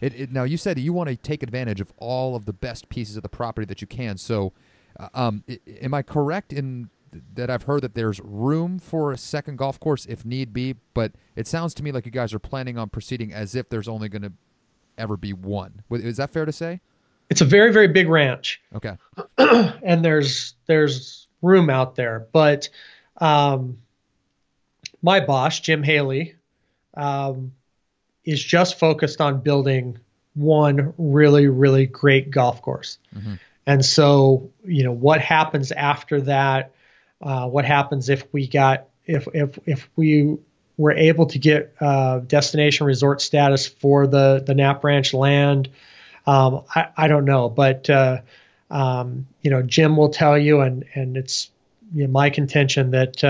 it, 0.00 0.14
it 0.14 0.30
now 0.30 0.44
you 0.44 0.56
said 0.56 0.78
you 0.78 0.92
want 0.92 1.08
to 1.08 1.16
take 1.16 1.42
advantage 1.42 1.80
of 1.80 1.92
all 1.96 2.36
of 2.36 2.44
the 2.44 2.52
best 2.52 2.88
pieces 2.88 3.16
of 3.16 3.24
the 3.24 3.28
property 3.28 3.64
that 3.64 3.80
you 3.80 3.88
can. 3.88 4.16
So, 4.16 4.52
uh, 5.00 5.08
um, 5.12 5.42
i- 5.48 5.58
am 5.82 5.92
I 5.92 6.02
correct 6.02 6.52
in 6.52 6.88
that 7.34 7.50
I've 7.50 7.64
heard 7.64 7.82
that 7.82 7.94
there's 7.96 8.20
room 8.20 8.78
for 8.78 9.10
a 9.10 9.18
second 9.18 9.58
golf 9.58 9.80
course 9.80 10.06
if 10.06 10.24
need 10.24 10.52
be? 10.52 10.76
But 10.94 11.10
it 11.34 11.48
sounds 11.48 11.74
to 11.74 11.82
me 11.82 11.90
like 11.90 12.06
you 12.06 12.12
guys 12.12 12.32
are 12.32 12.38
planning 12.38 12.78
on 12.78 12.90
proceeding 12.90 13.32
as 13.32 13.56
if 13.56 13.68
there's 13.70 13.88
only 13.88 14.08
going 14.08 14.22
to 14.22 14.32
ever 14.96 15.16
be 15.16 15.32
one. 15.32 15.82
Is 15.90 16.18
that 16.18 16.30
fair 16.30 16.44
to 16.44 16.52
say? 16.52 16.80
It's 17.28 17.40
a 17.40 17.44
very, 17.44 17.72
very 17.72 17.88
big 17.88 18.08
ranch. 18.08 18.62
Okay. 18.72 18.96
and 19.82 20.04
there's 20.04 20.54
there's 20.66 21.26
room 21.42 21.70
out 21.70 21.96
there. 21.96 22.28
But 22.30 22.68
um, 23.20 23.78
my 25.04 25.20
boss, 25.20 25.60
Jim 25.60 25.82
Haley, 25.82 26.34
um, 26.94 27.52
is 28.24 28.42
just 28.42 28.78
focused 28.78 29.20
on 29.20 29.42
building 29.42 29.98
one 30.32 30.94
really, 30.96 31.46
really 31.46 31.84
great 31.84 32.30
golf 32.30 32.62
course. 32.62 32.96
Mm-hmm. 33.14 33.34
And 33.66 33.84
so, 33.84 34.50
you 34.64 34.82
know, 34.82 34.92
what 34.92 35.20
happens 35.20 35.72
after 35.72 36.22
that? 36.22 36.72
Uh, 37.20 37.48
what 37.48 37.66
happens 37.66 38.08
if 38.08 38.24
we 38.32 38.48
got 38.48 38.86
if 39.04 39.28
if 39.34 39.58
if 39.66 39.90
we 39.94 40.38
were 40.78 40.92
able 40.92 41.26
to 41.26 41.38
get 41.38 41.74
uh, 41.80 42.20
destination 42.20 42.86
resort 42.86 43.20
status 43.20 43.66
for 43.66 44.06
the 44.06 44.42
the 44.44 44.54
Knapp 44.54 44.84
Ranch 44.84 45.12
land? 45.12 45.68
Um, 46.26 46.62
I, 46.74 46.88
I 46.96 47.08
don't 47.08 47.26
know, 47.26 47.50
but 47.50 47.90
uh, 47.90 48.22
um, 48.70 49.26
you 49.42 49.50
know, 49.50 49.60
Jim 49.60 49.98
will 49.98 50.08
tell 50.08 50.38
you, 50.38 50.60
and 50.60 50.86
and 50.94 51.18
it's 51.18 51.50
you 51.94 52.06
know, 52.06 52.10
my 52.10 52.30
contention 52.30 52.92
that 52.92 53.22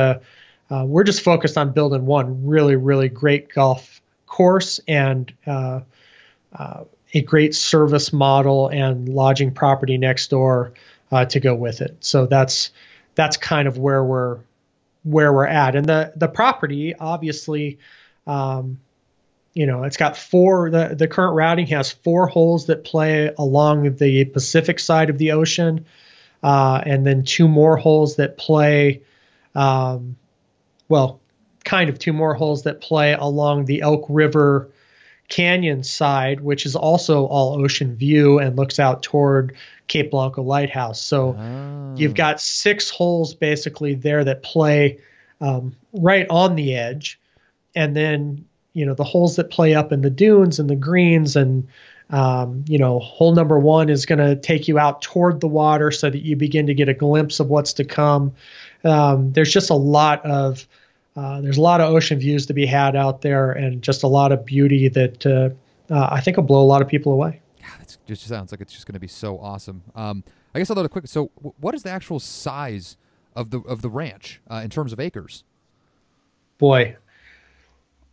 uh, 0.74 0.84
we're 0.84 1.04
just 1.04 1.20
focused 1.20 1.56
on 1.56 1.72
building 1.72 2.04
one 2.04 2.46
really, 2.46 2.74
really 2.74 3.08
great 3.08 3.52
golf 3.52 4.00
course 4.26 4.80
and 4.88 5.32
uh, 5.46 5.80
uh, 6.52 6.84
a 7.12 7.20
great 7.20 7.54
service 7.54 8.12
model 8.12 8.68
and 8.68 9.08
lodging 9.08 9.52
property 9.52 9.98
next 9.98 10.30
door 10.30 10.72
uh, 11.12 11.24
to 11.26 11.38
go 11.38 11.54
with 11.54 11.80
it. 11.80 11.98
So 12.00 12.26
that's 12.26 12.72
that's 13.14 13.36
kind 13.36 13.68
of 13.68 13.78
where 13.78 14.02
we're 14.02 14.40
where 15.04 15.32
we're 15.32 15.46
at. 15.46 15.76
And 15.76 15.86
the 15.86 16.12
the 16.16 16.26
property, 16.26 16.96
obviously, 16.96 17.78
um, 18.26 18.80
you 19.52 19.66
know, 19.66 19.84
it's 19.84 19.96
got 19.96 20.16
four. 20.16 20.70
The 20.70 20.96
the 20.98 21.06
current 21.06 21.36
routing 21.36 21.68
has 21.68 21.92
four 21.92 22.26
holes 22.26 22.66
that 22.66 22.82
play 22.82 23.32
along 23.38 23.94
the 23.96 24.24
Pacific 24.24 24.80
side 24.80 25.08
of 25.08 25.18
the 25.18 25.32
ocean, 25.32 25.86
uh, 26.42 26.82
and 26.84 27.06
then 27.06 27.22
two 27.22 27.46
more 27.46 27.76
holes 27.76 28.16
that 28.16 28.36
play. 28.36 29.02
Um, 29.54 30.16
well, 30.88 31.20
kind 31.64 31.88
of 31.88 31.98
two 31.98 32.12
more 32.12 32.34
holes 32.34 32.64
that 32.64 32.80
play 32.80 33.12
along 33.12 33.64
the 33.64 33.82
Elk 33.82 34.06
River 34.08 34.70
Canyon 35.28 35.82
side, 35.82 36.40
which 36.40 36.66
is 36.66 36.76
also 36.76 37.24
all 37.24 37.60
ocean 37.62 37.96
view 37.96 38.38
and 38.38 38.56
looks 38.56 38.78
out 38.78 39.02
toward 39.02 39.56
Cape 39.88 40.10
Blanco 40.10 40.42
Lighthouse. 40.42 41.00
So 41.00 41.36
oh. 41.38 41.94
you've 41.96 42.14
got 42.14 42.40
six 42.40 42.90
holes 42.90 43.34
basically 43.34 43.94
there 43.94 44.24
that 44.24 44.42
play 44.42 44.98
um, 45.40 45.74
right 45.92 46.26
on 46.28 46.56
the 46.56 46.74
edge, 46.74 47.18
and 47.74 47.96
then 47.96 48.44
you 48.72 48.86
know 48.86 48.94
the 48.94 49.04
holes 49.04 49.36
that 49.36 49.50
play 49.50 49.74
up 49.74 49.92
in 49.92 50.02
the 50.02 50.10
dunes 50.10 50.58
and 50.58 50.68
the 50.68 50.76
greens 50.76 51.36
and 51.36 51.68
um, 52.10 52.64
you 52.68 52.78
know 52.78 52.98
hole 52.98 53.34
number 53.34 53.58
one 53.58 53.88
is 53.88 54.06
going 54.06 54.18
to 54.18 54.36
take 54.36 54.68
you 54.68 54.78
out 54.78 55.02
toward 55.02 55.40
the 55.40 55.48
water 55.48 55.90
so 55.90 56.10
that 56.10 56.22
you 56.22 56.36
begin 56.36 56.66
to 56.66 56.74
get 56.74 56.88
a 56.88 56.94
glimpse 56.94 57.40
of 57.40 57.48
what's 57.48 57.74
to 57.74 57.84
come. 57.84 58.34
Um, 58.84 59.32
there's 59.32 59.52
just 59.52 59.70
a 59.70 59.74
lot 59.74 60.24
of 60.24 60.66
uh, 61.16 61.40
there's 61.40 61.58
a 61.58 61.62
lot 61.62 61.80
of 61.80 61.92
ocean 61.92 62.18
views 62.18 62.46
to 62.46 62.52
be 62.52 62.66
had 62.66 62.96
out 62.96 63.22
there, 63.22 63.52
and 63.52 63.82
just 63.82 64.02
a 64.02 64.08
lot 64.08 64.32
of 64.32 64.44
beauty 64.44 64.88
that 64.88 65.24
uh, 65.26 65.50
uh, 65.92 66.08
I 66.10 66.20
think 66.20 66.36
will 66.36 66.44
blow 66.44 66.62
a 66.62 66.66
lot 66.66 66.82
of 66.82 66.88
people 66.88 67.12
away. 67.12 67.40
Yeah, 67.60 67.66
it 67.80 67.96
just 68.06 68.26
sounds 68.26 68.52
like 68.52 68.60
it's 68.60 68.72
just 68.72 68.86
going 68.86 68.94
to 68.94 69.00
be 69.00 69.06
so 69.06 69.38
awesome. 69.38 69.82
Um, 69.94 70.24
I 70.54 70.58
guess 70.58 70.70
I'll 70.70 70.76
do 70.76 70.82
a 70.82 70.88
quick. 70.88 71.06
So, 71.06 71.30
what 71.60 71.74
is 71.74 71.82
the 71.82 71.90
actual 71.90 72.18
size 72.18 72.96
of 73.36 73.50
the 73.50 73.60
of 73.60 73.82
the 73.82 73.88
ranch 73.88 74.40
uh, 74.50 74.62
in 74.64 74.70
terms 74.70 74.92
of 74.92 74.98
acres? 74.98 75.44
Boy, 76.58 76.96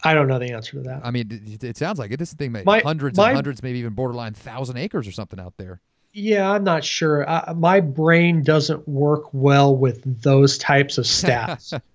I 0.04 0.14
don't 0.14 0.28
know 0.28 0.40
the 0.40 0.52
answer 0.52 0.78
to 0.78 0.84
that. 0.84 1.02
I 1.04 1.12
mean, 1.12 1.42
it, 1.54 1.64
it 1.64 1.78
sounds 1.78 1.98
like 1.98 2.12
it. 2.12 2.18
This 2.18 2.34
thing 2.34 2.52
may 2.52 2.64
my, 2.64 2.80
hundreds 2.80 3.18
my, 3.18 3.30
and 3.30 3.36
hundreds, 3.36 3.64
maybe 3.64 3.80
even 3.80 3.94
borderline 3.94 4.34
thousand 4.34 4.78
acres 4.78 5.08
or 5.08 5.12
something 5.12 5.40
out 5.40 5.54
there. 5.58 5.82
Yeah, 6.14 6.52
I'm 6.52 6.64
not 6.64 6.84
sure. 6.84 7.28
I, 7.28 7.54
my 7.54 7.80
brain 7.80 8.44
doesn't 8.44 8.88
work 8.88 9.34
well 9.34 9.76
with 9.76 10.22
those 10.22 10.58
types 10.58 10.98
of 10.98 11.06
stats. 11.06 11.80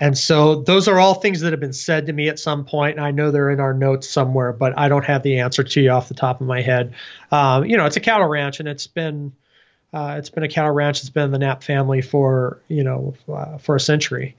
And 0.00 0.16
so 0.16 0.56
those 0.56 0.88
are 0.88 0.98
all 0.98 1.14
things 1.14 1.40
that 1.40 1.52
have 1.52 1.60
been 1.60 1.74
said 1.74 2.06
to 2.06 2.12
me 2.12 2.30
at 2.30 2.38
some 2.38 2.64
point, 2.64 2.96
and 2.96 3.04
I 3.04 3.10
know 3.10 3.30
they're 3.30 3.50
in 3.50 3.60
our 3.60 3.74
notes 3.74 4.08
somewhere, 4.08 4.50
but 4.50 4.76
I 4.78 4.88
don't 4.88 5.04
have 5.04 5.22
the 5.22 5.40
answer 5.40 5.62
to 5.62 5.80
you 5.80 5.90
off 5.90 6.08
the 6.08 6.14
top 6.14 6.40
of 6.40 6.46
my 6.46 6.62
head. 6.62 6.94
Um, 7.30 7.66
you 7.66 7.76
know, 7.76 7.84
it's 7.84 7.98
a 7.98 8.00
cattle 8.00 8.26
ranch, 8.26 8.60
and 8.60 8.68
it's 8.68 8.86
been 8.86 9.32
uh, 9.92 10.16
it's 10.18 10.30
been 10.30 10.42
a 10.42 10.48
cattle 10.48 10.70
ranch 10.70 11.00
It's 11.00 11.10
been 11.10 11.24
in 11.24 11.30
the 11.32 11.38
Knapp 11.38 11.62
family 11.62 12.00
for 12.00 12.62
you 12.66 12.82
know 12.82 13.14
uh, 13.30 13.58
for 13.58 13.76
a 13.76 13.80
century, 13.80 14.36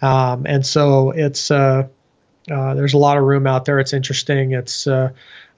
um, 0.00 0.46
and 0.46 0.64
so 0.64 1.10
it's 1.10 1.50
uh, 1.50 1.88
uh 2.48 2.74
there's 2.74 2.94
a 2.94 2.98
lot 2.98 3.18
of 3.18 3.24
room 3.24 3.48
out 3.48 3.64
there. 3.64 3.80
It's 3.80 3.94
interesting. 3.94 4.52
It's 4.52 4.86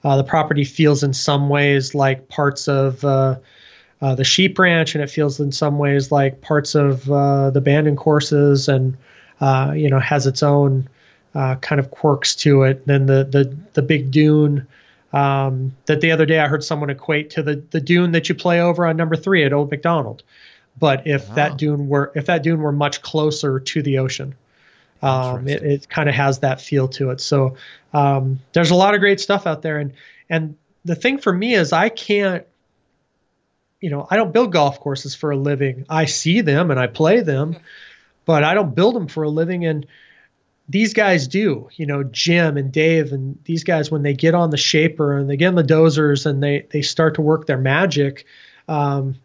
uh, 0.05 0.09
uh, 0.09 0.17
the 0.17 0.23
property 0.23 0.63
feels 0.63 1.03
in 1.03 1.13
some 1.13 1.49
ways 1.49 1.95
like 1.95 2.29
parts 2.29 2.67
of 2.67 3.01
the 3.01 4.23
sheep 4.23 4.59
ranch, 4.59 4.93
and 4.93 5.03
it 5.03 5.09
feels 5.09 5.39
in 5.39 5.51
some 5.51 5.79
ways 5.79 6.11
like 6.11 6.41
parts 6.41 6.75
of 6.75 7.05
the 7.05 7.53
abandoned 7.55 7.97
courses 7.97 8.69
and 8.69 8.95
uh, 9.41 9.73
you 9.75 9.89
know, 9.89 9.99
has 9.99 10.27
its 10.27 10.43
own 10.43 10.87
uh, 11.33 11.55
kind 11.55 11.79
of 11.79 11.91
quirks 11.91 12.35
to 12.35 12.63
it. 12.63 12.85
Then 12.85 13.05
the 13.05 13.25
the 13.25 13.57
the 13.73 13.81
big 13.81 14.11
dune 14.11 14.67
um, 15.11 15.75
that 15.87 16.01
the 16.01 16.11
other 16.11 16.25
day 16.25 16.39
I 16.39 16.47
heard 16.47 16.63
someone 16.63 16.89
equate 16.89 17.31
to 17.31 17.43
the 17.43 17.61
the 17.71 17.81
dune 17.81 18.13
that 18.13 18.29
you 18.29 18.35
play 18.35 18.61
over 18.61 18.85
on 18.85 18.97
number 18.97 19.15
three 19.15 19.43
at 19.43 19.53
Old 19.53 19.71
Macdonald. 19.71 20.23
But 20.77 21.07
if 21.07 21.27
wow. 21.29 21.35
that 21.35 21.57
dune 21.57 21.87
were 21.87 22.11
if 22.15 22.27
that 22.27 22.43
dune 22.43 22.61
were 22.61 22.71
much 22.71 23.01
closer 23.01 23.59
to 23.59 23.81
the 23.81 23.99
ocean, 23.99 24.35
um, 25.01 25.47
it, 25.47 25.63
it 25.63 25.89
kind 25.89 26.09
of 26.09 26.15
has 26.15 26.39
that 26.39 26.61
feel 26.61 26.87
to 26.89 27.11
it. 27.11 27.21
So 27.21 27.57
um, 27.93 28.39
there's 28.53 28.71
a 28.71 28.75
lot 28.75 28.93
of 28.93 28.99
great 28.99 29.19
stuff 29.19 29.47
out 29.47 29.61
there, 29.61 29.77
and 29.79 29.93
and 30.29 30.55
the 30.85 30.95
thing 30.95 31.17
for 31.17 31.33
me 31.33 31.55
is 31.55 31.73
I 31.73 31.89
can't, 31.89 32.45
you 33.81 33.89
know, 33.89 34.07
I 34.09 34.15
don't 34.15 34.31
build 34.31 34.53
golf 34.53 34.79
courses 34.79 35.15
for 35.15 35.31
a 35.31 35.35
living. 35.35 35.85
I 35.89 36.05
see 36.05 36.41
them 36.41 36.71
and 36.71 36.79
I 36.79 36.87
play 36.87 37.21
them, 37.21 37.57
but 38.23 38.43
I 38.43 38.53
don't 38.53 38.75
build 38.75 38.95
them 38.95 39.07
for 39.07 39.23
a 39.23 39.29
living. 39.29 39.65
And 39.65 39.87
these 40.69 40.93
guys 40.93 41.27
do, 41.27 41.69
you 41.73 41.87
know, 41.87 42.03
Jim 42.03 42.57
and 42.57 42.71
Dave 42.71 43.11
and 43.11 43.39
these 43.45 43.63
guys, 43.63 43.91
when 43.91 44.03
they 44.03 44.13
get 44.13 44.35
on 44.35 44.51
the 44.51 44.57
shaper 44.57 45.17
and 45.17 45.29
they 45.29 45.37
get 45.37 45.47
on 45.47 45.55
the 45.55 45.63
dozers 45.63 46.25
and 46.27 46.41
they, 46.41 46.67
they 46.71 46.83
start 46.83 47.15
to 47.15 47.21
work 47.21 47.47
their 47.47 47.57
magic, 47.57 48.25
um, 48.67 49.15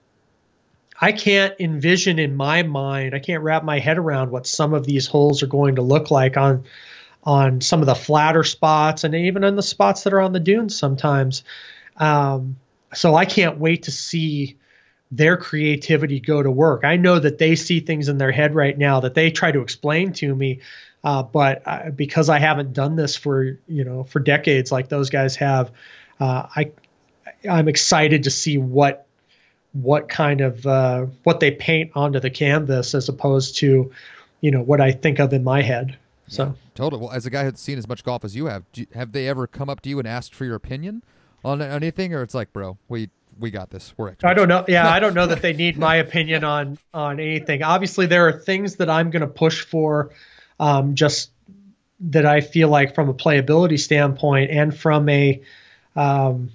I 1.01 1.13
can't 1.13 1.55
envision 1.59 2.19
in 2.19 2.37
my 2.37 2.63
mind, 2.63 3.15
I 3.15 3.21
can't 3.21 3.43
wrap 3.43 3.65
my 3.65 3.79
head 3.79 3.97
around 3.99 4.31
what 4.31 4.47
some 4.47 4.75
of 4.75 4.85
these 4.85 5.07
holes 5.07 5.43
are 5.43 5.47
going 5.47 5.77
to 5.77 5.83
look 5.83 6.11
like 6.11 6.37
on 6.37 6.65
on 7.23 7.61
some 7.61 7.81
of 7.81 7.87
the 7.87 7.95
flatter 7.95 8.45
spots 8.45 9.05
and 9.05 9.15
even 9.15 9.45
on 9.45 9.57
the 9.57 9.63
spots 9.63 10.05
that 10.05 10.13
are 10.13 10.21
on 10.21 10.33
the 10.33 10.41
dunes 10.41 10.79
sometimes. 10.79 11.45
Um, 11.97 12.57
so 12.95 13.15
I 13.15 13.27
can't 13.27 13.59
wait 13.59 13.85
to 13.85 13.91
see 13.91 14.57
their 15.11 15.37
creativity 15.37 16.21
go 16.21 16.43
to 16.43 16.51
work. 16.51 16.85
I 16.85 16.97
know 16.97 17.19
that 17.19 17.39
they 17.39 17.57
see 17.57 17.81
things 17.81 18.09
in 18.09 18.17
their 18.17 18.33
head 18.33 18.55
right 18.55 18.77
now 18.77 19.01
that 19.01 19.15
they 19.15 19.31
try 19.31 19.53
to 19.53 19.61
explain 19.61 20.13
to 20.15 20.35
me, 20.35 20.61
uh, 21.05 21.23
but 21.23 21.67
I, 21.67 21.91
because 21.91 22.29
I 22.29 22.39
haven't 22.39 22.73
done 22.73 22.97
this 22.97 23.17
for 23.17 23.59
you 23.67 23.85
know 23.85 24.05
for 24.05 24.21
decades 24.21 24.71
like 24.71 24.89
those 24.89 25.11
guys 25.11 25.37
have, 25.37 25.73
uh, 26.21 26.47
I 26.55 26.73
I'm 27.49 27.69
excited 27.69 28.25
to 28.25 28.31
see 28.31 28.57
what 28.59 29.07
what 29.73 30.09
kind 30.09 30.41
of 30.41 30.67
uh, 30.67 31.07
what 31.23 31.41
they 31.41 31.51
paint 31.51 31.93
onto 31.95 32.21
the 32.21 32.31
canvas 32.31 32.95
as 32.95 33.09
opposed 33.09 33.57
to 33.59 33.93
you 34.41 34.51
know 34.51 34.63
what 34.63 34.81
I 34.81 34.93
think 34.93 35.19
of 35.19 35.33
in 35.33 35.45
my 35.45 35.63
head. 35.63 35.97
So 36.29 36.45
yeah, 36.45 36.53
totally. 36.75 37.03
Well, 37.03 37.11
as 37.11 37.27
a 37.27 37.31
guy 37.31 37.45
who's 37.45 37.59
seen 37.59 37.79
as 37.79 37.89
much 37.89 38.05
golf 38.05 38.25
as 38.25 38.37
you 38.37 38.47
have, 38.47 38.65
you, 38.75 38.87
have 38.95 39.13
they 39.13 39.29
ever 39.29 39.47
come 39.47 39.69
up 39.69 39.81
to 39.83 39.89
you 39.89 39.99
and 39.99 40.07
asked 40.07 40.35
for 40.35 40.45
your 40.45 40.55
opinion 40.55 41.03
on 41.45 41.63
anything, 41.63 42.15
or 42.15 42.23
it's 42.23 42.35
like, 42.35 42.53
bro, 42.53 42.79
we 42.89 43.11
we 43.39 43.51
got 43.51 43.71
this. 43.71 43.95
We're 43.97 44.09
experts. 44.09 44.31
I 44.31 44.35
don't 44.35 44.49
know. 44.49 44.65
Yeah, 44.69 44.89
I 44.89 45.01
don't 45.01 45.15
know 45.15 45.27
that 45.27 45.43
they 45.43 45.53
need 45.53 45.79
my 45.89 45.97
opinion 45.97 46.45
on 46.45 46.79
on 46.93 47.21
anything. 47.21 47.63
Obviously, 47.63 48.07
there 48.07 48.29
are 48.29 48.33
things 48.33 48.77
that 48.77 48.91
I'm 48.91 49.11
going 49.11 49.23
to 49.23 49.27
push 49.27 49.63
for, 49.65 50.11
um, 50.59 50.95
just 50.95 51.31
that 52.01 52.27
I 52.27 52.41
feel 52.41 52.69
like 52.69 52.95
from 52.95 53.09
a 53.09 53.15
playability 53.15 53.79
standpoint 53.79 54.51
and 54.51 54.77
from 54.77 55.09
a 55.09 55.43
um, 55.97 56.51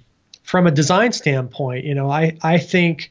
from 0.46 0.68
a 0.68 0.70
design 0.70 1.12
standpoint. 1.12 1.84
You 1.84 1.94
know, 1.94 2.08
I 2.08 2.38
I 2.40 2.58
think 2.58 3.10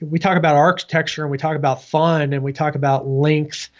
we 0.00 0.18
talk 0.18 0.36
about 0.36 0.56
architecture 0.56 1.22
and 1.22 1.30
we 1.30 1.38
talk 1.38 1.56
about 1.56 1.82
fun 1.84 2.32
and 2.32 2.42
we 2.42 2.52
talk 2.52 2.74
about 2.74 3.06
length. 3.06 3.70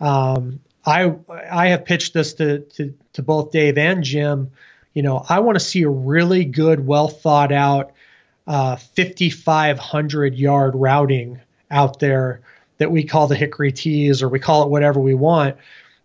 Um, 0.00 0.60
I 0.86 1.12
I 1.28 1.68
have 1.68 1.84
pitched 1.84 2.14
this 2.14 2.34
to, 2.34 2.60
to 2.60 2.94
to 3.14 3.22
both 3.22 3.50
Dave 3.50 3.76
and 3.76 4.04
Jim. 4.04 4.52
You 4.94 5.02
know, 5.02 5.22
I 5.28 5.40
want 5.40 5.56
to 5.56 5.64
see 5.64 5.82
a 5.82 5.90
really 5.90 6.44
good, 6.44 6.86
well 6.86 7.08
thought 7.08 7.52
out 7.52 7.92
uh, 8.46 8.76
5,500 8.76 10.36
yard 10.36 10.74
routing 10.76 11.40
out 11.70 11.98
there 11.98 12.40
that 12.78 12.92
we 12.92 13.02
call 13.02 13.26
the 13.26 13.34
Hickory 13.34 13.72
Tees 13.72 14.22
or 14.22 14.28
we 14.28 14.38
call 14.38 14.62
it 14.62 14.70
whatever 14.70 15.00
we 15.00 15.14
want. 15.14 15.56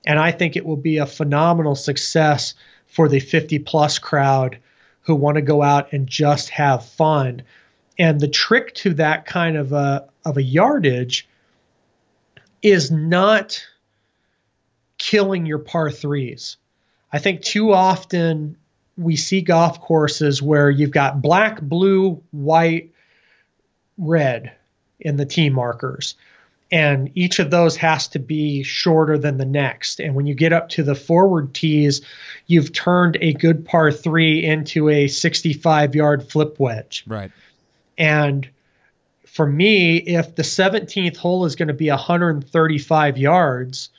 And 0.06 0.18
I 0.18 0.32
think 0.32 0.56
it 0.56 0.66
will 0.66 0.78
be 0.78 0.98
a 0.98 1.06
phenomenal 1.06 1.76
success 1.76 2.56
for 2.88 3.08
the 3.08 3.20
50 3.20 3.60
plus 3.60 4.00
crowd 4.00 4.58
who 5.02 5.16
want 5.16 5.36
to 5.36 5.42
go 5.42 5.62
out 5.62 5.94
and 5.94 6.08
just 6.08 6.50
have 6.50 6.86
fun. 6.86 7.44
And 7.98 8.20
the 8.20 8.28
trick 8.28 8.74
to 8.76 8.94
that 8.96 9.26
kind 9.26 9.58
of 9.58 9.74
a, 9.74 10.08
of 10.26 10.38
a 10.38 10.44
yardage 10.44 11.28
is 12.62 12.92
not 12.92 13.66
killing 14.98 15.46
your 15.46 15.60
par 15.60 15.90
threes. 15.90 16.58
I 17.12 17.20
think 17.20 17.42
too 17.42 17.74
often 17.74 18.58
we 18.98 19.16
see 19.16 19.42
golf 19.42 19.82
courses 19.82 20.42
where 20.42 20.70
you've 20.70 20.92
got 20.92 21.22
black, 21.22 21.62
blue, 21.62 22.22
white, 22.32 22.92
red 23.98 24.54
in 25.00 25.18
the 25.18 25.26
tee 25.26 25.50
markers. 25.50 26.16
And 26.72 27.12
each 27.16 27.40
of 27.40 27.52
those 27.52 27.76
has 27.78 28.08
to 28.10 28.20
be 28.20 28.64
shorter 28.64 29.18
than 29.18 29.38
the 29.38 29.46
next. 29.46 30.00
And 30.00 30.16
when 30.16 30.26
you 30.26 30.34
get 30.34 30.54
up 30.54 30.70
to 30.70 30.84
the 30.84 30.96
forward 30.96 31.54
tees, 31.54 32.02
you've 32.48 32.72
turned 32.72 33.18
a 33.20 33.34
good 33.34 33.66
par 33.66 33.92
three 33.92 34.46
into 34.46 34.88
a 34.88 35.08
65 35.08 35.96
yard 35.96 36.30
flip 36.32 36.60
wedge. 36.60 37.04
Right. 37.06 37.32
And 37.98 38.50
for 39.26 39.46
me, 39.46 39.98
if 39.98 40.36
the 40.36 40.44
17th 40.44 41.18
hole 41.18 41.46
is 41.46 41.56
going 41.56 41.68
to 41.68 41.74
be 41.74 41.90
135 41.90 43.18
yards, 43.18 43.90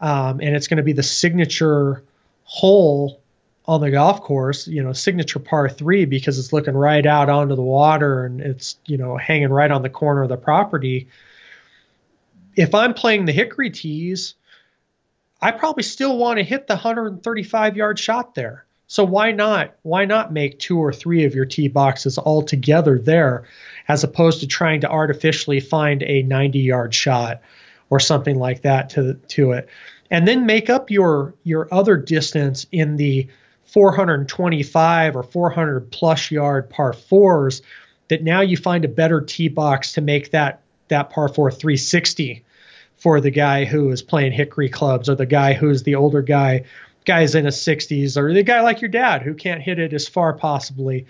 um, 0.00 0.40
and 0.40 0.56
it's 0.56 0.68
going 0.68 0.78
to 0.78 0.82
be 0.82 0.92
the 0.92 1.02
signature 1.02 2.02
hole 2.44 3.20
on 3.64 3.80
the 3.80 3.90
golf 3.90 4.22
course, 4.22 4.66
you 4.66 4.82
know, 4.82 4.92
signature 4.92 5.38
par 5.38 5.68
three 5.68 6.04
because 6.04 6.38
it's 6.38 6.52
looking 6.52 6.74
right 6.74 7.04
out 7.04 7.28
onto 7.28 7.54
the 7.54 7.62
water 7.62 8.24
and 8.24 8.40
it's, 8.40 8.76
you 8.86 8.96
know, 8.96 9.16
hanging 9.16 9.50
right 9.50 9.70
on 9.70 9.82
the 9.82 9.90
corner 9.90 10.22
of 10.22 10.28
the 10.28 10.36
property. 10.36 11.08
If 12.58 12.74
I'm 12.74 12.92
playing 12.92 13.24
the 13.24 13.32
hickory 13.32 13.70
tees, 13.70 14.34
I 15.40 15.52
probably 15.52 15.84
still 15.84 16.18
want 16.18 16.38
to 16.38 16.44
hit 16.44 16.66
the 16.66 16.74
135 16.74 17.76
yard 17.76 18.00
shot 18.00 18.34
there. 18.34 18.64
So 18.88 19.04
why 19.04 19.30
not? 19.30 19.76
Why 19.82 20.06
not 20.06 20.32
make 20.32 20.58
two 20.58 20.76
or 20.76 20.92
three 20.92 21.24
of 21.24 21.36
your 21.36 21.44
tee 21.44 21.68
boxes 21.68 22.18
all 22.18 22.42
together 22.42 22.98
there, 22.98 23.44
as 23.86 24.02
opposed 24.02 24.40
to 24.40 24.48
trying 24.48 24.80
to 24.80 24.90
artificially 24.90 25.60
find 25.60 26.02
a 26.02 26.24
90 26.24 26.58
yard 26.58 26.92
shot 26.92 27.42
or 27.90 28.00
something 28.00 28.36
like 28.36 28.62
that 28.62 28.90
to 28.90 29.14
to 29.28 29.52
it, 29.52 29.68
and 30.10 30.26
then 30.26 30.44
make 30.44 30.68
up 30.68 30.90
your 30.90 31.34
your 31.44 31.72
other 31.72 31.96
distance 31.96 32.66
in 32.72 32.96
the 32.96 33.28
425 33.66 35.14
or 35.14 35.22
400 35.22 35.92
plus 35.92 36.32
yard 36.32 36.70
par 36.70 36.92
fours. 36.92 37.62
That 38.08 38.24
now 38.24 38.40
you 38.40 38.56
find 38.56 38.84
a 38.84 38.88
better 38.88 39.20
tee 39.20 39.46
box 39.46 39.92
to 39.92 40.00
make 40.00 40.32
that 40.32 40.62
that 40.88 41.10
par 41.10 41.28
four 41.28 41.52
360 41.52 42.42
for 42.98 43.20
the 43.20 43.30
guy 43.30 43.64
who 43.64 43.90
is 43.90 44.02
playing 44.02 44.32
hickory 44.32 44.68
clubs 44.68 45.08
or 45.08 45.14
the 45.14 45.26
guy 45.26 45.54
who's 45.54 45.82
the 45.82 45.94
older 45.94 46.22
guy. 46.22 46.64
Guys 47.04 47.34
in 47.34 47.46
his 47.46 47.56
60s 47.56 48.18
or 48.18 48.34
the 48.34 48.42
guy 48.42 48.60
like 48.60 48.82
your 48.82 48.90
dad 48.90 49.22
who 49.22 49.32
can't 49.32 49.62
hit 49.62 49.78
it 49.78 49.94
as 49.94 50.06
far 50.06 50.34
possibly 50.34 51.06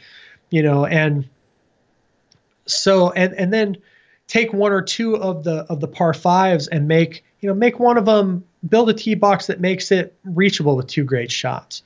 you 0.49 0.63
know 0.63 0.87
and 0.87 1.29
so 2.67 3.11
and 3.11 3.35
and 3.35 3.53
then 3.53 3.79
take 4.27 4.53
one 4.53 4.73
or 4.73 4.83
two 4.83 5.17
of 5.17 5.43
the 5.43 5.65
of 5.69 5.81
the 5.81 5.89
par 5.89 6.15
fives 6.15 6.69
and 6.69 6.87
make 6.87 7.25
you 7.41 7.49
know 7.49 7.55
make 7.55 7.81
one 7.81 7.97
of 7.97 8.05
them 8.05 8.45
build 8.67 8.91
a 8.91 8.95
tee 8.95 9.15
box 9.15 9.47
that 9.47 9.61
makes 9.61 9.91
it 9.91 10.17
reachable 10.25 10.77
with 10.77 10.87
two 10.87 11.05
great 11.05 11.33
shots. 11.33 11.83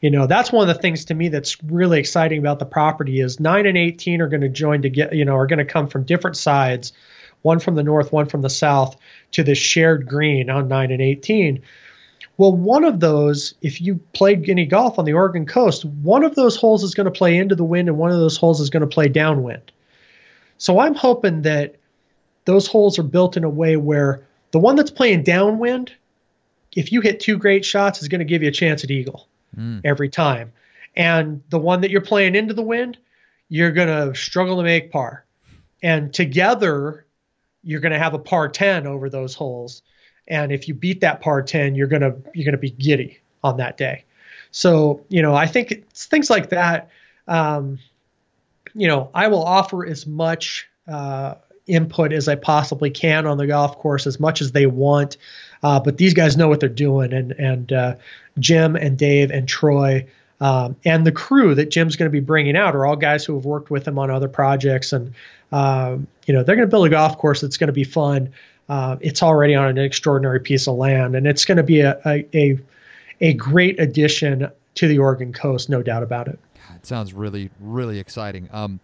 You 0.00 0.10
know 0.10 0.26
that's 0.26 0.50
one 0.50 0.68
of 0.68 0.74
the 0.74 0.80
things 0.80 1.06
to 1.06 1.14
me 1.14 1.28
that's 1.28 1.62
really 1.62 1.98
exciting 1.98 2.38
about 2.38 2.58
the 2.58 2.66
property 2.66 3.20
is 3.20 3.38
9 3.38 3.66
and 3.66 3.76
18 3.76 4.22
are 4.22 4.28
going 4.28 4.40
to 4.40 4.48
join 4.48 4.82
to 4.82 4.90
get 4.90 5.14
you 5.14 5.24
know 5.24 5.36
are 5.36 5.46
going 5.46 5.58
to 5.58 5.64
come 5.64 5.88
from 5.88 6.04
different 6.04 6.36
sides 6.36 6.92
one 7.42 7.58
from 7.58 7.74
the 7.74 7.82
north 7.82 8.12
one 8.12 8.26
from 8.26 8.42
the 8.42 8.50
south 8.50 8.96
to 9.32 9.42
this 9.42 9.58
shared 9.58 10.06
green 10.06 10.50
on 10.50 10.68
9 10.68 10.90
and 10.90 11.02
18 11.02 11.62
well, 12.40 12.52
one 12.56 12.84
of 12.84 13.00
those, 13.00 13.52
if 13.60 13.82
you 13.82 13.96
played 14.14 14.48
any 14.48 14.64
golf 14.64 14.98
on 14.98 15.04
the 15.04 15.12
Oregon 15.12 15.44
coast, 15.44 15.84
one 15.84 16.24
of 16.24 16.34
those 16.36 16.56
holes 16.56 16.82
is 16.82 16.94
going 16.94 17.04
to 17.04 17.10
play 17.10 17.36
into 17.36 17.54
the 17.54 17.64
wind 17.64 17.90
and 17.90 17.98
one 17.98 18.10
of 18.10 18.18
those 18.18 18.38
holes 18.38 18.62
is 18.62 18.70
going 18.70 18.80
to 18.80 18.86
play 18.86 19.08
downwind. 19.08 19.70
So 20.56 20.78
I'm 20.78 20.94
hoping 20.94 21.42
that 21.42 21.76
those 22.46 22.66
holes 22.66 22.98
are 22.98 23.02
built 23.02 23.36
in 23.36 23.44
a 23.44 23.50
way 23.50 23.76
where 23.76 24.26
the 24.52 24.58
one 24.58 24.76
that's 24.76 24.90
playing 24.90 25.22
downwind, 25.22 25.92
if 26.74 26.92
you 26.92 27.02
hit 27.02 27.20
two 27.20 27.36
great 27.36 27.62
shots, 27.62 28.00
is 28.00 28.08
going 28.08 28.20
to 28.20 28.24
give 28.24 28.42
you 28.42 28.48
a 28.48 28.52
chance 28.52 28.84
at 28.84 28.90
eagle 28.90 29.28
mm. 29.54 29.82
every 29.84 30.08
time. 30.08 30.50
And 30.96 31.42
the 31.50 31.58
one 31.58 31.82
that 31.82 31.90
you're 31.90 32.00
playing 32.00 32.36
into 32.36 32.54
the 32.54 32.62
wind, 32.62 32.96
you're 33.50 33.72
going 33.72 33.88
to 33.88 34.18
struggle 34.18 34.56
to 34.56 34.62
make 34.62 34.90
par. 34.90 35.26
And 35.82 36.10
together, 36.10 37.04
you're 37.62 37.80
going 37.80 37.92
to 37.92 37.98
have 37.98 38.14
a 38.14 38.18
par 38.18 38.48
10 38.48 38.86
over 38.86 39.10
those 39.10 39.34
holes. 39.34 39.82
And 40.28 40.52
if 40.52 40.68
you 40.68 40.74
beat 40.74 41.00
that 41.00 41.20
par 41.20 41.42
10 41.42 41.74
you're 41.74 41.86
going 41.86 42.02
to 42.02 42.16
you're 42.34 42.44
going 42.44 42.52
to 42.52 42.58
be 42.58 42.70
giddy 42.70 43.18
on 43.42 43.56
that 43.58 43.76
day. 43.76 44.04
So 44.50 45.04
you 45.08 45.22
know 45.22 45.34
i 45.34 45.46
think 45.46 45.88
things 45.92 46.28
like 46.30 46.50
that 46.50 46.90
um, 47.28 47.78
you 48.74 48.88
know 48.88 49.10
i 49.14 49.28
will 49.28 49.44
offer 49.44 49.86
as 49.86 50.06
much 50.06 50.68
uh, 50.88 51.34
input 51.66 52.12
as 52.12 52.26
i 52.26 52.34
possibly 52.34 52.90
can 52.90 53.26
on 53.26 53.38
the 53.38 53.46
golf 53.46 53.78
course 53.78 54.06
as 54.06 54.18
much 54.18 54.40
as 54.40 54.52
they 54.52 54.66
want. 54.66 55.16
Uh, 55.62 55.78
but 55.78 55.98
these 55.98 56.14
guys 56.14 56.36
know 56.36 56.48
what 56.48 56.60
they're 56.60 56.68
doing. 56.68 57.12
And 57.12 57.32
and 57.32 57.72
uh, 57.72 57.96
jim 58.38 58.76
and 58.76 58.96
dave 58.98 59.30
and 59.30 59.48
troy 59.48 60.06
um, 60.40 60.76
and 60.84 61.06
the 61.06 61.12
crew 61.12 61.54
that 61.54 61.70
Jim's 61.70 61.96
going 61.96 62.08
to 62.08 62.12
be 62.12 62.20
bringing 62.20 62.56
out 62.56 62.74
are 62.74 62.86
all 62.86 62.96
guys 62.96 63.24
who 63.24 63.34
have 63.34 63.44
worked 63.44 63.70
with 63.70 63.86
him 63.86 63.98
on 63.98 64.10
other 64.10 64.28
projects, 64.28 64.92
and 64.92 65.14
um, 65.52 66.06
you 66.26 66.34
know 66.34 66.42
they're 66.42 66.56
going 66.56 66.68
to 66.68 66.70
build 66.70 66.86
a 66.86 66.90
golf 66.90 67.18
course 67.18 67.40
that's 67.40 67.56
going 67.56 67.68
to 67.68 67.72
be 67.72 67.84
fun 67.84 68.32
uh, 68.70 68.96
it's 69.00 69.20
already 69.20 69.56
on 69.56 69.66
an 69.66 69.78
extraordinary 69.78 70.38
piece 70.38 70.68
of 70.68 70.76
land, 70.76 71.16
and 71.16 71.26
it's 71.26 71.44
going 71.44 71.56
to 71.56 71.64
be 71.64 71.80
a, 71.80 72.00
a, 72.06 72.24
a 72.32 72.58
a 73.20 73.34
great 73.34 73.78
addition 73.80 74.48
to 74.76 74.88
the 74.88 74.96
Oregon 74.96 75.32
coast, 75.32 75.68
no 75.68 75.82
doubt 75.82 76.04
about 76.04 76.28
it. 76.28 76.38
It 76.76 76.86
sounds 76.86 77.12
really, 77.12 77.50
really 77.58 77.98
exciting. 77.98 78.48
Um, 78.52 78.78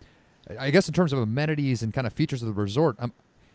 I 0.59 0.71
guess 0.71 0.89
in 0.89 0.93
terms 0.93 1.13
of 1.13 1.21
amenities 1.21 1.83
and 1.83 1.95
kind 1.95 2.07
of 2.07 2.13
features 2.13 2.43
of 2.43 2.49
the 2.49 2.53
resort, 2.53 2.97
um, 2.99 3.13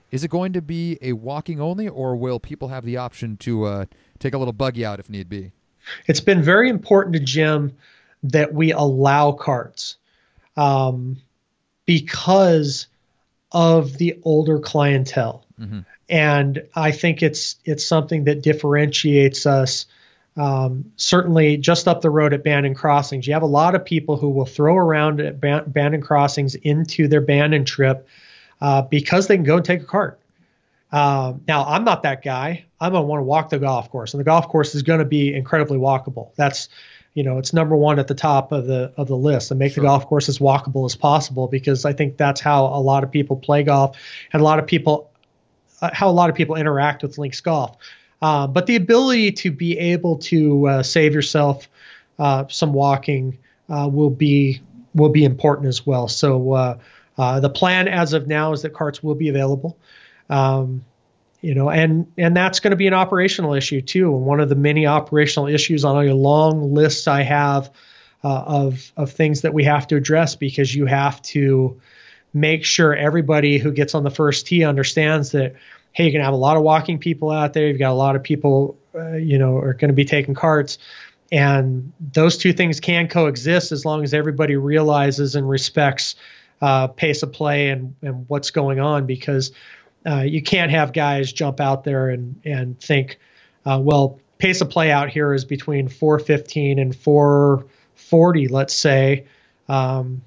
is 0.09 0.23
it 0.23 0.29
going 0.29 0.53
to 0.53 0.61
be 0.61 0.97
a 1.01 1.11
walking 1.13 1.59
only, 1.59 1.89
or 1.89 2.15
will 2.15 2.39
people 2.39 2.69
have 2.69 2.85
the 2.85 2.95
option 2.95 3.35
to 3.37 3.65
uh, 3.65 3.85
take 4.17 4.33
a 4.33 4.37
little 4.37 4.53
buggy 4.53 4.85
out 4.85 5.01
if 5.01 5.09
need 5.09 5.27
be? 5.27 5.51
It's 6.07 6.21
been 6.21 6.41
very 6.41 6.69
important 6.69 7.13
to 7.15 7.19
Jim 7.19 7.77
that 8.23 8.53
we 8.53 8.71
allow 8.71 9.31
carts 9.31 9.97
um, 10.55 11.17
because 11.85 12.87
of 13.51 13.97
the 13.97 14.19
older 14.23 14.59
clientele. 14.59 15.45
Mm-hmm 15.59 15.79
and 16.11 16.67
I 16.75 16.91
think 16.91 17.23
it's 17.23 17.55
it's 17.63 17.85
something 17.85 18.25
that 18.25 18.43
differentiates 18.43 19.45
us. 19.45 19.85
Um, 20.35 20.91
certainly, 20.97 21.57
just 21.57 21.87
up 21.87 22.01
the 22.01 22.09
road 22.09 22.33
at 22.33 22.43
Bandon 22.43 22.75
Crossings, 22.75 23.25
you 23.25 23.33
have 23.33 23.41
a 23.43 23.47
lot 23.47 23.75
of 23.75 23.85
people 23.85 24.17
who 24.17 24.29
will 24.29 24.45
throw 24.45 24.75
around 24.75 25.21
at 25.21 25.39
Bandon 25.39 26.01
Crossings 26.01 26.55
into 26.55 27.07
their 27.07 27.21
Bandon 27.21 27.63
trip 27.63 28.07
uh, 28.59 28.81
because 28.83 29.27
they 29.27 29.35
can 29.35 29.45
go 29.45 29.57
and 29.57 29.65
take 29.65 29.81
a 29.81 29.85
cart. 29.85 30.19
Uh, 30.91 31.33
now, 31.47 31.63
I'm 31.65 31.83
not 31.83 32.03
that 32.03 32.23
guy. 32.23 32.65
I'm 32.79 32.91
gonna 32.91 33.05
want 33.05 33.19
to 33.19 33.23
walk 33.23 33.49
the 33.49 33.59
golf 33.59 33.89
course, 33.89 34.13
and 34.13 34.19
the 34.19 34.25
golf 34.25 34.49
course 34.49 34.75
is 34.75 34.83
going 34.83 34.99
to 34.99 35.05
be 35.05 35.33
incredibly 35.33 35.77
walkable. 35.77 36.35
That's 36.35 36.69
you 37.13 37.23
know, 37.23 37.37
it's 37.39 37.51
number 37.51 37.75
one 37.75 37.99
at 37.99 38.07
the 38.07 38.15
top 38.15 38.51
of 38.51 38.67
the 38.67 38.93
of 38.97 39.07
the 39.07 39.17
list, 39.17 39.51
and 39.51 39.59
make 39.59 39.73
sure. 39.73 39.81
the 39.81 39.87
golf 39.87 40.07
course 40.07 40.29
as 40.29 40.39
walkable 40.39 40.85
as 40.85 40.95
possible 40.95 41.47
because 41.47 41.85
I 41.85 41.93
think 41.93 42.17
that's 42.17 42.39
how 42.39 42.65
a 42.65 42.79
lot 42.79 43.03
of 43.03 43.11
people 43.11 43.35
play 43.35 43.63
golf, 43.63 43.97
and 44.31 44.41
a 44.41 44.43
lot 44.43 44.59
of 44.59 44.67
people 44.67 45.11
uh, 45.81 45.89
how 45.93 46.09
a 46.09 46.11
lot 46.11 46.29
of 46.29 46.35
people 46.35 46.55
interact 46.55 47.03
with 47.03 47.17
links 47.17 47.41
golf. 47.41 47.75
Uh, 48.21 48.47
but 48.47 48.67
the 48.67 48.75
ability 48.75 49.31
to 49.31 49.51
be 49.51 49.77
able 49.77 50.17
to 50.17 50.67
uh, 50.67 50.83
save 50.83 51.13
yourself 51.13 51.67
uh, 52.19 52.45
some 52.49 52.71
walking 52.71 53.37
uh, 53.67 53.89
will 53.91 54.09
be 54.09 54.61
will 54.93 55.09
be 55.09 55.25
important 55.25 55.67
as 55.67 55.85
well. 55.85 56.07
So 56.07 56.53
uh, 57.17 57.39
the 57.39 57.49
plan 57.49 57.87
as 57.87 58.13
of 58.13 58.27
now 58.27 58.53
is 58.53 58.61
that 58.61 58.73
carts 58.73 59.03
will 59.03 59.15
be 59.15 59.29
available. 59.29 59.77
Um, 60.31 60.83
you 61.41 61.55
know, 61.55 61.69
and 61.69 62.11
and 62.17 62.35
that's 62.35 62.59
going 62.59 62.71
to 62.71 62.77
be 62.77 62.87
an 62.87 62.93
operational 62.93 63.53
issue 63.53 63.81
too. 63.81 64.15
And 64.15 64.25
one 64.25 64.39
of 64.39 64.49
the 64.49 64.55
many 64.55 64.87
operational 64.87 65.47
issues 65.47 65.83
on 65.83 66.07
a 66.07 66.13
long 66.13 66.73
list 66.73 67.07
I 67.07 67.23
have 67.23 67.71
of 68.23 68.91
of 68.95 69.11
things 69.11 69.41
that 69.41 69.53
we 69.53 69.63
have 69.63 69.87
to 69.87 69.95
address 69.95 70.35
because 70.35 70.73
you 70.73 70.85
have 70.85 71.21
to 71.23 71.81
make 72.33 72.63
sure 72.63 72.95
everybody 72.95 73.57
who 73.57 73.71
gets 73.71 73.95
on 73.95 74.03
the 74.03 74.11
first 74.11 74.47
tee 74.47 74.63
understands 74.63 75.31
that 75.31 75.55
hey, 75.93 76.05
you're 76.05 76.11
going 76.13 76.21
to 76.21 76.25
have 76.25 76.33
a 76.33 76.37
lot 76.37 76.55
of 76.57 76.63
walking 76.63 76.99
people 76.99 77.29
out 77.29 77.53
there. 77.53 77.67
You've 77.67 77.79
got 77.79 77.91
a 77.91 77.93
lot 77.93 78.15
of 78.15 78.23
people, 78.23 78.77
uh, 78.95 79.13
you 79.13 79.37
know, 79.37 79.57
are 79.57 79.73
going 79.73 79.89
to 79.89 79.95
be 79.95 80.05
taking 80.05 80.33
carts. 80.33 80.77
And 81.31 81.91
those 81.99 82.37
two 82.37 82.53
things 82.53 82.79
can 82.79 83.07
coexist 83.07 83.71
as 83.71 83.85
long 83.85 84.03
as 84.03 84.13
everybody 84.13 84.55
realizes 84.55 85.35
and 85.35 85.47
respects 85.49 86.15
uh, 86.61 86.87
pace 86.87 87.23
of 87.23 87.33
play 87.33 87.69
and, 87.69 87.95
and 88.01 88.25
what's 88.29 88.51
going 88.51 88.79
on 88.79 89.05
because 89.05 89.51
uh, 90.05 90.21
you 90.21 90.41
can't 90.41 90.71
have 90.71 90.93
guys 90.93 91.31
jump 91.31 91.59
out 91.59 91.83
there 91.83 92.09
and, 92.09 92.41
and 92.43 92.79
think, 92.79 93.19
uh, 93.65 93.79
well, 93.81 94.19
pace 94.37 94.61
of 94.61 94.69
play 94.69 94.91
out 94.91 95.09
here 95.09 95.33
is 95.33 95.45
between 95.45 95.87
415 95.87 96.79
and 96.79 96.95
440, 96.95 98.47
let's 98.47 98.73
say. 98.73 99.27
Um, 99.69 100.23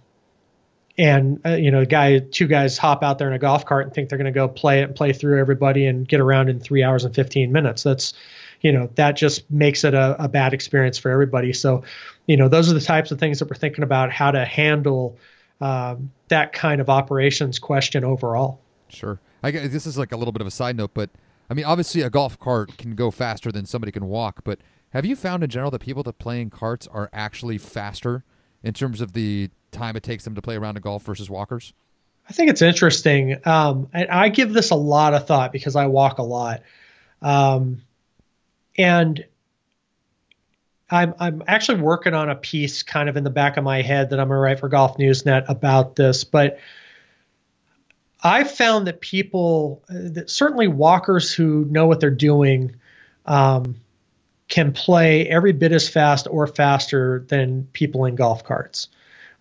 and 0.97 1.41
uh, 1.45 1.57
you 1.57 1.73
know, 1.73 1.85
guy, 1.85 2.21
two 2.21 2.47
guys 2.47 2.79
hop 2.79 3.03
out 3.03 3.19
there 3.19 3.27
in 3.27 3.35
a 3.35 3.39
golf 3.39 3.67
cart 3.67 3.87
and 3.87 3.93
think 3.93 4.09
they're 4.09 4.19
going 4.19 4.27
to 4.27 4.33
go 4.33 4.47
play 4.47 4.81
it 4.81 4.85
and 4.85 4.95
play 4.95 5.13
through 5.13 5.41
everybody 5.41 5.87
and 5.87 6.07
get 6.07 6.21
around 6.21 6.49
in 6.49 6.61
three 6.61 6.85
hours 6.85 7.05
and 7.05 7.15
15 7.15 7.51
minutes. 7.51 7.83
That's, 7.83 8.15
you 8.61 8.71
know, 8.71 8.89
that 8.95 9.17
just 9.17 9.51
makes 9.51 9.83
it 9.83 9.95
a, 9.95 10.25
a 10.25 10.29
bad 10.29 10.55
experience 10.55 10.99
for 10.99 11.11
everybody. 11.11 11.53
So, 11.53 11.83
you 12.27 12.37
know, 12.37 12.49
those 12.49 12.71
are 12.71 12.75
the 12.75 12.81
types 12.81 13.11
of 13.11 13.19
things 13.19 13.41
that 13.41 13.51
we're 13.51 13.57
thinking 13.57 13.83
about 13.83 14.13
how 14.13 14.31
to 14.31 14.45
handle 14.45 15.19
um, 15.61 16.13
that 16.29 16.53
kind 16.53 16.81
of 16.81 16.89
operations 16.89 17.59
question 17.59 18.05
overall. 18.05 18.61
Sure. 18.89 19.19
I 19.45 19.51
guess 19.51 19.71
this 19.71 19.87
is 19.87 19.99
like 19.99 20.13
a 20.13 20.17
little 20.17 20.33
bit 20.33 20.41
of 20.41 20.47
a 20.47 20.51
side 20.51 20.75
note, 20.75 20.93
but 20.95 21.11
I 21.51 21.55
mean, 21.55 21.67
obviously 21.67 22.01
a 22.01 22.09
golf 22.09 22.39
cart 22.39 22.79
can 22.79 22.95
go 22.95 23.11
faster 23.11 23.53
than 23.53 23.67
somebody 23.67 23.93
can 23.93 24.07
walk, 24.07 24.41
but 24.43 24.59
have 24.91 25.05
you 25.05 25.15
found 25.17 25.45
in 25.45 25.51
general 25.51 25.71
that 25.73 25.81
people 25.81 26.03
that 26.05 26.19
play 26.19 26.41
in 26.41 26.49
carts 26.49 26.87
are 26.87 27.11
actually 27.13 27.59
faster 27.59 28.25
in 28.63 28.73
terms 28.73 29.03
of 29.03 29.13
the 29.13 29.51
time 29.71 29.97
it 29.97 30.03
takes 30.03 30.25
them 30.25 30.35
to 30.35 30.41
play 30.41 30.57
around 30.57 30.79
a 30.79 30.81
golf 30.81 31.03
versus 31.03 31.29
walkers? 31.29 31.75
I 32.27 32.33
think 32.33 32.49
it's 32.49 32.63
interesting. 32.63 33.37
Um, 33.45 33.89
and 33.93 34.09
I 34.09 34.31
give 34.31 34.55
this 34.55 34.71
a 34.71 34.77
lot 34.77 35.13
of 35.13 35.27
thought 35.27 35.53
because 35.53 35.77
I 35.77 35.89
walk 35.89 36.19
a 36.19 36.23
lot. 36.23 36.63
Um, 37.21 37.83
and 38.79 39.27
I'm, 40.89 41.15
I'm 41.19 41.43
actually 41.47 41.83
working 41.83 42.15
on 42.15 42.31
a 42.31 42.35
piece 42.35 42.83
kind 42.83 43.11
of 43.11 43.17
in 43.19 43.25
the 43.25 43.31
back 43.31 43.59
of 43.59 43.65
my 43.65 43.83
head 43.83 44.09
that 44.11 44.21
I'm 44.21 44.29
going 44.29 44.37
to 44.37 44.41
write 44.41 44.61
for 44.61 44.71
Golf 44.71 44.97
Newsnet 44.97 45.45
about 45.49 45.97
this. 45.97 46.25
But 46.25 46.59
I've 48.25 48.51
found 48.51 48.87
that 48.87 49.01
people, 49.01 49.83
that 49.89 50.31
certainly 50.31 50.67
walkers 50.67 51.33
who 51.33 51.67
know 51.67 51.87
what 51.87 52.01
they're 52.01 52.11
doing, 52.11 52.75
um, 53.27 53.77
can 54.49 54.73
play 54.73 55.29
every 55.29 55.53
bit 55.53 55.73
as 55.73 55.89
fast 55.89 56.27
or 56.31 56.47
faster 56.47 57.25
than 57.29 57.69
people 57.73 58.07
in 58.07 58.15
golf 58.15 58.45
carts. 58.45 58.89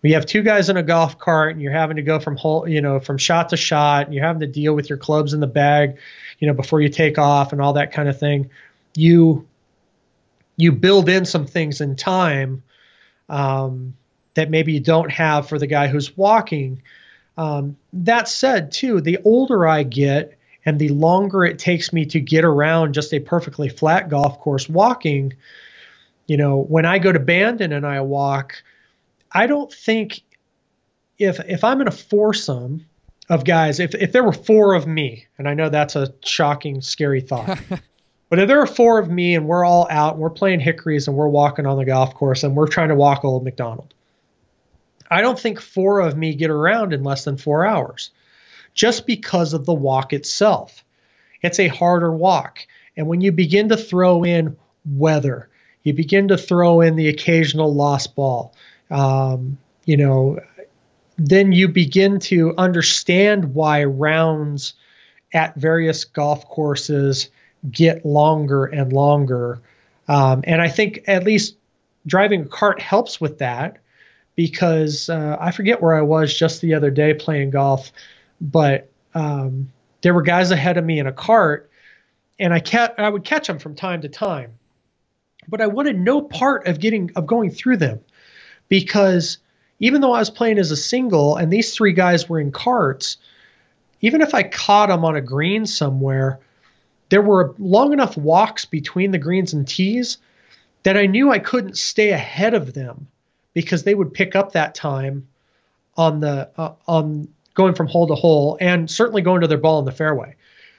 You 0.02 0.14
have 0.14 0.26
two 0.26 0.42
guys 0.42 0.68
in 0.68 0.76
a 0.76 0.82
golf 0.82 1.18
cart 1.18 1.52
and 1.52 1.62
you're 1.62 1.72
having 1.72 1.96
to 1.96 2.02
go 2.02 2.20
from 2.20 2.36
hole, 2.36 2.68
you 2.68 2.82
know, 2.82 3.00
from 3.00 3.16
shot 3.16 3.48
to 3.50 3.56
shot, 3.56 4.04
and 4.04 4.14
you're 4.14 4.24
having 4.24 4.40
to 4.40 4.46
deal 4.46 4.74
with 4.74 4.90
your 4.90 4.98
clubs 4.98 5.32
in 5.32 5.40
the 5.40 5.46
bag, 5.46 5.96
you 6.38 6.46
know, 6.46 6.52
before 6.52 6.82
you 6.82 6.90
take 6.90 7.16
off 7.16 7.52
and 7.52 7.62
all 7.62 7.72
that 7.72 7.90
kind 7.90 8.06
of 8.08 8.18
thing, 8.18 8.50
you 8.94 9.48
you 10.56 10.72
build 10.72 11.08
in 11.08 11.24
some 11.24 11.46
things 11.46 11.80
in 11.80 11.96
time 11.96 12.62
um, 13.30 13.94
that 14.34 14.50
maybe 14.50 14.74
you 14.74 14.80
don't 14.80 15.10
have 15.10 15.48
for 15.48 15.58
the 15.58 15.66
guy 15.66 15.88
who's 15.88 16.14
walking. 16.16 16.82
Um, 17.36 17.76
that 17.92 18.28
said, 18.28 18.70
too, 18.72 19.00
the 19.00 19.18
older 19.24 19.66
I 19.66 19.82
get 19.82 20.38
and 20.64 20.78
the 20.78 20.88
longer 20.90 21.44
it 21.44 21.58
takes 21.58 21.92
me 21.92 22.06
to 22.06 22.20
get 22.20 22.44
around 22.44 22.94
just 22.94 23.12
a 23.12 23.18
perfectly 23.18 23.68
flat 23.68 24.08
golf 24.08 24.40
course 24.40 24.68
walking, 24.68 25.34
you 26.26 26.36
know, 26.36 26.60
when 26.60 26.86
I 26.86 26.98
go 26.98 27.12
to 27.12 27.18
Bandon 27.18 27.72
and 27.72 27.86
I 27.86 28.00
walk, 28.00 28.62
I 29.32 29.46
don't 29.46 29.72
think 29.72 30.22
if 31.18 31.38
if 31.40 31.64
I'm 31.64 31.80
in 31.80 31.88
a 31.88 31.92
foursome 31.92 32.86
of 33.28 33.44
guys, 33.44 33.80
if 33.80 33.94
if 33.94 34.12
there 34.12 34.24
were 34.24 34.32
four 34.32 34.74
of 34.74 34.86
me, 34.86 35.26
and 35.38 35.48
I 35.48 35.54
know 35.54 35.68
that's 35.68 35.96
a 35.96 36.14
shocking, 36.24 36.80
scary 36.80 37.20
thought. 37.20 37.58
But 38.34 38.40
if 38.40 38.48
there 38.48 38.60
are 38.60 38.66
four 38.66 38.98
of 38.98 39.08
me 39.08 39.36
and 39.36 39.46
we're 39.46 39.64
all 39.64 39.86
out 39.90 40.14
and 40.14 40.20
we're 40.20 40.28
playing 40.28 40.58
hickories 40.58 41.06
and 41.06 41.16
we're 41.16 41.28
walking 41.28 41.66
on 41.66 41.76
the 41.76 41.84
golf 41.84 42.14
course 42.14 42.42
and 42.42 42.56
we're 42.56 42.66
trying 42.66 42.88
to 42.88 42.96
walk 42.96 43.24
Old 43.24 43.44
Macdonald, 43.44 43.94
I 45.14 45.20
don't 45.20 45.38
think 45.38 45.60
four 45.60 46.00
of 46.00 46.16
me 46.16 46.34
get 46.34 46.50
around 46.50 46.92
in 46.92 47.04
less 47.04 47.24
than 47.24 47.36
four 47.36 47.66
hours 47.66 48.10
just 48.74 49.06
because 49.06 49.52
of 49.52 49.66
the 49.66 49.74
walk 49.74 50.12
itself. 50.12 50.84
It's 51.42 51.60
a 51.60 51.68
harder 51.68 52.12
walk. 52.12 52.66
And 52.96 53.06
when 53.06 53.20
you 53.20 53.32
begin 53.32 53.68
to 53.68 53.76
throw 53.76 54.24
in 54.24 54.56
weather, 54.84 55.48
you 55.82 55.92
begin 55.92 56.28
to 56.28 56.38
throw 56.38 56.80
in 56.80 56.96
the 56.96 57.08
occasional 57.08 57.72
lost 57.74 58.14
ball, 58.14 58.54
um, 58.90 59.58
you 59.84 59.96
know, 59.96 60.40
then 61.16 61.52
you 61.52 61.68
begin 61.68 62.18
to 62.18 62.54
understand 62.56 63.54
why 63.54 63.84
rounds 63.84 64.74
at 65.32 65.54
various 65.54 66.04
golf 66.04 66.48
courses 66.48 67.30
get 67.70 68.04
longer 68.04 68.64
and 68.64 68.92
longer. 68.92 69.60
Um, 70.08 70.42
and 70.44 70.60
I 70.60 70.68
think 70.68 71.04
at 71.06 71.24
least 71.24 71.56
driving 72.06 72.42
a 72.42 72.46
cart 72.46 72.80
helps 72.80 73.20
with 73.20 73.38
that 73.38 73.78
because 74.36 75.08
uh, 75.08 75.36
I 75.40 75.50
forget 75.50 75.80
where 75.80 75.94
I 75.94 76.02
was 76.02 76.34
just 76.36 76.60
the 76.60 76.74
other 76.74 76.90
day 76.90 77.14
playing 77.14 77.50
golf, 77.50 77.92
but 78.40 78.90
um, 79.14 79.70
there 80.02 80.14
were 80.14 80.22
guys 80.22 80.50
ahead 80.50 80.76
of 80.76 80.84
me 80.84 80.98
in 80.98 81.06
a 81.06 81.12
cart, 81.12 81.70
and 82.38 82.52
I 82.52 82.60
kept 82.60 82.98
I 82.98 83.08
would 83.08 83.24
catch 83.24 83.46
them 83.46 83.58
from 83.58 83.74
time 83.74 84.00
to 84.02 84.08
time, 84.08 84.58
but 85.48 85.60
I 85.60 85.68
wanted 85.68 85.98
no 85.98 86.20
part 86.20 86.66
of 86.66 86.80
getting 86.80 87.10
of 87.16 87.26
going 87.26 87.50
through 87.50 87.76
them 87.76 88.00
because 88.68 89.38
even 89.78 90.00
though 90.00 90.12
I 90.12 90.18
was 90.18 90.30
playing 90.30 90.58
as 90.58 90.70
a 90.70 90.76
single 90.76 91.36
and 91.36 91.52
these 91.52 91.74
three 91.74 91.92
guys 91.92 92.28
were 92.28 92.40
in 92.40 92.52
carts, 92.52 93.18
even 94.00 94.20
if 94.20 94.34
I 94.34 94.42
caught 94.42 94.88
them 94.88 95.04
on 95.04 95.16
a 95.16 95.20
green 95.20 95.66
somewhere, 95.66 96.40
there 97.08 97.22
were 97.22 97.54
long 97.58 97.92
enough 97.92 98.16
walks 98.16 98.64
between 98.64 99.10
the 99.10 99.18
greens 99.18 99.52
and 99.52 99.66
tees 99.66 100.18
that 100.82 100.96
I 100.96 101.06
knew 101.06 101.30
I 101.30 101.38
couldn't 101.38 101.78
stay 101.78 102.10
ahead 102.10 102.54
of 102.54 102.74
them 102.74 103.06
because 103.54 103.84
they 103.84 103.94
would 103.94 104.12
pick 104.12 104.36
up 104.36 104.52
that 104.52 104.74
time 104.74 105.28
on 105.96 106.20
the 106.20 106.50
uh, 106.56 106.74
on 106.86 107.28
going 107.54 107.74
from 107.74 107.86
hole 107.86 108.08
to 108.08 108.14
hole 108.14 108.58
and 108.60 108.90
certainly 108.90 109.22
going 109.22 109.40
to 109.40 109.46
their 109.46 109.58
ball 109.58 109.78
in 109.78 109.84
the 109.84 109.92
fairway. 109.92 110.34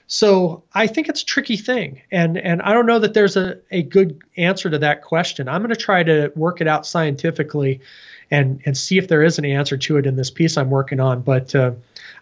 So 0.08 0.64
I 0.74 0.86
think 0.86 1.10
it's 1.10 1.24
a 1.24 1.26
tricky 1.26 1.58
thing, 1.58 2.02
and 2.12 2.38
and 2.38 2.62
I 2.62 2.74
don't 2.74 2.86
know 2.86 3.00
that 3.00 3.16
there's 3.16 3.38
a, 3.38 3.58
a 3.72 3.82
good 3.82 4.22
answer 4.38 4.70
to 4.70 4.78
that 4.80 5.02
question. 5.02 5.50
I'm 5.50 5.62
going 5.62 5.74
to 5.74 5.76
try 5.76 6.04
to 6.04 6.32
work 6.36 6.62
it 6.62 6.68
out 6.68 6.86
scientifically, 6.86 7.82
and 8.30 8.62
and 8.66 8.78
see 8.78 9.00
if 9.00 9.08
there 9.08 9.24
is 9.24 9.40
an 9.40 9.46
answer 9.46 9.78
to 9.78 9.98
it 9.98 10.06
in 10.06 10.16
this 10.16 10.30
piece 10.30 10.58
I'm 10.58 10.70
working 10.70 11.00
on. 11.00 11.22
But 11.22 11.56
uh, 11.56 11.72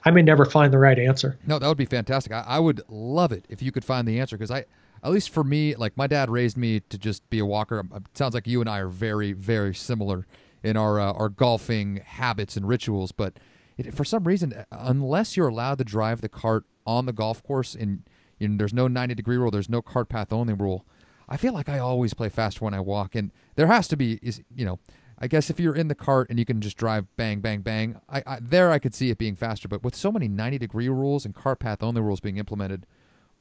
I 0.06 0.12
may 0.12 0.22
never 0.22 0.46
find 0.46 0.72
the 0.72 0.78
right 0.78 0.98
answer. 0.98 1.38
No, 1.46 1.60
that 1.60 1.68
would 1.68 1.78
be 1.78 1.86
fantastic. 1.86 2.32
I, 2.32 2.46
I 2.48 2.60
would 2.60 2.82
love 2.88 3.34
it 3.34 3.44
if 3.50 3.62
you 3.62 3.74
could 3.74 3.84
find 3.84 4.08
the 4.08 4.22
answer 4.22 4.38
because 4.38 4.52
I, 4.52 4.64
at 5.04 5.12
least 5.12 5.30
for 5.30 5.44
me, 5.44 5.76
like 5.76 5.98
my 5.98 6.08
dad 6.08 6.30
raised 6.30 6.58
me 6.58 6.80
to 6.80 6.98
just 6.98 7.30
be 7.30 7.40
a 7.40 7.46
walker. 7.46 7.80
Um, 7.80 7.92
it 7.94 8.18
sounds 8.18 8.34
like 8.34 8.48
you 8.48 8.62
and 8.62 8.70
I 8.70 8.80
are 8.80 8.88
very, 8.88 9.34
very 9.34 9.76
similar 9.76 10.26
in 10.64 10.78
our 10.78 11.00
uh, 11.00 11.12
our 11.14 11.30
golfing 11.30 11.98
habits 12.06 12.56
and 12.56 12.68
rituals. 12.68 13.12
But 13.12 13.38
it, 13.78 13.94
for 13.94 14.06
some 14.06 14.24
reason, 14.24 14.54
uh, 14.54 14.64
unless 14.72 15.36
you're 15.36 15.50
allowed 15.50 15.80
to 15.80 15.84
drive 15.84 16.22
the 16.22 16.30
cart 16.30 16.64
on 16.86 17.06
the 17.06 17.14
golf 17.14 17.44
course 17.44 17.76
and 17.76 18.04
you 18.40 18.48
know, 18.48 18.58
there's 18.58 18.74
no 18.74 18.88
90 18.88 19.16
degree 19.16 19.38
rule, 19.38 19.52
there's 19.52 19.70
no 19.70 19.82
cart 19.82 20.10
path 20.10 20.32
only 20.32 20.54
rule. 20.54 20.86
I 21.30 21.38
feel 21.38 21.54
like 21.54 21.70
I 21.70 21.80
always 21.80 22.14
play 22.14 22.30
faster 22.30 22.66
when 22.66 22.74
I 22.74 22.80
walk, 22.80 23.16
and 23.16 23.32
there 23.56 23.68
has 23.68 23.88
to 23.90 23.98
be 23.98 24.20
is 24.22 24.42
you 24.56 24.66
know 24.66 24.80
I 25.20 25.28
guess 25.28 25.50
if 25.50 25.60
you're 25.60 25.76
in 25.76 25.88
the 25.88 25.96
cart 25.96 26.30
and 26.30 26.40
you 26.40 26.46
can 26.46 26.60
just 26.60 26.78
drive 26.78 27.06
bang, 27.16 27.40
bang, 27.40 27.62
bang, 27.62 28.00
I, 28.10 28.24
I, 28.26 28.40
there 28.42 28.72
I 28.72 28.80
could 28.80 28.94
see 28.94 29.10
it 29.10 29.18
being 29.18 29.36
faster. 29.36 29.68
But 29.68 29.84
with 29.84 29.96
so 29.96 30.12
many 30.12 30.28
90 30.28 30.58
degree 30.58 30.90
rules 30.90 31.26
and 31.26 31.34
cart 31.34 31.60
path 31.60 31.84
only 31.84 32.02
rules 32.02 32.20
being 32.20 32.38
implemented, 32.38 32.86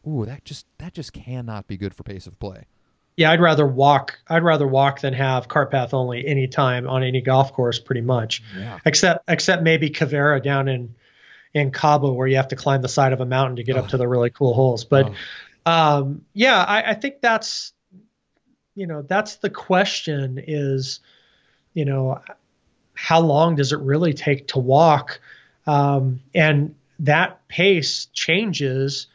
ooh, 0.07 0.25
that 0.27 0.45
just 0.45 0.67
that 0.79 0.93
just 0.93 1.13
cannot 1.13 1.67
be 1.67 1.77
good 1.77 1.95
for 1.95 2.03
pace 2.03 2.27
of 2.27 2.39
play. 2.39 2.67
Yeah, 3.17 3.31
I'd 3.31 3.41
rather 3.41 3.67
walk. 3.67 4.19
I'd 4.27 4.43
rather 4.43 4.67
walk 4.67 5.01
than 5.01 5.13
have 5.13 5.47
cart 5.47 5.71
path 5.71 5.93
only 5.93 6.27
anytime 6.27 6.89
on 6.89 7.03
any 7.03 7.21
golf 7.21 7.53
course, 7.53 7.79
pretty 7.79 8.01
much. 8.01 8.43
Yeah. 8.57 8.79
Except 8.85 9.25
except 9.29 9.63
maybe 9.63 9.91
Quivira 9.91 10.43
down 10.43 10.69
in 10.69 10.95
in 11.55 11.71
Cabo 11.71 12.13
where 12.13 12.27
you 12.27 12.37
have 12.37 12.49
to 12.49 12.57
climb 12.57 12.81
the 12.81 12.89
side 12.89 13.13
of 13.13 13.21
a 13.21 13.27
mountain 13.27 13.57
to 13.57 13.63
get 13.63 13.77
oh. 13.77 13.81
up 13.81 13.89
to 13.89 13.97
the 13.97 14.09
really 14.09 14.31
cool 14.31 14.55
holes. 14.55 14.85
But 14.85 15.13
oh. 15.67 15.71
um, 15.71 16.25
yeah, 16.33 16.63
I, 16.63 16.91
I 16.91 16.95
think 16.95 17.21
that's 17.21 17.73
you 18.75 18.87
know 18.87 19.03
that's 19.03 19.37
the 19.37 19.51
question 19.51 20.43
is 20.47 21.01
you 21.75 21.85
know, 21.85 22.21
how 22.95 23.21
long 23.21 23.57
does 23.57 23.73
it 23.73 23.81
really 23.81 24.13
take 24.13 24.49
to 24.49 24.59
walk? 24.59 25.21
Um, 25.67 26.21
and 26.35 26.75
that 27.01 27.47
pace 27.49 28.07
changes 28.13 29.07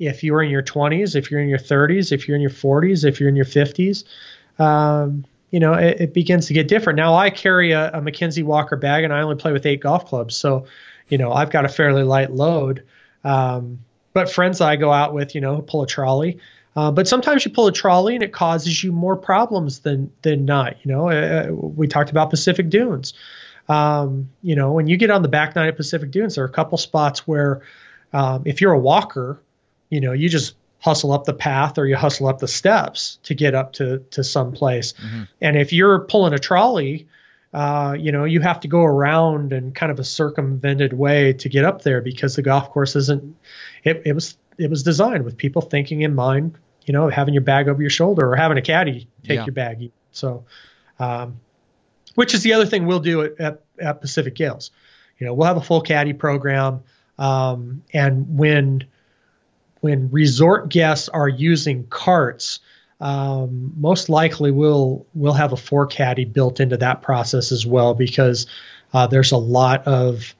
if 0.00 0.24
you're 0.24 0.42
in 0.42 0.50
your 0.50 0.62
20s, 0.62 1.14
if 1.14 1.30
you're 1.30 1.40
in 1.40 1.48
your 1.48 1.58
30s, 1.58 2.10
if 2.10 2.26
you're 2.26 2.34
in 2.34 2.40
your 2.40 2.50
40s, 2.50 3.04
if 3.04 3.20
you're 3.20 3.28
in 3.28 3.36
your 3.36 3.44
50s. 3.44 4.04
Um, 4.58 5.24
you 5.50 5.60
know, 5.60 5.74
it, 5.74 6.00
it, 6.00 6.14
begins 6.14 6.46
to 6.46 6.54
get 6.54 6.68
different. 6.68 6.96
Now 6.96 7.14
I 7.14 7.30
carry 7.30 7.72
a, 7.72 7.90
a 7.92 8.42
Walker 8.42 8.76
bag 8.76 9.04
and 9.04 9.12
I 9.12 9.20
only 9.20 9.36
play 9.36 9.52
with 9.52 9.66
eight 9.66 9.80
golf 9.80 10.06
clubs. 10.06 10.36
So, 10.36 10.66
you 11.08 11.18
know, 11.18 11.32
I've 11.32 11.50
got 11.50 11.64
a 11.64 11.68
fairly 11.68 12.02
light 12.02 12.30
load. 12.30 12.84
Um, 13.24 13.80
but 14.12 14.30
friends 14.30 14.60
I 14.60 14.76
go 14.76 14.92
out 14.92 15.12
with, 15.12 15.34
you 15.34 15.40
know, 15.40 15.60
pull 15.62 15.82
a 15.82 15.86
trolley. 15.86 16.38
Uh, 16.76 16.90
but 16.90 17.08
sometimes 17.08 17.44
you 17.44 17.50
pull 17.50 17.66
a 17.66 17.72
trolley 17.72 18.14
and 18.14 18.22
it 18.22 18.32
causes 18.32 18.82
you 18.82 18.92
more 18.92 19.16
problems 19.16 19.80
than 19.80 20.12
than 20.22 20.44
not. 20.44 20.76
You 20.84 20.92
know, 20.92 21.10
uh, 21.10 21.48
uh, 21.48 21.52
we 21.52 21.88
talked 21.88 22.10
about 22.10 22.30
Pacific 22.30 22.70
Dunes. 22.70 23.12
Um, 23.68 24.30
you 24.42 24.56
know, 24.56 24.72
when 24.72 24.86
you 24.86 24.96
get 24.96 25.10
on 25.10 25.22
the 25.22 25.28
back 25.28 25.56
nine 25.56 25.68
of 25.68 25.76
Pacific 25.76 26.10
Dunes, 26.10 26.36
there 26.36 26.44
are 26.44 26.48
a 26.48 26.52
couple 26.52 26.78
spots 26.78 27.26
where, 27.26 27.62
um, 28.12 28.42
if 28.44 28.60
you're 28.60 28.72
a 28.72 28.78
walker, 28.78 29.40
you 29.90 30.00
know, 30.00 30.12
you 30.12 30.28
just 30.28 30.54
hustle 30.78 31.12
up 31.12 31.24
the 31.24 31.34
path 31.34 31.76
or 31.76 31.86
you 31.86 31.94
hustle 31.94 32.26
up 32.26 32.38
the 32.38 32.48
steps 32.48 33.18
to 33.22 33.34
get 33.34 33.54
up 33.54 33.74
to 33.74 33.98
to 34.10 34.24
some 34.24 34.52
place. 34.52 34.94
Mm-hmm. 34.94 35.22
And 35.40 35.56
if 35.56 35.72
you're 35.72 36.00
pulling 36.00 36.32
a 36.32 36.38
trolley, 36.38 37.06
uh, 37.52 37.96
you 37.98 38.12
know, 38.12 38.24
you 38.24 38.40
have 38.40 38.60
to 38.60 38.68
go 38.68 38.82
around 38.82 39.52
in 39.52 39.72
kind 39.72 39.92
of 39.92 39.98
a 39.98 40.04
circumvented 40.04 40.92
way 40.92 41.32
to 41.34 41.48
get 41.48 41.64
up 41.64 41.82
there 41.82 42.00
because 42.00 42.36
the 42.36 42.42
golf 42.42 42.70
course 42.70 42.96
isn't. 42.96 43.36
It, 43.84 44.02
it 44.06 44.12
was 44.12 44.36
it 44.56 44.70
was 44.70 44.82
designed 44.82 45.24
with 45.24 45.36
people 45.36 45.62
thinking 45.62 46.02
in 46.02 46.14
mind, 46.14 46.58
you 46.84 46.92
know, 46.92 47.08
having 47.08 47.34
your 47.34 47.42
bag 47.42 47.68
over 47.68 47.80
your 47.80 47.90
shoulder 47.90 48.30
or 48.30 48.36
having 48.36 48.58
a 48.58 48.62
caddy 48.62 49.08
take 49.24 49.36
yeah. 49.36 49.46
your 49.46 49.54
bag. 49.54 49.90
So, 50.12 50.44
um, 50.98 51.40
which 52.14 52.34
is 52.34 52.42
the 52.42 52.52
other 52.52 52.66
thing 52.66 52.86
we'll 52.86 53.00
do 53.00 53.22
at, 53.22 53.40
at, 53.40 53.60
at, 53.78 54.00
Pacific 54.00 54.34
Gales. 54.34 54.70
You 55.18 55.26
know, 55.26 55.34
we'll 55.34 55.46
have 55.46 55.56
a 55.56 55.62
full 55.62 55.80
caddy 55.80 56.12
program, 56.12 56.82
um, 57.18 57.82
and 57.92 58.38
when 58.38 58.84
when 59.80 60.10
resort 60.10 60.68
guests 60.68 61.08
are 61.08 61.28
using 61.28 61.86
carts, 61.86 62.60
um, 63.00 63.72
most 63.76 64.08
likely 64.08 64.50
we'll 64.50 65.06
we'll 65.14 65.32
have 65.32 65.52
a 65.52 65.56
fore 65.56 65.86
caddy 65.86 66.24
built 66.24 66.60
into 66.60 66.76
that 66.78 67.02
process 67.02 67.50
as 67.52 67.66
well 67.66 67.94
because 67.94 68.46
uh, 68.92 69.06
there's 69.06 69.32
a 69.32 69.38
lot 69.38 69.86
of 69.86 70.34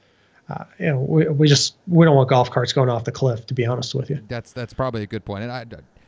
uh, 0.49 0.65
you 0.79 0.87
know, 0.87 0.99
we, 0.99 1.27
we 1.29 1.47
just 1.47 1.75
we 1.87 2.05
don't 2.05 2.15
want 2.15 2.29
golf 2.29 2.51
carts 2.51 2.73
going 2.73 2.89
off 2.89 3.03
the 3.03 3.11
cliff. 3.11 3.45
To 3.47 3.53
be 3.53 3.65
honest 3.65 3.95
with 3.95 4.09
you, 4.09 4.19
that's 4.27 4.51
that's 4.51 4.73
probably 4.73 5.03
a 5.03 5.07
good 5.07 5.23
point. 5.23 5.43
And 5.43 5.51
I, 5.51 5.65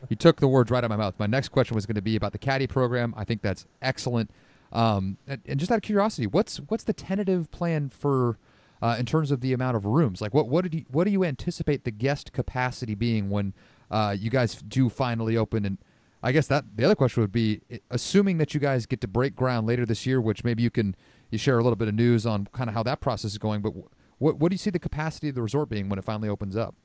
you 0.10 0.16
took 0.16 0.40
the 0.40 0.48
words 0.48 0.70
right 0.70 0.80
out 0.80 0.86
of 0.86 0.90
my 0.90 0.98
mouth. 0.98 1.16
My 1.18 1.28
next 1.28 1.50
question 1.50 1.76
was 1.76 1.86
going 1.86 1.96
to 1.96 2.02
be 2.02 2.16
about 2.16 2.34
the 2.34 2.38
caddy 2.38 2.68
program. 2.68 3.14
I 3.16 3.24
think 3.24 3.42
that's 3.42 3.66
excellent. 3.82 4.32
Um, 4.72 5.18
and, 5.28 5.40
and, 5.46 5.60
just 5.60 5.72
out 5.72 5.76
of 5.76 5.82
curiosity, 5.84 6.28
what's 6.28 6.58
what's 6.58 6.84
the 6.84 6.94
tentative 6.94 7.52
plan 7.52 7.90
for 7.90 8.38
uh, 8.84 8.98
in 9.00 9.06
terms 9.06 9.32
of 9.32 9.40
the 9.40 9.54
amount 9.54 9.78
of 9.78 9.86
rooms? 9.86 10.22
Like, 10.22 10.34
what 10.34 10.50
what 10.50 10.64
did 10.64 10.76
you 10.76 10.86
what 10.92 11.06
do 11.06 11.12
you 11.12 11.24
anticipate 11.24 11.86
the 11.86 11.92
guest 11.92 12.34
capacity 12.34 12.96
being 12.96 13.30
when 13.30 13.54
uh, 13.90 14.14
you 14.20 14.30
guys 14.30 14.56
do 14.56 14.90
finally 14.90 15.38
open? 15.38 15.66
And 15.66 15.78
I 16.22 16.34
guess 16.34 16.48
that 16.48 16.66
the 16.76 16.84
other 16.84 16.94
question 16.94 17.22
would 17.22 17.32
be, 17.32 17.62
assuming 17.90 18.40
that 18.40 18.54
you 18.54 18.60
guys 18.60 18.86
get 18.86 19.00
to 19.00 19.08
break 19.08 19.38
ground 19.38 19.68
later 19.68 19.86
this 19.86 20.06
year, 20.06 20.20
which 20.20 20.44
maybe 20.44 20.64
you 20.64 20.70
can 20.70 20.98
you 21.32 21.38
share 21.38 21.58
a 21.58 21.64
little 21.64 21.78
bit 21.78 21.88
of 21.88 21.96
news 21.96 22.26
on 22.26 22.50
kind 22.52 22.70
of 22.70 22.74
how 22.74 22.84
that 22.84 23.00
process 23.00 23.32
is 23.32 23.38
going. 23.38 23.62
But 23.62 23.74
what 24.18 24.38
what 24.38 24.50
do 24.50 24.54
you 24.54 24.60
see 24.60 24.70
the 24.70 24.80
capacity 24.80 25.30
of 25.30 25.36
the 25.36 25.42
resort 25.42 25.70
being 25.70 25.88
when 25.88 25.98
it 25.98 26.04
finally 26.04 26.28
opens 26.28 26.58
up? 26.58 26.76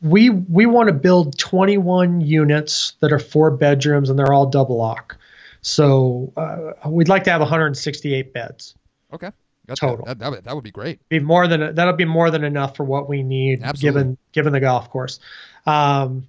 We 0.00 0.30
we 0.30 0.64
want 0.64 0.88
to 0.88 0.94
build 0.94 1.38
21 1.38 2.22
units 2.22 2.94
that 3.00 3.12
are 3.12 3.18
four 3.18 3.50
bedrooms 3.50 4.08
and 4.08 4.18
they're 4.18 4.32
all 4.32 4.46
double 4.46 4.78
lock. 4.78 5.18
So 5.60 6.32
uh, 6.34 6.88
we'd 6.88 7.08
like 7.08 7.24
to 7.24 7.30
have 7.30 7.42
168 7.42 8.32
beds. 8.32 8.74
Okay. 9.12 9.32
That's 9.66 9.80
total. 9.80 10.06
That, 10.06 10.18
that, 10.18 10.44
that, 10.44 10.54
would 10.54 10.64
be 10.64 10.70
great. 10.70 11.06
Be 11.08 11.18
more 11.18 11.48
than 11.48 11.74
that'll 11.74 11.94
be 11.94 12.04
more 12.04 12.30
than 12.30 12.44
enough 12.44 12.76
for 12.76 12.84
what 12.84 13.08
we 13.08 13.22
need, 13.22 13.62
Absolutely. 13.62 14.00
given 14.00 14.18
given 14.32 14.52
the 14.52 14.60
golf 14.60 14.90
course. 14.90 15.18
Um, 15.66 16.28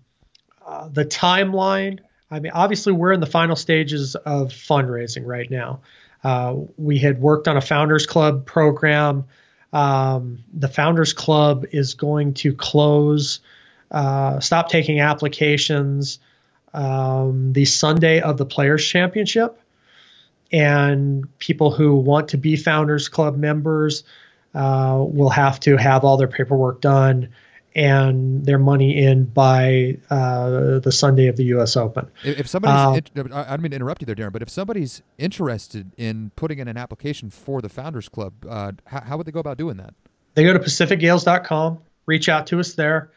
uh, 0.66 0.90
the 0.90 1.06
timeline. 1.06 2.00
I 2.30 2.40
mean, 2.40 2.52
obviously, 2.54 2.92
we're 2.94 3.14
in 3.14 3.22
the 3.22 3.26
final 3.26 3.56
stages 3.56 4.16
of 4.16 4.50
fundraising 4.50 5.26
right 5.26 5.50
now. 5.50 5.82
Uh, 6.24 6.56
we 6.78 6.98
had 6.98 7.22
worked 7.22 7.48
on 7.48 7.56
a 7.56 7.62
Founders 7.62 8.06
Club 8.06 8.46
program. 8.46 9.26
Um, 9.72 10.44
the 10.54 10.68
Founders 10.68 11.14
Club 11.14 11.66
is 11.72 11.94
going 11.94 12.34
to 12.36 12.54
close, 12.54 13.40
uh, 13.92 14.40
stop 14.40 14.70
taking 14.70 15.00
applications 15.00 16.20
um, 16.74 17.54
the 17.54 17.66
Sunday 17.66 18.22
of 18.22 18.38
the 18.38 18.46
Players 18.46 18.86
Championship. 18.86 19.60
And 20.52 21.38
people 21.40 21.72
who 21.72 21.96
want 21.96 22.30
to 22.30 22.38
be 22.38 22.56
Founders 22.56 23.10
Club 23.10 23.38
members 23.38 24.04
uh, 24.54 25.04
will 25.06 25.30
have 25.30 25.60
to 25.62 25.78
have 25.78 26.04
all 26.04 26.18
their 26.18 26.28
paperwork 26.28 26.82
done 26.82 27.30
and 27.78 28.44
their 28.44 28.58
money 28.58 29.04
in 29.04 29.26
by 29.26 29.98
uh, 30.10 30.80
the 30.80 30.92
Sunday 30.92 31.28
of 31.28 31.36
the 31.36 31.44
U.S. 31.46 31.78
Open. 31.78 32.10
If, 32.24 32.40
if 32.40 32.48
somebody's, 32.48 33.04
uh, 33.16 33.24
I 33.32 33.52
don't 33.52 33.62
mean 33.62 33.70
to 33.70 33.76
interrupt 33.76 34.02
you 34.02 34.08
there, 34.08 34.16
Darren, 34.16 34.34
but 34.34 34.42
if 34.42 34.50
somebody's 34.50 35.04
interested 35.20 35.92
in 35.96 36.32
putting 36.36 36.58
in 36.58 36.68
an 36.68 36.76
application 36.76 37.30
for 37.30 37.62
the 37.62 37.70
Founders 37.70 38.10
Club, 38.10 38.34
uh, 38.50 38.72
how, 38.86 39.02
how, 39.02 39.18
would 39.18 39.28
they 39.28 39.32
go 39.32 39.40
about 39.40 39.60
doing 39.60 39.78
that? 39.78 39.94
They 40.34 40.44
go 40.44 40.54
to 40.54 40.60
pacificgales.com, 40.60 41.80
reach 42.08 42.30
out 42.30 42.48
to 42.48 42.60
us 42.60 42.74
there. 42.74 43.12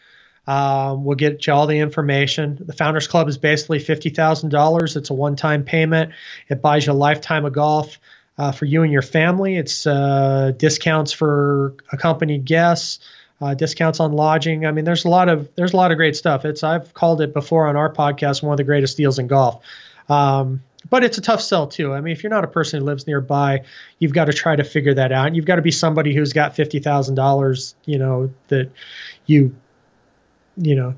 Um, 0.51 1.05
we'll 1.05 1.15
get 1.15 1.47
you 1.47 1.53
all 1.53 1.69
the 1.69 1.79
information. 1.79 2.59
The 2.61 2.73
Founders 2.73 3.07
Club 3.07 3.29
is 3.29 3.39
basically 3.39 3.79
$50,000. 3.79 4.97
It's 4.97 5.11
a 5.11 5.15
one 5.15 5.37
time 5.37 5.63
payment, 5.63 6.13
it 6.49 6.61
buys 6.61 6.87
you 6.87 6.93
a 6.93 6.95
lifetime 6.95 7.45
of 7.45 7.53
golf. 7.53 8.01
Uh, 8.37 8.51
for 8.51 8.65
you 8.65 8.83
and 8.83 8.91
your 8.91 9.03
family, 9.03 9.57
it's 9.57 9.87
uh, 9.87 10.51
discounts 10.57 11.13
for 11.13 11.77
accompanied 11.93 12.47
guests, 12.47 12.99
uh, 13.41 13.55
discounts 13.55 14.01
on 14.01 14.13
lodging. 14.13 14.67
I 14.67 14.73
mean, 14.73 14.85
there's 14.85 15.05
a 15.05 15.09
lot 15.09 15.29
of 15.29 15.55
there's 15.55 15.73
a 15.73 15.77
lot 15.77 15.93
of 15.93 15.99
great 15.99 16.17
stuff. 16.17 16.45
It's 16.45 16.65
I've 16.65 16.95
called 16.95 17.21
it 17.21 17.33
before 17.33 17.69
on 17.69 17.77
our 17.77 17.93
podcast 17.93 18.43
one 18.43 18.53
of 18.53 18.57
the 18.57 18.65
greatest 18.65 18.97
deals 18.97 19.21
in 19.21 19.29
golf. 19.29 19.63
Um, 20.09 20.63
but 20.89 21.05
it's 21.05 21.19
a 21.19 21.21
tough 21.21 21.43
sell 21.43 21.67
too. 21.69 21.93
I 21.93 22.01
mean, 22.01 22.13
if 22.13 22.25
you're 22.25 22.31
not 22.31 22.45
a 22.45 22.49
person 22.49 22.81
who 22.81 22.87
lives 22.87 23.07
nearby, 23.07 23.65
you've 23.99 24.15
got 24.15 24.25
to 24.25 24.33
try 24.33 24.57
to 24.57 24.65
figure 24.65 24.95
that 24.95 25.13
out. 25.13 25.35
You've 25.35 25.45
got 25.45 25.57
to 25.57 25.63
be 25.63 25.71
somebody 25.71 26.15
who's 26.15 26.33
got 26.33 26.57
fifty 26.57 26.81
thousand 26.81 27.15
dollars, 27.15 27.77
you 27.85 27.99
know, 27.99 28.31
that 28.49 28.73
you 29.27 29.55
you 30.61 30.75
know 30.75 30.95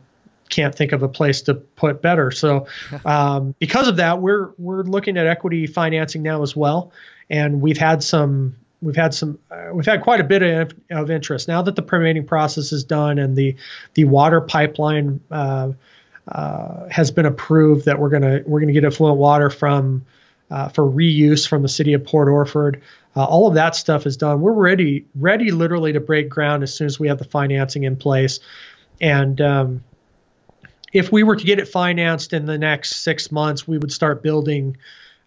can't 0.48 0.74
think 0.74 0.92
of 0.92 1.02
a 1.02 1.08
place 1.08 1.42
to 1.42 1.54
put 1.54 2.02
better. 2.02 2.30
So 2.30 2.66
um, 3.04 3.54
because 3.58 3.88
of 3.88 3.96
that, 3.96 4.20
we're 4.20 4.50
we're 4.58 4.82
looking 4.82 5.16
at 5.16 5.26
equity 5.26 5.66
financing 5.66 6.22
now 6.22 6.42
as 6.42 6.54
well, 6.54 6.92
and 7.30 7.60
we've 7.60 7.78
had 7.78 8.02
some 8.02 8.56
we've 8.82 8.96
had 8.96 9.14
some 9.14 9.38
uh, 9.50 9.70
we've 9.72 9.86
had 9.86 10.02
quite 10.02 10.20
a 10.20 10.24
bit 10.24 10.42
of, 10.42 10.74
of, 10.90 11.10
interest 11.10 11.48
now 11.48 11.62
that 11.62 11.76
the 11.76 11.82
permitting 11.82 12.26
process 12.26 12.72
is 12.72 12.84
done 12.84 13.18
and 13.18 13.36
the 13.36 13.56
the 13.94 14.04
water 14.04 14.40
pipeline 14.40 15.20
uh, 15.30 15.70
uh, 16.28 16.88
has 16.88 17.10
been 17.10 17.26
approved 17.26 17.86
that 17.86 17.98
we're 17.98 18.10
gonna 18.10 18.40
we're 18.44 18.60
gonna 18.60 18.72
get 18.72 18.84
effluent 18.84 19.16
water 19.16 19.48
from 19.48 20.04
uh, 20.50 20.68
for 20.68 20.84
reuse 20.84 21.48
from 21.48 21.62
the 21.62 21.68
city 21.68 21.94
of 21.94 22.04
Port 22.04 22.28
Orford. 22.28 22.82
Uh, 23.14 23.24
all 23.24 23.46
of 23.46 23.54
that 23.54 23.74
stuff 23.74 24.06
is 24.06 24.16
done. 24.16 24.40
We're 24.40 24.52
ready 24.52 25.06
ready 25.14 25.50
literally 25.50 25.92
to 25.92 26.00
break 26.00 26.28
ground 26.28 26.62
as 26.62 26.74
soon 26.74 26.86
as 26.86 26.98
we 26.98 27.08
have 27.08 27.18
the 27.18 27.24
financing 27.24 27.84
in 27.84 27.96
place. 27.96 28.40
And 29.00 29.40
um, 29.40 29.84
if 30.92 31.10
we 31.10 31.22
were 31.22 31.36
to 31.36 31.44
get 31.44 31.58
it 31.58 31.68
financed 31.68 32.32
in 32.32 32.46
the 32.46 32.58
next 32.58 32.96
six 32.96 33.32
months, 33.32 33.66
we 33.66 33.78
would 33.78 33.92
start 33.92 34.22
building 34.22 34.76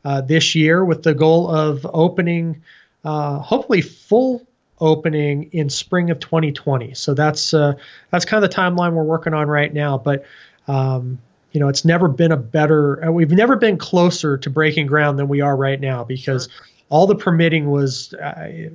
uh, 0.04 0.22
this 0.22 0.56
year 0.56 0.86
with 0.86 1.04
the 1.04 1.14
goal 1.14 1.50
of 1.50 1.86
opening, 1.92 2.62
uh, 3.04 3.40
hopefully 3.40 3.82
full 3.82 4.46
opening 4.80 5.50
in 5.52 5.70
spring 5.70 6.12
of 6.12 6.20
2020. 6.20 6.94
So 6.94 7.14
that's 7.14 7.54
uh, 7.54 7.74
that's 8.12 8.26
kind 8.26 8.44
of 8.44 8.50
the 8.50 8.56
timeline 8.56 8.94
we're 8.94 9.04
working 9.04 9.34
on 9.34 9.48
right 9.48 9.74
now. 9.74 9.98
But 9.98 10.26
um, 10.68 11.20
you 11.52 11.60
know, 11.60 11.70
it's 11.70 11.86
never 11.86 12.08
been 12.08 12.32
a 12.32 12.38
better. 12.38 13.04
Uh, 13.04 13.12
we've 13.12 13.32
never 13.32 13.56
been 13.56 13.78
closer 13.78 14.38
to 14.38 14.50
breaking 14.50 14.88
ground 14.88 15.18
than 15.18 15.28
we 15.28 15.42
are 15.42 15.56
right 15.56 15.80
now 15.80 16.04
because 16.04 16.50
sure. 16.52 16.68
all 16.90 17.08
the 17.08 17.16
permitting 17.16 17.72
was 17.72 18.14
uh, 18.14 18.70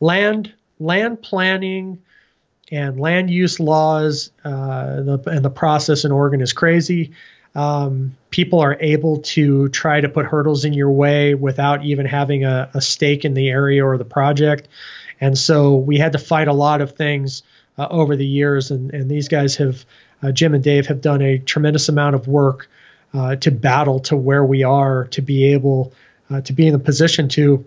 land 0.00 0.52
land 0.78 1.22
planning 1.22 1.98
and 2.70 2.98
land 2.98 3.30
use 3.30 3.60
laws 3.60 4.30
uh, 4.44 5.00
the, 5.02 5.22
and 5.26 5.44
the 5.44 5.50
process 5.50 6.04
in 6.04 6.12
Oregon 6.12 6.40
is 6.40 6.52
crazy. 6.52 7.12
Um, 7.54 8.16
people 8.30 8.60
are 8.60 8.76
able 8.80 9.18
to 9.18 9.68
try 9.70 10.00
to 10.00 10.08
put 10.08 10.26
hurdles 10.26 10.64
in 10.64 10.74
your 10.74 10.90
way 10.90 11.34
without 11.34 11.84
even 11.84 12.04
having 12.04 12.44
a, 12.44 12.70
a, 12.74 12.82
stake 12.82 13.24
in 13.24 13.32
the 13.32 13.48
area 13.48 13.82
or 13.82 13.96
the 13.96 14.04
project. 14.04 14.68
And 15.22 15.38
so 15.38 15.76
we 15.76 15.96
had 15.96 16.12
to 16.12 16.18
fight 16.18 16.48
a 16.48 16.52
lot 16.52 16.82
of 16.82 16.96
things 16.96 17.42
uh, 17.78 17.86
over 17.88 18.14
the 18.14 18.26
years. 18.26 18.70
And, 18.70 18.92
and 18.92 19.10
these 19.10 19.28
guys 19.28 19.56
have, 19.56 19.86
uh, 20.22 20.32
Jim 20.32 20.54
and 20.54 20.62
Dave, 20.62 20.88
have 20.88 21.00
done 21.00 21.22
a 21.22 21.38
tremendous 21.38 21.88
amount 21.88 22.14
of 22.14 22.28
work 22.28 22.68
uh, 23.14 23.36
to 23.36 23.50
battle 23.50 24.00
to 24.00 24.16
where 24.16 24.44
we 24.44 24.62
are 24.62 25.06
to 25.08 25.22
be 25.22 25.52
able 25.52 25.94
uh, 26.28 26.42
to 26.42 26.52
be 26.52 26.66
in 26.66 26.74
a 26.74 26.78
position 26.78 27.28
to 27.30 27.64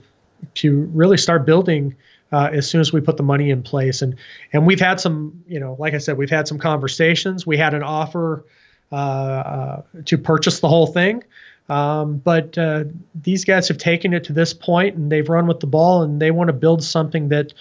to 0.54 0.84
really 0.94 1.18
start 1.18 1.46
building 1.46 1.96
uh, 2.32 2.50
as 2.52 2.70
soon 2.70 2.82
as 2.82 2.94
we 2.94 3.02
put 3.02 3.18
the 3.18 3.24
money 3.24 3.50
in 3.50 3.64
place. 3.64 4.02
And 4.02 4.16
and 4.54 4.66
we've 4.66 4.80
had 4.80 5.00
some, 5.00 5.44
you 5.48 5.60
know, 5.60 5.76
like 5.80 5.94
I 5.94 5.98
said, 5.98 6.18
we've 6.18 6.30
had 6.30 6.48
some 6.48 6.60
conversations. 6.60 7.46
We 7.46 7.58
had 7.58 7.74
an 7.74 7.84
offer 7.84 8.46
uh, 8.92 8.96
uh, 8.96 9.82
to 10.06 10.18
purchase 10.18 10.60
the 10.60 10.68
whole 10.68 10.88
thing. 10.88 11.24
Um, 11.70 12.18
but 12.18 12.58
uh, 12.58 12.86
these 13.14 13.46
guys 13.46 13.68
have 13.68 13.78
taken 13.78 14.14
it 14.14 14.24
to 14.26 14.34
this 14.34 14.54
point 14.54 14.96
and 14.96 15.12
they've 15.12 15.30
run 15.30 15.46
with 15.46 15.60
the 15.60 15.68
ball 15.68 16.02
and 16.02 16.20
they 16.20 16.32
want 16.32 16.48
to 16.48 16.54
build 16.54 16.84
something 16.84 17.30
that 17.30 17.54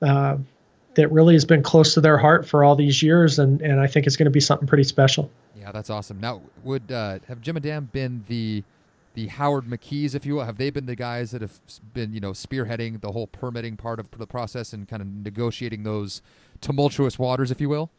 uh, 0.00 0.38
that 0.94 1.12
really 1.12 1.34
has 1.34 1.44
been 1.44 1.62
close 1.62 1.94
to 1.94 2.00
their 2.00 2.18
heart 2.18 2.48
for 2.48 2.64
all 2.64 2.74
these 2.74 3.00
years 3.00 3.38
and, 3.38 3.62
and 3.62 3.80
I 3.80 3.86
think 3.86 4.08
it's 4.08 4.16
going 4.16 4.24
to 4.24 4.32
be 4.32 4.40
something 4.40 4.66
pretty 4.66 4.82
special. 4.82 5.30
Yeah, 5.56 5.70
that's 5.70 5.88
awesome. 5.88 6.18
Now, 6.18 6.42
would 6.64 6.90
have 6.90 7.40
Jim 7.40 7.54
and 7.56 7.62
Dan 7.62 7.88
been 7.92 8.24
the 8.26 8.64
the 9.14 9.26
Howard 9.28 9.64
McKee's, 9.64 10.14
if 10.14 10.24
you 10.24 10.36
will? 10.36 10.44
Have 10.44 10.58
they 10.58 10.70
been 10.70 10.86
the 10.86 10.96
guys 10.96 11.30
that 11.32 11.42
have 11.42 11.60
been, 11.92 12.12
you 12.12 12.20
know, 12.20 12.32
spearheading 12.32 13.00
the 13.00 13.12
whole 13.12 13.26
permitting 13.26 13.76
part 13.76 14.00
of 14.00 14.10
the 14.10 14.26
process 14.26 14.72
and 14.72 14.88
kind 14.88 15.02
of 15.02 15.08
negotiating 15.08 15.82
those 15.82 16.22
tumultuous 16.60 17.18
waters, 17.18 17.50
if 17.50 17.60
you 17.60 17.68
will? 17.68 17.90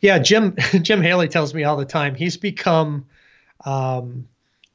Yeah, 0.00 0.18
Jim 0.18 0.56
Jim 0.82 1.02
Haley 1.02 1.28
tells 1.28 1.54
me 1.54 1.64
all 1.64 1.76
the 1.76 1.84
time 1.84 2.14
he's 2.14 2.36
become 2.36 3.06
um, 3.64 4.28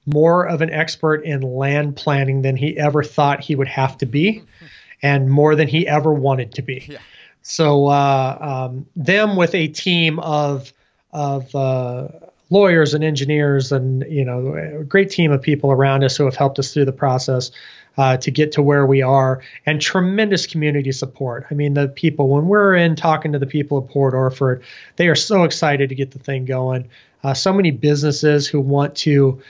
more 0.06 0.48
of 0.48 0.62
an 0.62 0.72
expert 0.72 1.24
in 1.24 1.42
land 1.42 1.96
planning 1.96 2.42
than 2.42 2.56
he 2.56 2.78
ever 2.78 3.04
thought 3.04 3.42
he 3.42 3.56
would 3.56 3.68
have 3.68 3.98
to 4.00 4.06
be, 4.06 4.44
and 5.04 5.30
more 5.30 5.56
than 5.56 5.68
he 5.68 5.88
ever 5.88 6.14
wanted 6.14 6.54
to 6.56 6.62
be. 6.62 6.86
Yeah. 6.88 6.98
So 7.44 7.88
uh, 7.88 8.70
um, 8.70 8.86
them 8.96 9.36
with 9.36 9.56
a 9.56 9.68
team 9.68 10.20
of 10.20 10.74
of 11.12 11.54
uh, 11.56 12.08
lawyers 12.52 12.94
and 12.94 13.04
engineers 13.04 13.72
and 13.72 14.06
you 14.10 14.24
know 14.24 14.54
a 14.82 14.84
great 14.84 15.10
team 15.10 15.32
of 15.32 15.42
people 15.42 15.72
around 15.72 16.04
us 16.04 16.18
who 16.18 16.26
have 16.26 16.36
helped 16.36 16.60
us 16.60 16.74
through 16.74 16.86
the 16.86 16.92
process 16.92 17.50
uh, 17.98 18.18
to 18.18 18.30
get 18.30 18.52
to 18.54 18.62
where 18.62 18.86
we 18.86 19.02
are 19.02 19.42
and 19.66 19.82
tremendous 19.82 20.46
community 20.46 20.92
support. 20.92 21.48
I 21.50 21.56
mean 21.56 21.74
the 21.74 21.88
people 21.88 22.30
when 22.30 22.46
we're 22.46 22.76
in 22.76 22.96
talking 22.96 23.32
to 23.32 23.40
the 23.40 23.48
people 23.48 23.80
of 23.80 23.90
port 23.90 24.14
orford 24.14 24.64
they 24.98 25.08
are 25.08 25.16
so 25.16 25.46
excited 25.46 25.90
to 25.90 25.96
get 25.96 26.12
the 26.12 26.20
thing 26.20 26.46
going. 26.46 26.90
Uh, 27.24 27.34
so 27.34 27.54
many 27.54 27.72
businesses 27.72 28.48
who 28.48 28.60
want 28.60 28.96
to 28.98 29.42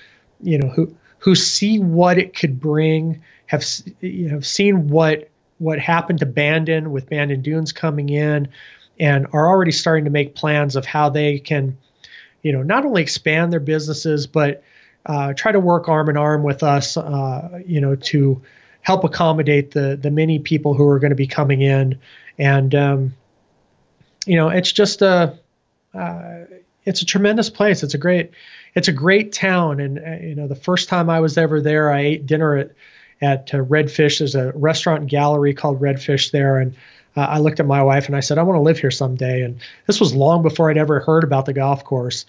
you 0.42 0.60
know 0.60 0.70
who 0.70 0.96
who 1.20 1.36
see 1.36 1.80
what 1.80 2.18
it 2.18 2.36
could 2.36 2.60
bring 2.60 3.24
have 3.48 3.66
you 4.00 4.32
know 4.32 4.40
seen 4.42 4.90
what 4.90 5.30
what 5.58 5.80
happened 5.80 6.20
to 6.20 6.26
bandon 6.26 6.92
with 6.92 7.10
bandon 7.10 7.42
dunes 7.42 7.72
coming 7.72 8.10
in 8.10 8.48
and 9.00 9.26
are 9.34 9.48
already 9.48 9.72
starting 9.72 10.06
to 10.06 10.12
make 10.12 10.36
plans 10.36 10.76
of 10.76 10.86
how 10.86 11.10
they 11.10 11.40
can 11.40 11.78
you 12.42 12.52
know, 12.52 12.64
not 12.64 12.86
only 12.86 13.02
expand 13.02 13.52
their 13.52 13.60
businesses, 13.60 14.28
but 14.28 14.64
uh, 15.06 15.34
try 15.34 15.52
to 15.52 15.60
work 15.60 15.90
arm 15.90 16.10
in 16.10 16.18
arm 16.18 16.44
with 16.44 16.64
us, 16.64 16.98
uh, 16.98 17.62
you 17.66 17.82
know, 17.82 17.96
to 17.96 18.42
help 18.82 19.04
accommodate 19.04 19.72
the 19.72 19.98
the 20.02 20.12
many 20.12 20.40
people 20.40 20.74
who 20.74 20.88
are 20.88 21.00
going 21.00 21.12
to 21.12 21.16
be 21.16 21.28
coming 21.28 21.62
in. 21.62 22.00
And 22.38 22.74
um, 22.76 23.14
you 24.26 24.36
know, 24.38 24.50
it's 24.50 24.72
just 24.72 25.02
a 25.02 25.38
uh, 25.94 26.42
it's 26.86 27.02
a 27.02 27.06
tremendous 27.06 27.50
place. 27.50 27.84
It's 27.84 27.94
a 27.94 28.00
great 28.00 28.32
it's 28.76 28.88
a 28.88 28.94
great 28.94 29.34
town. 29.34 29.80
And 29.80 30.00
uh, 30.00 30.26
you 30.26 30.36
know, 30.36 30.48
the 30.48 30.56
first 30.56 30.90
time 30.90 31.10
I 31.10 31.20
was 31.20 31.38
ever 31.38 31.62
there, 31.62 31.92
I 31.92 32.02
ate 32.02 32.26
dinner 32.26 32.58
at 32.58 32.72
at 33.22 33.54
uh, 33.54 33.58
Redfish. 33.58 34.20
There's 34.20 34.36
a 34.36 34.52
restaurant 34.54 35.02
and 35.02 35.10
gallery 35.10 35.54
called 35.54 35.82
Redfish 35.82 36.32
there, 36.32 36.58
and 36.58 36.76
uh, 37.16 37.22
I 37.22 37.40
looked 37.40 37.60
at 37.60 37.66
my 37.66 37.84
wife 37.84 38.08
and 38.08 38.16
I 38.16 38.20
said, 38.22 38.38
I 38.38 38.44
want 38.44 38.58
to 38.58 38.62
live 38.62 38.80
here 38.80 38.92
someday. 38.92 39.42
And 39.42 39.60
this 39.88 40.00
was 40.00 40.16
long 40.16 40.44
before 40.44 40.70
I'd 40.70 40.78
ever 40.78 41.00
heard 41.00 41.24
about 41.24 41.46
the 41.46 41.54
golf 41.54 41.84
course. 41.84 42.26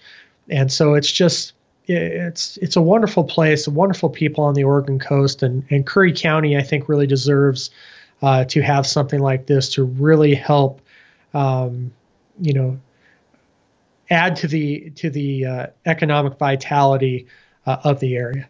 And 0.49 0.71
so 0.71 0.93
it's 0.93 1.11
just, 1.11 1.53
it's 1.85 2.57
it's 2.57 2.75
a 2.77 2.81
wonderful 2.81 3.23
place, 3.25 3.67
wonderful 3.67 4.09
people 4.09 4.43
on 4.45 4.53
the 4.53 4.63
Oregon 4.63 4.99
coast, 4.99 5.43
and, 5.43 5.65
and 5.69 5.85
Curry 5.85 6.13
County, 6.13 6.55
I 6.55 6.61
think, 6.61 6.87
really 6.87 7.07
deserves 7.07 7.71
uh, 8.21 8.45
to 8.45 8.61
have 8.61 8.87
something 8.87 9.19
like 9.19 9.47
this 9.47 9.69
to 9.73 9.83
really 9.83 10.33
help, 10.33 10.79
um, 11.33 11.93
you 12.39 12.53
know, 12.53 12.79
add 14.09 14.37
to 14.37 14.47
the 14.47 14.91
to 14.91 15.09
the 15.09 15.45
uh, 15.45 15.67
economic 15.85 16.37
vitality 16.37 17.27
uh, 17.65 17.77
of 17.83 17.99
the 17.99 18.15
area. 18.15 18.47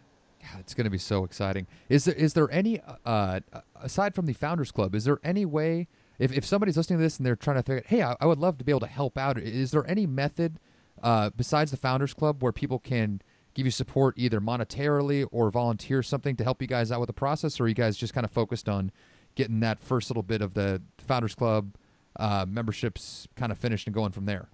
It's 0.60 0.74
going 0.74 0.84
to 0.84 0.90
be 0.90 0.98
so 0.98 1.24
exciting. 1.24 1.66
Is 1.88 2.04
there 2.04 2.14
is 2.14 2.34
there 2.34 2.50
any 2.52 2.80
uh, 3.04 3.40
aside 3.82 4.14
from 4.14 4.26
the 4.26 4.32
Founders 4.32 4.70
Club? 4.70 4.94
Is 4.94 5.04
there 5.04 5.18
any 5.24 5.44
way 5.44 5.88
if 6.18 6.32
if 6.32 6.44
somebody's 6.44 6.76
listening 6.76 6.98
to 6.98 7.02
this 7.02 7.18
and 7.18 7.26
they're 7.26 7.36
trying 7.36 7.56
to 7.56 7.62
figure, 7.62 7.84
hey, 7.86 8.02
I, 8.02 8.16
I 8.20 8.26
would 8.26 8.38
love 8.38 8.58
to 8.58 8.64
be 8.64 8.72
able 8.72 8.80
to 8.80 8.86
help 8.86 9.18
out. 9.18 9.38
Is 9.38 9.70
there 9.70 9.88
any 9.88 10.06
method 10.06 10.58
uh, 11.02 11.30
besides 11.36 11.70
the 11.70 11.76
Founders 11.76 12.14
Club 12.14 12.42
where 12.42 12.52
people 12.52 12.78
can 12.78 13.20
give 13.54 13.66
you 13.66 13.70
support 13.70 14.14
either 14.16 14.40
monetarily 14.40 15.26
or 15.30 15.50
volunteer 15.50 16.02
something 16.02 16.36
to 16.36 16.44
help 16.44 16.60
you 16.60 16.68
guys 16.68 16.90
out 16.90 17.00
with 17.00 17.06
the 17.06 17.12
process, 17.12 17.60
or 17.60 17.68
you 17.68 17.74
guys 17.74 17.96
just 17.96 18.12
kind 18.12 18.24
of 18.24 18.30
focused 18.30 18.68
on 18.68 18.90
getting 19.34 19.60
that 19.60 19.80
first 19.80 20.10
little 20.10 20.22
bit 20.22 20.42
of 20.42 20.54
the 20.54 20.82
Founders 21.06 21.34
Club 21.34 21.74
uh, 22.16 22.46
memberships 22.48 23.28
kind 23.36 23.52
of 23.52 23.58
finished 23.58 23.86
and 23.86 23.94
going 23.94 24.12
from 24.12 24.26
there? 24.26 24.48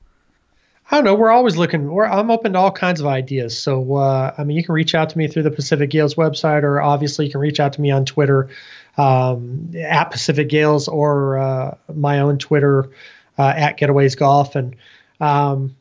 I 0.91 0.97
don't 0.97 1.05
know. 1.05 1.15
We're 1.15 1.31
always 1.31 1.57
looking. 1.57 1.91
We're, 1.91 2.07
I'm 2.07 2.31
open 2.31 2.55
to 2.55 2.59
all 2.59 2.73
kinds 2.73 3.01
of 3.01 3.07
ideas. 3.07 3.57
So, 3.57 3.95
uh, 3.95 4.35
I 4.37 4.43
mean, 4.43 4.57
you 4.57 4.65
can 4.65 4.75
reach 4.75 4.95
out 4.95 5.11
to 5.11 5.19
me 5.19 5.29
through 5.29 5.45
the 5.45 5.51
Pacific 5.51 5.91
Gales 5.91 6.17
website, 6.17 6.65
or 6.65 6.81
obviously 6.81 7.27
you 7.27 7.31
can 7.31 7.41
reach 7.41 7.61
out 7.61 7.75
to 7.75 7.81
me 7.81 7.93
on 7.93 8.05
Twitter 8.05 8.49
um, 8.97 9.71
at 9.77 10.11
Pacific 10.11 10.49
Gales 10.49 10.89
or 10.89 11.39
uh, 11.39 11.77
my 11.95 12.21
own 12.21 12.39
Twitter 12.39 12.91
uh, 13.39 13.53
at 13.57 13.79
Getaways 13.79 14.17
Golf. 14.17 14.57
And, 14.57 14.77
um, 15.21 15.77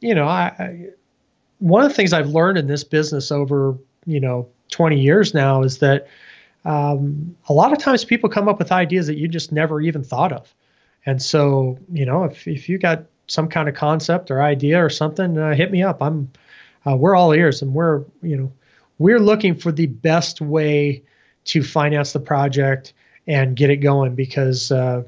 you 0.00 0.14
know, 0.14 0.26
I, 0.26 0.52
I, 0.58 0.86
one 1.58 1.82
of 1.82 1.90
the 1.90 1.94
things 1.94 2.12
I've 2.12 2.28
learned 2.28 2.58
in 2.58 2.66
this 2.66 2.84
business 2.84 3.32
over, 3.32 3.76
you 4.06 4.20
know, 4.20 4.48
20 4.70 5.00
years 5.00 5.34
now 5.34 5.62
is 5.62 5.78
that 5.78 6.08
um, 6.64 7.36
a 7.48 7.52
lot 7.52 7.72
of 7.72 7.78
times 7.78 8.04
people 8.04 8.28
come 8.28 8.48
up 8.48 8.58
with 8.58 8.72
ideas 8.72 9.06
that 9.06 9.18
you 9.18 9.28
just 9.28 9.52
never 9.52 9.80
even 9.80 10.02
thought 10.02 10.32
of. 10.32 10.54
And 11.06 11.20
so, 11.20 11.78
you 11.92 12.06
know, 12.06 12.24
if, 12.24 12.46
if 12.48 12.68
you 12.68 12.78
got 12.78 13.04
some 13.26 13.48
kind 13.48 13.68
of 13.68 13.74
concept 13.74 14.30
or 14.30 14.42
idea 14.42 14.82
or 14.82 14.90
something, 14.90 15.38
uh, 15.38 15.54
hit 15.54 15.70
me 15.70 15.82
up. 15.82 16.02
I'm, 16.02 16.30
uh, 16.86 16.96
we're 16.96 17.14
all 17.14 17.32
ears 17.32 17.62
and 17.62 17.74
we're, 17.74 18.04
you 18.22 18.36
know, 18.36 18.52
we're 18.98 19.18
looking 19.18 19.54
for 19.54 19.72
the 19.72 19.86
best 19.86 20.40
way 20.40 21.02
to 21.44 21.62
finance 21.62 22.12
the 22.12 22.20
project 22.20 22.92
and 23.26 23.56
get 23.56 23.70
it 23.70 23.76
going 23.78 24.14
because, 24.14 24.70
uh, 24.70 25.02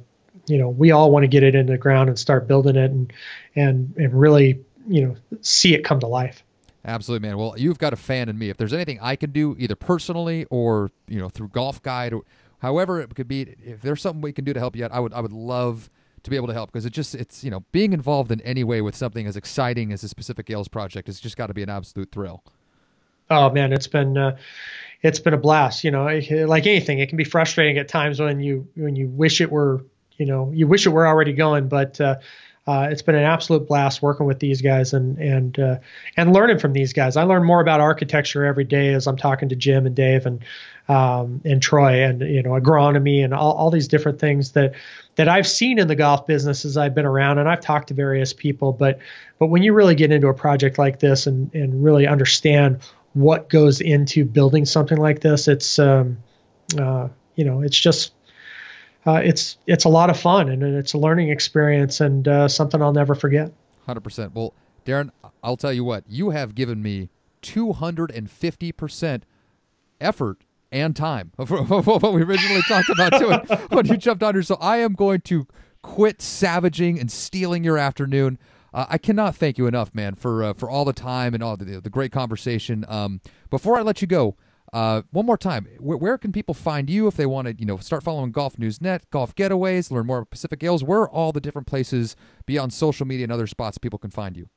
you 0.46 0.58
know, 0.58 0.68
we 0.68 0.90
all 0.90 1.10
want 1.10 1.24
to 1.24 1.28
get 1.28 1.42
it 1.42 1.54
in 1.54 1.66
the 1.66 1.78
ground 1.78 2.08
and 2.08 2.18
start 2.18 2.46
building 2.46 2.76
it 2.76 2.90
and, 2.90 3.12
and, 3.54 3.94
and 3.96 4.18
really, 4.18 4.64
you 4.88 5.06
know, 5.06 5.16
see 5.40 5.74
it 5.74 5.84
come 5.84 6.00
to 6.00 6.06
life. 6.06 6.42
Absolutely, 6.86 7.28
man. 7.28 7.36
Well, 7.36 7.54
you've 7.56 7.78
got 7.78 7.92
a 7.92 7.96
fan 7.96 8.28
in 8.28 8.38
me. 8.38 8.48
If 8.48 8.56
there's 8.56 8.72
anything 8.72 9.00
I 9.02 9.16
can 9.16 9.32
do, 9.32 9.56
either 9.58 9.74
personally 9.74 10.46
or 10.50 10.90
you 11.08 11.18
know 11.18 11.28
through 11.28 11.48
Golf 11.48 11.82
Guide, 11.82 12.12
or 12.12 12.22
however 12.60 13.00
it 13.00 13.12
could 13.16 13.26
be, 13.26 13.42
if 13.64 13.82
there's 13.82 14.00
something 14.00 14.20
we 14.20 14.32
can 14.32 14.44
do 14.44 14.52
to 14.52 14.60
help 14.60 14.76
you 14.76 14.84
out, 14.84 14.92
I 14.92 15.00
would 15.00 15.12
I 15.12 15.20
would 15.20 15.32
love 15.32 15.90
to 16.22 16.30
be 16.30 16.36
able 16.36 16.46
to 16.46 16.52
help 16.52 16.70
because 16.70 16.86
it 16.86 16.92
just 16.92 17.16
it's 17.16 17.42
you 17.42 17.50
know 17.50 17.64
being 17.72 17.92
involved 17.92 18.30
in 18.30 18.40
any 18.42 18.62
way 18.62 18.82
with 18.82 18.94
something 18.94 19.26
as 19.26 19.36
exciting 19.36 19.92
as 19.92 20.02
the 20.02 20.14
Pacific 20.14 20.46
Gales 20.46 20.68
project 20.68 21.08
has 21.08 21.18
just 21.18 21.36
got 21.36 21.48
to 21.48 21.54
be 21.54 21.62
an 21.64 21.68
absolute 21.68 22.12
thrill. 22.12 22.44
Oh 23.30 23.50
man, 23.50 23.72
it's 23.72 23.88
been 23.88 24.16
uh, 24.16 24.36
it's 25.02 25.20
been 25.20 25.34
a 25.34 25.38
blast. 25.38 25.84
You 25.84 25.90
know, 25.90 26.04
like 26.46 26.66
anything, 26.66 26.98
it 26.98 27.08
can 27.08 27.16
be 27.16 27.24
frustrating 27.24 27.78
at 27.78 27.88
times 27.88 28.20
when 28.20 28.40
you 28.40 28.68
when 28.74 28.96
you 28.96 29.08
wish 29.08 29.40
it 29.40 29.50
were 29.50 29.84
you 30.16 30.26
know 30.26 30.50
you 30.52 30.66
wish 30.66 30.86
it 30.86 30.90
were 30.90 31.06
already 31.06 31.32
going, 31.32 31.68
but 31.68 32.00
uh, 32.00 32.16
uh, 32.66 32.88
it's 32.90 33.02
been 33.02 33.14
an 33.14 33.22
absolute 33.22 33.68
blast 33.68 34.02
working 34.02 34.26
with 34.26 34.40
these 34.40 34.60
guys 34.60 34.92
and 34.92 35.18
and 35.18 35.58
uh, 35.60 35.78
and 36.16 36.32
learning 36.32 36.58
from 36.58 36.72
these 36.72 36.92
guys. 36.92 37.16
I 37.16 37.22
learn 37.22 37.44
more 37.44 37.60
about 37.60 37.80
architecture 37.80 38.44
every 38.44 38.64
day 38.64 38.92
as 38.92 39.06
I'm 39.06 39.16
talking 39.16 39.48
to 39.50 39.56
Jim 39.56 39.86
and 39.86 39.94
Dave 39.94 40.26
and 40.26 40.44
um, 40.88 41.40
and 41.44 41.62
Troy 41.62 42.02
and 42.04 42.20
you 42.22 42.42
know 42.42 42.50
agronomy 42.50 43.22
and 43.24 43.32
all, 43.32 43.52
all 43.52 43.70
these 43.70 43.86
different 43.86 44.18
things 44.18 44.52
that 44.52 44.74
that 45.14 45.28
I've 45.28 45.46
seen 45.46 45.78
in 45.78 45.86
the 45.86 45.94
golf 45.94 46.26
business 46.26 46.64
as 46.64 46.76
I've 46.76 46.94
been 46.94 47.06
around 47.06 47.38
and 47.38 47.48
I've 47.48 47.60
talked 47.60 47.88
to 47.88 47.94
various 47.94 48.32
people. 48.32 48.72
But 48.72 48.98
but 49.38 49.46
when 49.46 49.62
you 49.62 49.72
really 49.72 49.94
get 49.94 50.10
into 50.10 50.26
a 50.26 50.34
project 50.34 50.76
like 50.76 50.98
this 50.98 51.28
and 51.28 51.54
and 51.54 51.84
really 51.84 52.08
understand 52.08 52.80
what 53.16 53.48
goes 53.48 53.80
into 53.80 54.26
building 54.26 54.66
something 54.66 54.98
like 54.98 55.20
this, 55.20 55.48
it's 55.48 55.78
um, 55.78 56.18
uh, 56.78 57.08
you 57.34 57.46
know 57.46 57.62
it's 57.62 57.78
just 57.78 58.12
uh, 59.06 59.22
it's 59.24 59.56
it's 59.66 59.84
a 59.84 59.88
lot 59.88 60.10
of 60.10 60.20
fun 60.20 60.50
and 60.50 60.62
it's 60.62 60.92
a 60.92 60.98
learning 60.98 61.30
experience 61.30 62.02
and 62.02 62.28
uh, 62.28 62.46
something 62.46 62.82
I'll 62.82 62.92
never 62.92 63.14
forget. 63.14 63.52
Hundred 63.86 64.02
percent. 64.02 64.34
Well, 64.34 64.52
Darren, 64.84 65.10
I'll 65.42 65.56
tell 65.56 65.72
you 65.72 65.82
what 65.82 66.04
you 66.06 66.30
have 66.30 66.54
given 66.54 66.82
me 66.82 67.08
two 67.40 67.72
hundred 67.72 68.10
and 68.10 68.30
fifty 68.30 68.70
percent 68.70 69.24
effort 69.98 70.42
and 70.70 70.94
time 70.94 71.32
of 71.38 71.50
what 71.50 72.12
we 72.12 72.22
originally 72.22 72.60
talked 72.68 72.90
about 72.90 73.18
doing 73.18 73.38
when 73.70 73.86
you 73.86 73.96
jumped 73.96 74.22
on 74.22 74.34
here. 74.34 74.42
So 74.42 74.56
I 74.60 74.78
am 74.78 74.92
going 74.92 75.22
to 75.22 75.46
quit 75.80 76.20
savaging 76.20 77.00
and 77.00 77.10
stealing 77.10 77.64
your 77.64 77.78
afternoon. 77.78 78.38
Uh, 78.76 78.84
I 78.90 78.98
cannot 78.98 79.34
thank 79.34 79.56
you 79.56 79.66
enough, 79.66 79.94
man, 79.94 80.14
for 80.14 80.44
uh, 80.44 80.52
for 80.52 80.68
all 80.68 80.84
the 80.84 80.92
time 80.92 81.32
and 81.32 81.42
all 81.42 81.56
the, 81.56 81.80
the 81.80 81.88
great 81.88 82.12
conversation. 82.12 82.84
Um, 82.88 83.22
before 83.48 83.78
I 83.78 83.80
let 83.80 84.02
you 84.02 84.06
go, 84.06 84.36
uh, 84.74 85.00
one 85.12 85.24
more 85.24 85.38
time, 85.38 85.66
where, 85.78 85.96
where, 85.96 86.18
can 86.18 86.30
people 86.30 86.52
find 86.52 86.90
you 86.90 87.06
if 87.06 87.16
they 87.16 87.24
want 87.24 87.48
to, 87.48 87.54
you 87.58 87.64
know, 87.64 87.78
start 87.78 88.02
following 88.02 88.32
Golf 88.32 88.58
News 88.58 88.82
Net, 88.82 89.08
Golf 89.10 89.34
Getaways, 89.34 89.90
learn 89.90 90.04
more 90.04 90.18
about 90.18 90.30
Pacific 90.30 90.58
Gales? 90.58 90.84
Where 90.84 91.00
are 91.00 91.08
all 91.08 91.32
the 91.32 91.40
different 91.40 91.66
places 91.66 92.16
beyond 92.44 92.74
social 92.74 93.06
media 93.06 93.24
and 93.24 93.32
other 93.32 93.46
spots 93.46 93.78
people 93.78 93.98
can 93.98 94.10
find 94.10 94.36
you? 94.36 94.50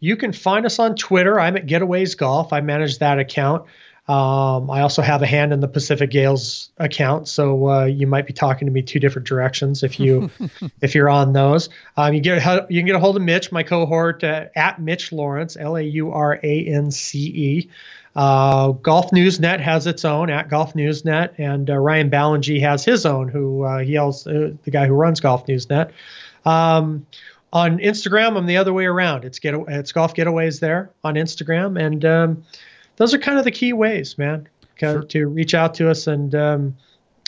You 0.00 0.16
can 0.16 0.32
find 0.32 0.64
us 0.64 0.78
on 0.78 0.96
Twitter. 0.96 1.38
I'm 1.38 1.54
at 1.58 1.66
Getaways 1.66 2.16
Golf. 2.16 2.54
I 2.54 2.62
manage 2.62 3.00
that 3.00 3.18
account. 3.18 3.66
Um, 4.08 4.68
I 4.68 4.80
also 4.80 5.00
have 5.00 5.22
a 5.22 5.26
hand 5.26 5.52
in 5.52 5.60
the 5.60 5.68
Pacific 5.68 6.10
Gales 6.10 6.70
account, 6.78 7.28
so 7.28 7.68
uh, 7.68 7.84
you 7.84 8.08
might 8.08 8.26
be 8.26 8.32
talking 8.32 8.66
to 8.66 8.72
me 8.72 8.82
two 8.82 8.98
different 8.98 9.28
directions 9.28 9.84
if 9.84 10.00
you 10.00 10.28
if 10.80 10.96
you're 10.96 11.08
on 11.08 11.32
those. 11.32 11.68
Um, 11.96 12.12
you 12.12 12.20
get 12.20 12.42
you 12.68 12.80
can 12.80 12.86
get 12.86 12.96
a 12.96 12.98
hold 12.98 13.16
of 13.16 13.22
Mitch, 13.22 13.52
my 13.52 13.62
cohort, 13.62 14.24
uh, 14.24 14.46
at 14.56 14.80
Mitch 14.80 15.12
Laurance, 15.12 15.56
L 15.56 15.76
A 15.76 15.82
U 15.82 16.10
R 16.10 16.40
A 16.42 16.66
N 16.66 16.90
C 16.90 17.18
E. 17.20 17.70
Uh, 18.16 18.72
Golf 18.72 19.12
Newsnet 19.12 19.60
has 19.60 19.86
its 19.86 20.04
own 20.04 20.30
at 20.30 20.48
Golf 20.48 20.74
Newsnet, 20.74 21.38
and 21.38 21.70
uh, 21.70 21.78
Ryan 21.78 22.10
Ballengee 22.10 22.60
has 22.60 22.84
his 22.84 23.06
own. 23.06 23.28
Who 23.28 23.62
uh, 23.62 23.78
he 23.78 23.98
also 23.98 24.58
the 24.64 24.70
guy 24.72 24.86
who 24.86 24.94
runs 24.94 25.20
Golf 25.20 25.46
Newsnet. 25.46 25.92
Um, 26.44 27.06
on 27.52 27.78
Instagram, 27.78 28.36
I'm 28.36 28.46
the 28.46 28.56
other 28.56 28.72
way 28.72 28.86
around. 28.86 29.24
It's 29.24 29.38
get 29.38 29.54
it's 29.68 29.92
Golf 29.92 30.14
Getaways 30.14 30.58
there 30.58 30.90
on 31.04 31.14
Instagram, 31.14 31.80
and 31.80 32.04
um, 32.04 32.44
those 32.96 33.14
are 33.14 33.18
kind 33.18 33.38
of 33.38 33.44
the 33.44 33.50
key 33.50 33.72
ways, 33.72 34.18
man, 34.18 34.48
sure. 34.76 35.02
to 35.02 35.26
reach 35.26 35.54
out 35.54 35.74
to 35.74 35.90
us. 35.90 36.06
And 36.06 36.34
um, 36.34 36.76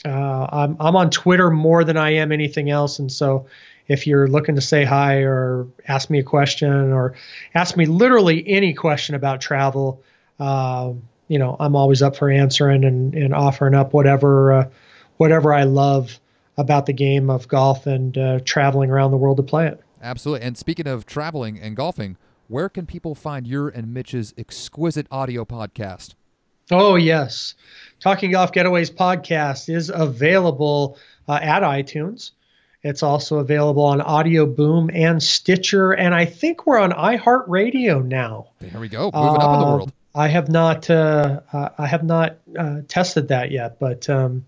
uh, 0.04 0.46
I'm 0.52 0.76
I'm 0.80 0.96
on 0.96 1.10
Twitter 1.10 1.50
more 1.50 1.84
than 1.84 1.96
I 1.96 2.14
am 2.14 2.32
anything 2.32 2.70
else, 2.70 2.98
and 2.98 3.10
so 3.10 3.46
if 3.88 4.06
you're 4.06 4.28
looking 4.28 4.54
to 4.54 4.60
say 4.60 4.84
hi 4.84 5.18
or 5.18 5.66
ask 5.86 6.08
me 6.10 6.18
a 6.18 6.22
question 6.22 6.92
or 6.92 7.14
ask 7.54 7.76
me 7.76 7.86
literally 7.86 8.42
any 8.48 8.72
question 8.72 9.14
about 9.14 9.40
travel, 9.40 10.02
uh, 10.40 10.92
you 11.28 11.38
know, 11.38 11.56
I'm 11.60 11.76
always 11.76 12.02
up 12.02 12.16
for 12.16 12.30
answering 12.30 12.84
and, 12.84 13.14
and 13.14 13.34
offering 13.34 13.74
up 13.74 13.92
whatever 13.92 14.52
uh, 14.52 14.68
whatever 15.16 15.52
I 15.52 15.64
love 15.64 16.18
about 16.56 16.86
the 16.86 16.92
game 16.92 17.30
of 17.30 17.48
golf 17.48 17.86
and 17.86 18.16
uh, 18.16 18.40
traveling 18.44 18.90
around 18.90 19.10
the 19.10 19.16
world 19.16 19.36
to 19.38 19.42
play 19.42 19.66
it. 19.66 19.80
Absolutely. 20.02 20.46
And 20.46 20.56
speaking 20.56 20.86
of 20.86 21.06
traveling 21.06 21.58
and 21.58 21.74
golfing, 21.74 22.16
where 22.48 22.68
can 22.68 22.86
people 22.86 23.14
find 23.14 23.46
your 23.46 23.68
and 23.68 23.92
Mitch's 23.92 24.34
exquisite 24.36 25.06
audio 25.10 25.44
podcast? 25.44 26.14
Oh, 26.70 26.96
yes. 26.96 27.54
Talking 28.00 28.32
Golf 28.32 28.52
Getaways 28.52 28.92
podcast 28.92 29.74
is 29.74 29.90
available 29.90 30.98
uh, 31.28 31.38
at 31.42 31.62
iTunes. 31.62 32.30
It's 32.82 33.02
also 33.02 33.38
available 33.38 33.84
on 33.84 34.02
Audio 34.02 34.44
Boom 34.44 34.90
and 34.92 35.22
Stitcher, 35.22 35.92
and 35.92 36.14
I 36.14 36.26
think 36.26 36.66
we're 36.66 36.78
on 36.78 36.92
iHeartRadio 36.92 38.04
now. 38.04 38.48
There 38.60 38.78
we 38.78 38.88
go, 38.88 39.04
moving 39.04 39.14
uh, 39.14 39.44
up 39.44 39.54
in 39.54 39.60
the 39.60 39.66
world. 39.66 39.92
I 40.14 40.28
have 40.28 40.50
not, 40.50 40.90
uh, 40.90 41.40
I 41.78 41.86
have 41.86 42.04
not 42.04 42.36
uh, 42.58 42.82
tested 42.86 43.28
that 43.28 43.50
yet, 43.50 43.78
but 43.78 44.08
um, 44.10 44.44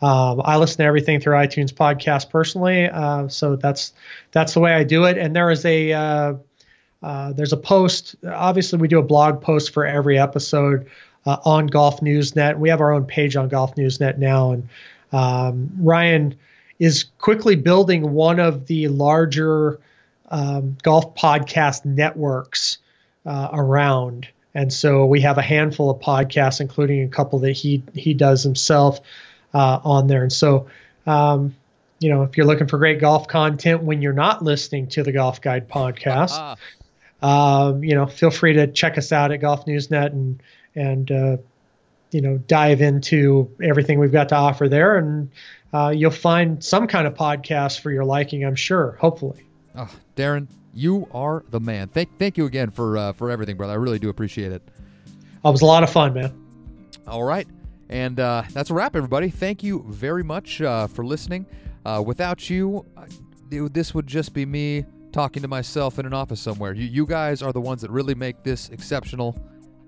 um, 0.00 0.42
I 0.44 0.58
listen 0.58 0.78
to 0.78 0.84
everything 0.84 1.20
through 1.20 1.34
iTunes 1.34 1.72
podcast 1.72 2.30
personally, 2.30 2.88
uh, 2.88 3.26
so 3.26 3.56
that's 3.56 3.92
that's 4.30 4.54
the 4.54 4.60
way 4.60 4.72
I 4.72 4.84
do 4.84 5.04
it. 5.04 5.18
And 5.18 5.34
there 5.34 5.50
is 5.50 5.64
a 5.64 6.38
uh, 7.02 7.32
there's 7.32 7.52
a 7.52 7.56
post. 7.56 8.16
Obviously, 8.26 8.78
we 8.78 8.88
do 8.88 8.98
a 8.98 9.02
blog 9.02 9.40
post 9.40 9.72
for 9.72 9.84
every 9.84 10.18
episode 10.18 10.88
uh, 11.26 11.38
on 11.44 11.66
Golf 11.66 12.00
Newsnet. 12.00 12.58
We 12.58 12.68
have 12.68 12.80
our 12.80 12.92
own 12.92 13.04
page 13.04 13.36
on 13.36 13.48
Golf 13.48 13.74
Newsnet 13.74 14.18
now, 14.18 14.52
and 14.52 14.68
um, 15.12 15.70
Ryan 15.78 16.36
is 16.78 17.04
quickly 17.18 17.56
building 17.56 18.12
one 18.12 18.40
of 18.40 18.66
the 18.66 18.88
larger 18.88 19.80
um, 20.30 20.76
golf 20.82 21.14
podcast 21.14 21.84
networks 21.84 22.78
uh, 23.26 23.48
around. 23.52 24.28
And 24.54 24.72
so 24.72 25.06
we 25.06 25.22
have 25.22 25.38
a 25.38 25.42
handful 25.42 25.90
of 25.90 26.00
podcasts, 26.00 26.60
including 26.60 27.04
a 27.04 27.08
couple 27.08 27.40
that 27.40 27.52
he 27.52 27.82
he 27.94 28.14
does 28.14 28.42
himself 28.42 29.00
uh, 29.54 29.80
on 29.82 30.06
there. 30.06 30.22
And 30.22 30.32
so 30.32 30.68
um, 31.06 31.54
you 32.02 32.10
know, 32.10 32.22
if 32.22 32.36
you're 32.36 32.46
looking 32.46 32.66
for 32.66 32.78
great 32.78 33.00
golf 33.00 33.28
content 33.28 33.82
when 33.82 34.02
you're 34.02 34.12
not 34.12 34.42
listening 34.42 34.88
to 34.88 35.02
the 35.02 35.12
Golf 35.12 35.40
Guide 35.40 35.68
podcast, 35.70 36.56
um, 37.22 37.84
you 37.84 37.94
know, 37.94 38.06
feel 38.06 38.30
free 38.30 38.54
to 38.54 38.66
check 38.66 38.98
us 38.98 39.12
out 39.12 39.32
at 39.32 39.38
Golf 39.38 39.64
Newsnet 39.66 40.08
and 40.08 40.42
and 40.74 41.10
uh, 41.10 41.36
you 42.10 42.20
know 42.20 42.38
dive 42.38 42.80
into 42.80 43.50
everything 43.62 43.98
we've 43.98 44.12
got 44.12 44.28
to 44.30 44.36
offer 44.36 44.68
there, 44.68 44.96
and 44.96 45.30
uh, 45.72 45.92
you'll 45.94 46.10
find 46.10 46.62
some 46.62 46.86
kind 46.86 47.06
of 47.06 47.14
podcast 47.14 47.80
for 47.80 47.90
your 47.90 48.04
liking. 48.04 48.44
I'm 48.44 48.56
sure, 48.56 48.98
hopefully. 49.00 49.44
Oh, 49.76 49.88
Darren, 50.16 50.48
you 50.74 51.08
are 51.12 51.44
the 51.50 51.60
man. 51.60 51.88
Thank 51.88 52.18
thank 52.18 52.36
you 52.36 52.46
again 52.46 52.70
for 52.70 52.98
uh, 52.98 53.12
for 53.12 53.30
everything, 53.30 53.56
brother. 53.56 53.72
I 53.72 53.76
really 53.76 53.98
do 53.98 54.08
appreciate 54.08 54.52
it. 54.52 54.62
It 55.44 55.48
was 55.48 55.62
a 55.62 55.66
lot 55.66 55.82
of 55.82 55.90
fun, 55.90 56.14
man. 56.14 56.32
All 57.06 57.24
right. 57.24 57.46
And 57.88 58.18
uh, 58.20 58.44
that's 58.52 58.70
a 58.70 58.74
wrap, 58.74 58.96
everybody. 58.96 59.28
Thank 59.28 59.62
you 59.62 59.84
very 59.88 60.22
much 60.22 60.62
uh, 60.62 60.86
for 60.86 61.04
listening. 61.04 61.44
Uh, 61.84 62.02
without 62.04 62.48
you, 62.48 62.86
this 63.50 63.92
would 63.92 64.06
just 64.06 64.32
be 64.32 64.46
me 64.46 64.86
talking 65.12 65.42
to 65.42 65.48
myself 65.48 65.98
in 65.98 66.06
an 66.06 66.14
office 66.14 66.40
somewhere. 66.40 66.72
You, 66.72 66.86
you 66.86 67.06
guys 67.06 67.42
are 67.42 67.52
the 67.52 67.60
ones 67.60 67.82
that 67.82 67.90
really 67.90 68.14
make 68.14 68.42
this 68.42 68.68
exceptional. 68.70 69.36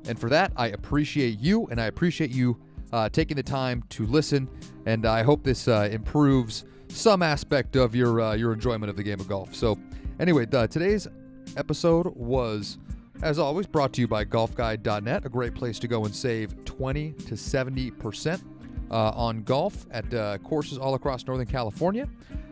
And 0.06 0.18
for 0.18 0.28
that, 0.28 0.52
I 0.56 0.68
appreciate 0.68 1.40
you 1.40 1.66
and 1.68 1.80
I 1.80 1.86
appreciate 1.86 2.30
you 2.30 2.58
uh, 2.92 3.08
taking 3.08 3.36
the 3.36 3.42
time 3.42 3.82
to 3.90 4.06
listen. 4.06 4.48
And 4.86 5.06
I 5.06 5.22
hope 5.22 5.42
this 5.42 5.66
uh, 5.66 5.88
improves 5.90 6.64
some 6.88 7.22
aspect 7.22 7.76
of 7.76 7.94
your, 7.94 8.20
uh, 8.20 8.34
your 8.34 8.52
enjoyment 8.52 8.90
of 8.90 8.96
the 8.96 9.02
game 9.02 9.18
of 9.18 9.26
golf. 9.26 9.54
So, 9.54 9.78
anyway, 10.20 10.46
today's 10.46 11.08
episode 11.56 12.14
was 12.14 12.78
as 13.22 13.38
always, 13.38 13.66
brought 13.66 13.92
to 13.94 14.00
you 14.00 14.08
by 14.08 14.24
golfguide.net, 14.24 15.24
a 15.24 15.28
great 15.28 15.54
place 15.54 15.78
to 15.78 15.88
go 15.88 16.04
and 16.04 16.14
save 16.14 16.64
20 16.64 17.12
to 17.12 17.34
70% 17.34 18.42
uh, 18.90 18.94
on 19.10 19.42
golf 19.44 19.86
at 19.90 20.12
uh, 20.12 20.38
courses 20.38 20.78
all 20.78 20.94
across 20.94 21.26
Northern 21.26 21.46
California. 21.46 22.08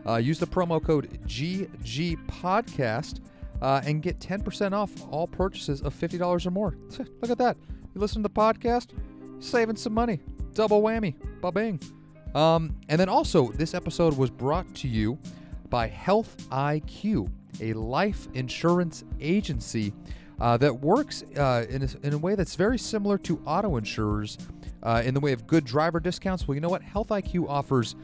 Uh, 0.07 0.15
use 0.15 0.39
the 0.39 0.47
promo 0.47 0.83
code 0.83 1.19
GGPodcast 1.27 3.19
uh, 3.61 3.81
and 3.85 4.01
get 4.01 4.19
10% 4.19 4.73
off 4.73 4.91
all 5.09 5.27
purchases 5.27 5.81
of 5.81 5.93
$50 5.93 6.45
or 6.45 6.51
more. 6.51 6.75
Look 7.21 7.31
at 7.31 7.37
that. 7.37 7.57
You 7.95 8.01
listen 8.01 8.23
to 8.23 8.29
the 8.29 8.33
podcast, 8.33 8.89
saving 9.39 9.75
some 9.75 9.93
money. 9.93 10.19
Double 10.53 10.81
whammy. 10.81 11.15
Ba 11.41 11.51
bing. 11.51 11.79
Um, 12.35 12.75
and 12.89 12.99
then 12.99 13.09
also, 13.09 13.51
this 13.51 13.73
episode 13.73 14.17
was 14.17 14.29
brought 14.31 14.73
to 14.75 14.87
you 14.87 15.19
by 15.69 15.87
Health 15.87 16.35
IQ, 16.49 17.29
a 17.61 17.73
life 17.73 18.27
insurance 18.33 19.03
agency 19.21 19.93
uh, 20.39 20.57
that 20.57 20.73
works 20.73 21.23
uh, 21.37 21.65
in, 21.69 21.83
a, 21.83 22.07
in 22.07 22.13
a 22.13 22.17
way 22.17 22.35
that's 22.35 22.55
very 22.55 22.77
similar 22.77 23.17
to 23.19 23.39
auto 23.45 23.77
insurers 23.77 24.37
uh, 24.81 25.01
in 25.05 25.13
the 25.13 25.19
way 25.19 25.31
of 25.31 25.47
good 25.47 25.63
driver 25.63 25.99
discounts. 25.99 26.47
Well, 26.47 26.55
you 26.55 26.61
know 26.61 26.69
what? 26.69 26.81
Health 26.81 27.09
IQ 27.09 27.47
offers 27.47 27.95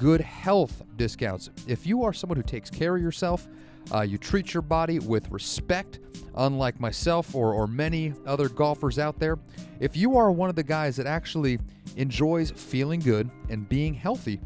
good 0.00 0.22
health 0.22 0.82
discounts. 0.96 1.50
If 1.66 1.86
you 1.86 2.02
are 2.04 2.12
someone 2.14 2.38
who 2.38 2.42
takes 2.42 2.70
care 2.70 2.96
of 2.96 3.02
yourself, 3.02 3.46
uh, 3.92 4.00
you 4.00 4.16
treat 4.16 4.54
your 4.54 4.62
body 4.62 4.98
with 4.98 5.30
respect, 5.30 6.00
unlike 6.36 6.80
myself 6.80 7.34
or, 7.34 7.52
or 7.52 7.66
many 7.66 8.14
other 8.26 8.48
golfers 8.48 8.98
out 8.98 9.18
there. 9.18 9.38
If 9.78 9.96
you 9.96 10.16
are 10.16 10.30
one 10.32 10.48
of 10.48 10.56
the 10.56 10.62
guys 10.62 10.96
that 10.96 11.06
actually 11.06 11.58
enjoys 11.96 12.50
feeling 12.50 13.00
good 13.00 13.30
and 13.50 13.68
being 13.68 13.92
healthy, 13.92 14.40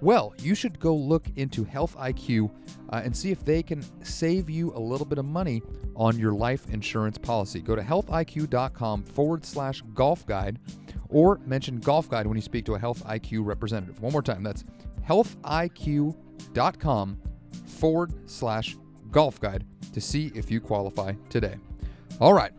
well, 0.00 0.32
you 0.38 0.54
should 0.54 0.78
go 0.78 0.94
look 0.94 1.26
into 1.36 1.64
Health 1.64 1.96
IQ 1.96 2.50
uh, 2.90 3.02
and 3.04 3.14
see 3.14 3.32
if 3.32 3.44
they 3.44 3.62
can 3.62 3.82
save 4.04 4.48
you 4.48 4.72
a 4.74 4.78
little 4.78 5.04
bit 5.04 5.18
of 5.18 5.24
money 5.24 5.60
on 5.94 6.18
your 6.18 6.32
life 6.32 6.70
insurance 6.70 7.18
policy. 7.18 7.60
Go 7.60 7.74
to 7.74 7.82
healthiq.com 7.82 9.02
forward 9.02 9.44
slash 9.44 9.82
golf 9.92 10.24
guide 10.24 10.58
or 11.10 11.38
mention 11.44 11.80
golf 11.80 12.08
guide 12.08 12.26
when 12.26 12.36
you 12.36 12.42
speak 12.42 12.64
to 12.66 12.74
a 12.74 12.78
Health 12.78 13.04
IQ 13.04 13.44
representative. 13.44 14.00
One 14.00 14.12
more 14.12 14.22
time, 14.22 14.42
that's 14.42 14.64
healthiq.com 15.10 17.20
forward 17.66 18.30
slash 18.30 18.76
golf 19.10 19.40
guide 19.40 19.64
to 19.92 20.00
see 20.00 20.30
if 20.36 20.52
you 20.52 20.60
qualify 20.60 21.12
today. 21.28 21.56
All 22.20 22.32
right, 22.32 22.52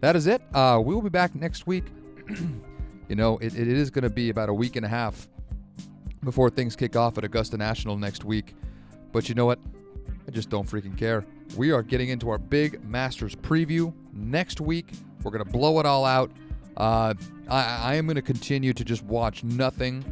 that 0.00 0.16
is 0.16 0.26
it. 0.26 0.40
Uh, 0.54 0.80
we 0.82 0.94
will 0.94 1.02
be 1.02 1.10
back 1.10 1.34
next 1.34 1.66
week. 1.66 1.84
you 3.08 3.16
know, 3.16 3.36
it, 3.38 3.54
it 3.54 3.68
is 3.68 3.90
going 3.90 4.04
to 4.04 4.10
be 4.10 4.30
about 4.30 4.48
a 4.48 4.54
week 4.54 4.76
and 4.76 4.86
a 4.86 4.88
half 4.88 5.28
before 6.24 6.48
things 6.48 6.74
kick 6.76 6.96
off 6.96 7.18
at 7.18 7.24
Augusta 7.24 7.58
National 7.58 7.98
next 7.98 8.24
week. 8.24 8.54
But 9.12 9.28
you 9.28 9.34
know 9.34 9.44
what? 9.44 9.58
I 10.26 10.30
just 10.30 10.48
don't 10.48 10.66
freaking 10.66 10.96
care. 10.96 11.26
We 11.56 11.72
are 11.72 11.82
getting 11.82 12.08
into 12.08 12.30
our 12.30 12.38
big 12.38 12.82
Masters 12.84 13.34
preview 13.34 13.92
next 14.14 14.62
week. 14.62 14.92
We're 15.22 15.32
going 15.32 15.44
to 15.44 15.50
blow 15.50 15.78
it 15.80 15.84
all 15.84 16.06
out. 16.06 16.30
Uh, 16.76 17.12
I, 17.50 17.80
I, 17.82 17.94
am 17.96 18.06
going 18.06 18.16
to 18.16 18.22
continue 18.22 18.72
to 18.72 18.82
just 18.82 19.04
watch 19.04 19.44
nothing 19.44 20.02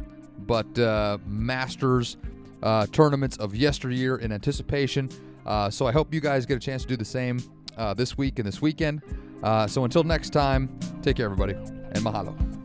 but 0.51 0.79
uh, 0.79 1.17
Masters 1.25 2.17
uh, 2.61 2.85
tournaments 2.87 3.37
of 3.37 3.55
yesteryear 3.55 4.17
in 4.17 4.33
anticipation. 4.33 5.09
Uh, 5.45 5.69
so 5.69 5.87
I 5.87 5.93
hope 5.93 6.13
you 6.13 6.19
guys 6.19 6.45
get 6.45 6.57
a 6.57 6.59
chance 6.59 6.81
to 6.81 6.89
do 6.89 6.97
the 6.97 7.05
same 7.05 7.41
uh, 7.77 7.93
this 7.93 8.17
week 8.17 8.37
and 8.37 8.45
this 8.45 8.61
weekend. 8.61 9.01
Uh, 9.41 9.65
so 9.65 9.85
until 9.85 10.03
next 10.03 10.31
time, 10.31 10.77
take 11.01 11.15
care, 11.15 11.25
everybody, 11.25 11.53
and 11.53 12.03
mahalo. 12.03 12.60